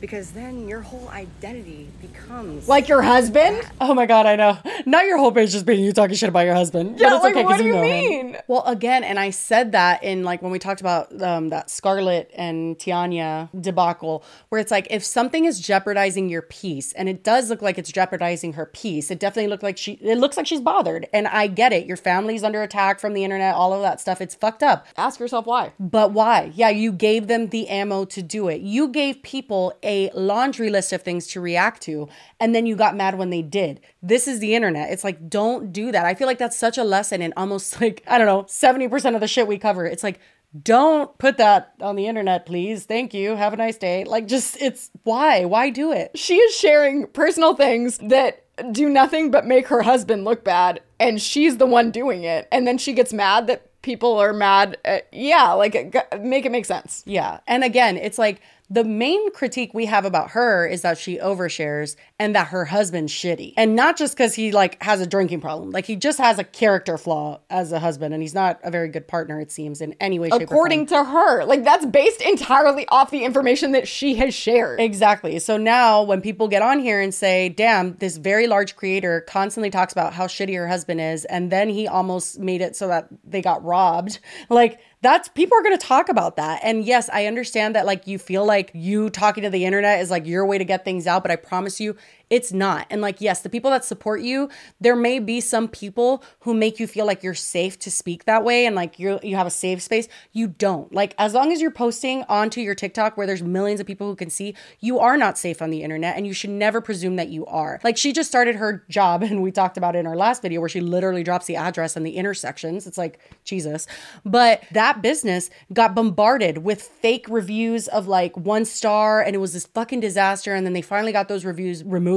[0.00, 3.62] Because then your whole identity becomes Like your husband?
[3.80, 4.58] Oh my god, I know.
[4.84, 6.98] Not your whole page just being you talking shit about your husband.
[6.98, 8.26] Yeah, but it's like, okay what 'cause do you know him.
[8.26, 8.36] mean?
[8.48, 12.30] Well, again, and I said that in like when we talked about um, that Scarlett
[12.36, 17.50] and Tiana debacle, where it's like if something is jeopardizing your peace, and it does
[17.50, 19.92] look like it's jeopardizing her peace, it definitely looked like she.
[19.94, 21.86] It looks like she's bothered, and I get it.
[21.86, 24.20] Your family's under attack from the internet, all of that stuff.
[24.20, 24.86] It's fucked up.
[24.96, 25.72] Ask yourself why.
[25.80, 26.52] But why?
[26.54, 28.60] Yeah, you gave them the ammo to do it.
[28.60, 32.08] You gave people a laundry list of things to react to,
[32.40, 33.80] and then you got mad when they did.
[34.02, 34.90] This is the internet.
[34.90, 36.04] It's like, don't do that.
[36.04, 39.20] I feel like that's such a lesson in almost like, I don't know, 70% of
[39.20, 39.86] the shit we cover.
[39.86, 40.20] It's like,
[40.62, 42.84] don't put that on the internet, please.
[42.84, 43.36] Thank you.
[43.36, 44.04] Have a nice day.
[44.04, 45.44] Like, just, it's why?
[45.44, 46.16] Why do it?
[46.16, 51.20] She is sharing personal things that do nothing but make her husband look bad, and
[51.20, 52.48] she's the one doing it.
[52.50, 54.76] And then she gets mad that people are mad.
[54.84, 55.74] At, yeah, like
[56.20, 57.02] make it make sense.
[57.06, 57.40] Yeah.
[57.46, 61.94] And again, it's like the main critique we have about her is that she overshares
[62.18, 63.54] and that her husband's shitty.
[63.56, 65.70] And not just because he like has a drinking problem.
[65.70, 68.88] Like he just has a character flaw as a husband and he's not a very
[68.88, 70.56] good partner, it seems, in any way, shape, or form.
[70.56, 74.80] According to her, like that's based entirely off the information that she has shared.
[74.80, 75.38] Exactly.
[75.38, 79.70] So now when people get on here and say, damn, this very large creator constantly
[79.70, 83.08] talks about how shitty her husband is, and then he almost made it so that
[83.22, 84.18] they got robbed,
[84.48, 86.60] like that's people are going to talk about that.
[86.62, 90.10] And yes, I understand that like you feel like you talking to the internet is
[90.10, 91.96] like your way to get things out, but I promise you
[92.28, 92.86] it's not.
[92.90, 94.48] And like yes, the people that support you,
[94.80, 98.42] there may be some people who make you feel like you're safe to speak that
[98.42, 100.08] way and like you you have a safe space.
[100.32, 100.92] You don't.
[100.92, 104.16] Like as long as you're posting onto your TikTok where there's millions of people who
[104.16, 107.28] can see, you are not safe on the internet and you should never presume that
[107.28, 107.80] you are.
[107.84, 110.58] Like she just started her job and we talked about it in our last video
[110.60, 112.88] where she literally drops the address and the intersections.
[112.88, 113.86] It's like Jesus.
[114.24, 119.52] But that business got bombarded with fake reviews of like one star and it was
[119.52, 122.15] this fucking disaster and then they finally got those reviews removed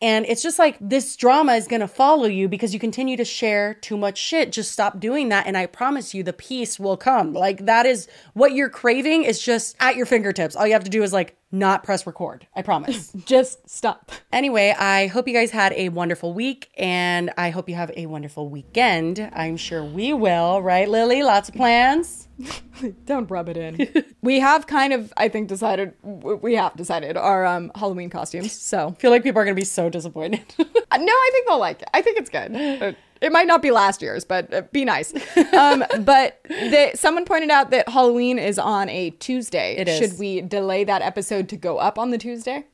[0.00, 3.24] and it's just like this drama is going to follow you because you continue to
[3.24, 4.52] share too much shit.
[4.52, 7.32] Just stop doing that and I promise you the peace will come.
[7.32, 10.56] Like that is what you're craving is just at your fingertips.
[10.56, 12.46] All you have to do is like not press record.
[12.54, 13.12] I promise.
[13.24, 14.12] Just stop.
[14.32, 18.06] Anyway, I hope you guys had a wonderful week and I hope you have a
[18.06, 19.30] wonderful weekend.
[19.32, 21.22] I'm sure we will, right, Lily?
[21.22, 22.28] Lots of plans.
[23.06, 24.04] Don't rub it in.
[24.22, 25.94] we have kind of, I think, decided.
[26.02, 28.52] We have decided our um, Halloween costumes.
[28.52, 30.44] So I feel like people are going to be so disappointed.
[30.88, 31.88] Uh, no, I think they'll like it.
[31.92, 32.54] I think it's good.
[32.82, 35.12] Uh, It might not be last year's, but uh, be nice.
[35.56, 39.76] Um, but they, someone pointed out that Halloween is on a Tuesday.
[39.76, 39.98] It is.
[39.98, 42.66] Should we delay that episode to go up on the Tuesday?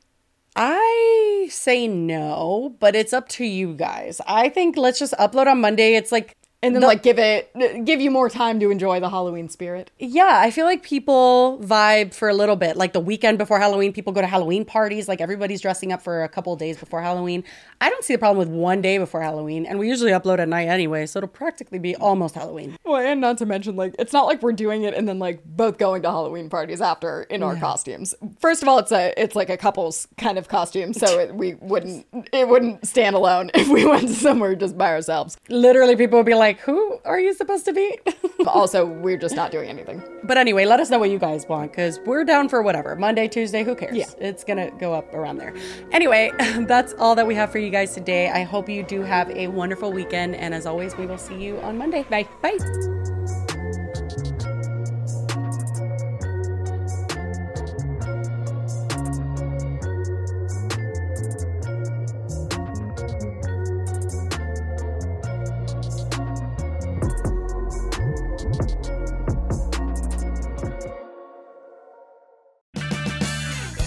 [0.55, 4.21] I say no, but it's up to you guys.
[4.27, 5.95] I think let's just upload on Monday.
[5.95, 7.51] It's like And then the- like give it,
[7.85, 9.91] give you more time to enjoy the Halloween spirit.
[9.99, 12.77] Yeah, I feel like people vibe for a little bit.
[12.77, 15.07] Like the weekend before Halloween, people go to Halloween parties.
[15.07, 17.43] Like everybody's dressing up for a couple of days before Halloween.
[17.81, 20.47] I don't see the problem with one day before Halloween, and we usually upload at
[20.47, 22.77] night anyway, so it'll practically be almost Halloween.
[22.85, 25.43] Well, and not to mention, like, it's not like we're doing it and then like
[25.45, 28.15] both going to Halloween parties after in our costumes.
[28.39, 31.55] First of all, it's a it's like a couple's kind of costume, so it, we
[31.55, 35.37] wouldn't it wouldn't stand alone if we went somewhere just by ourselves.
[35.49, 37.99] Literally, people would be like, "Who are you supposed to be?"
[38.47, 40.01] also, we're just not doing anything.
[40.25, 42.95] But anyway, let us know what you guys want because we're down for whatever.
[42.95, 43.97] Monday, Tuesday, who cares?
[43.97, 44.05] Yeah.
[44.19, 45.53] It's going to go up around there.
[45.91, 46.31] Anyway,
[46.61, 48.29] that's all that we have for you guys today.
[48.29, 50.35] I hope you do have a wonderful weekend.
[50.35, 52.03] And as always, we will see you on Monday.
[52.09, 52.27] Bye.
[52.41, 53.12] Bye.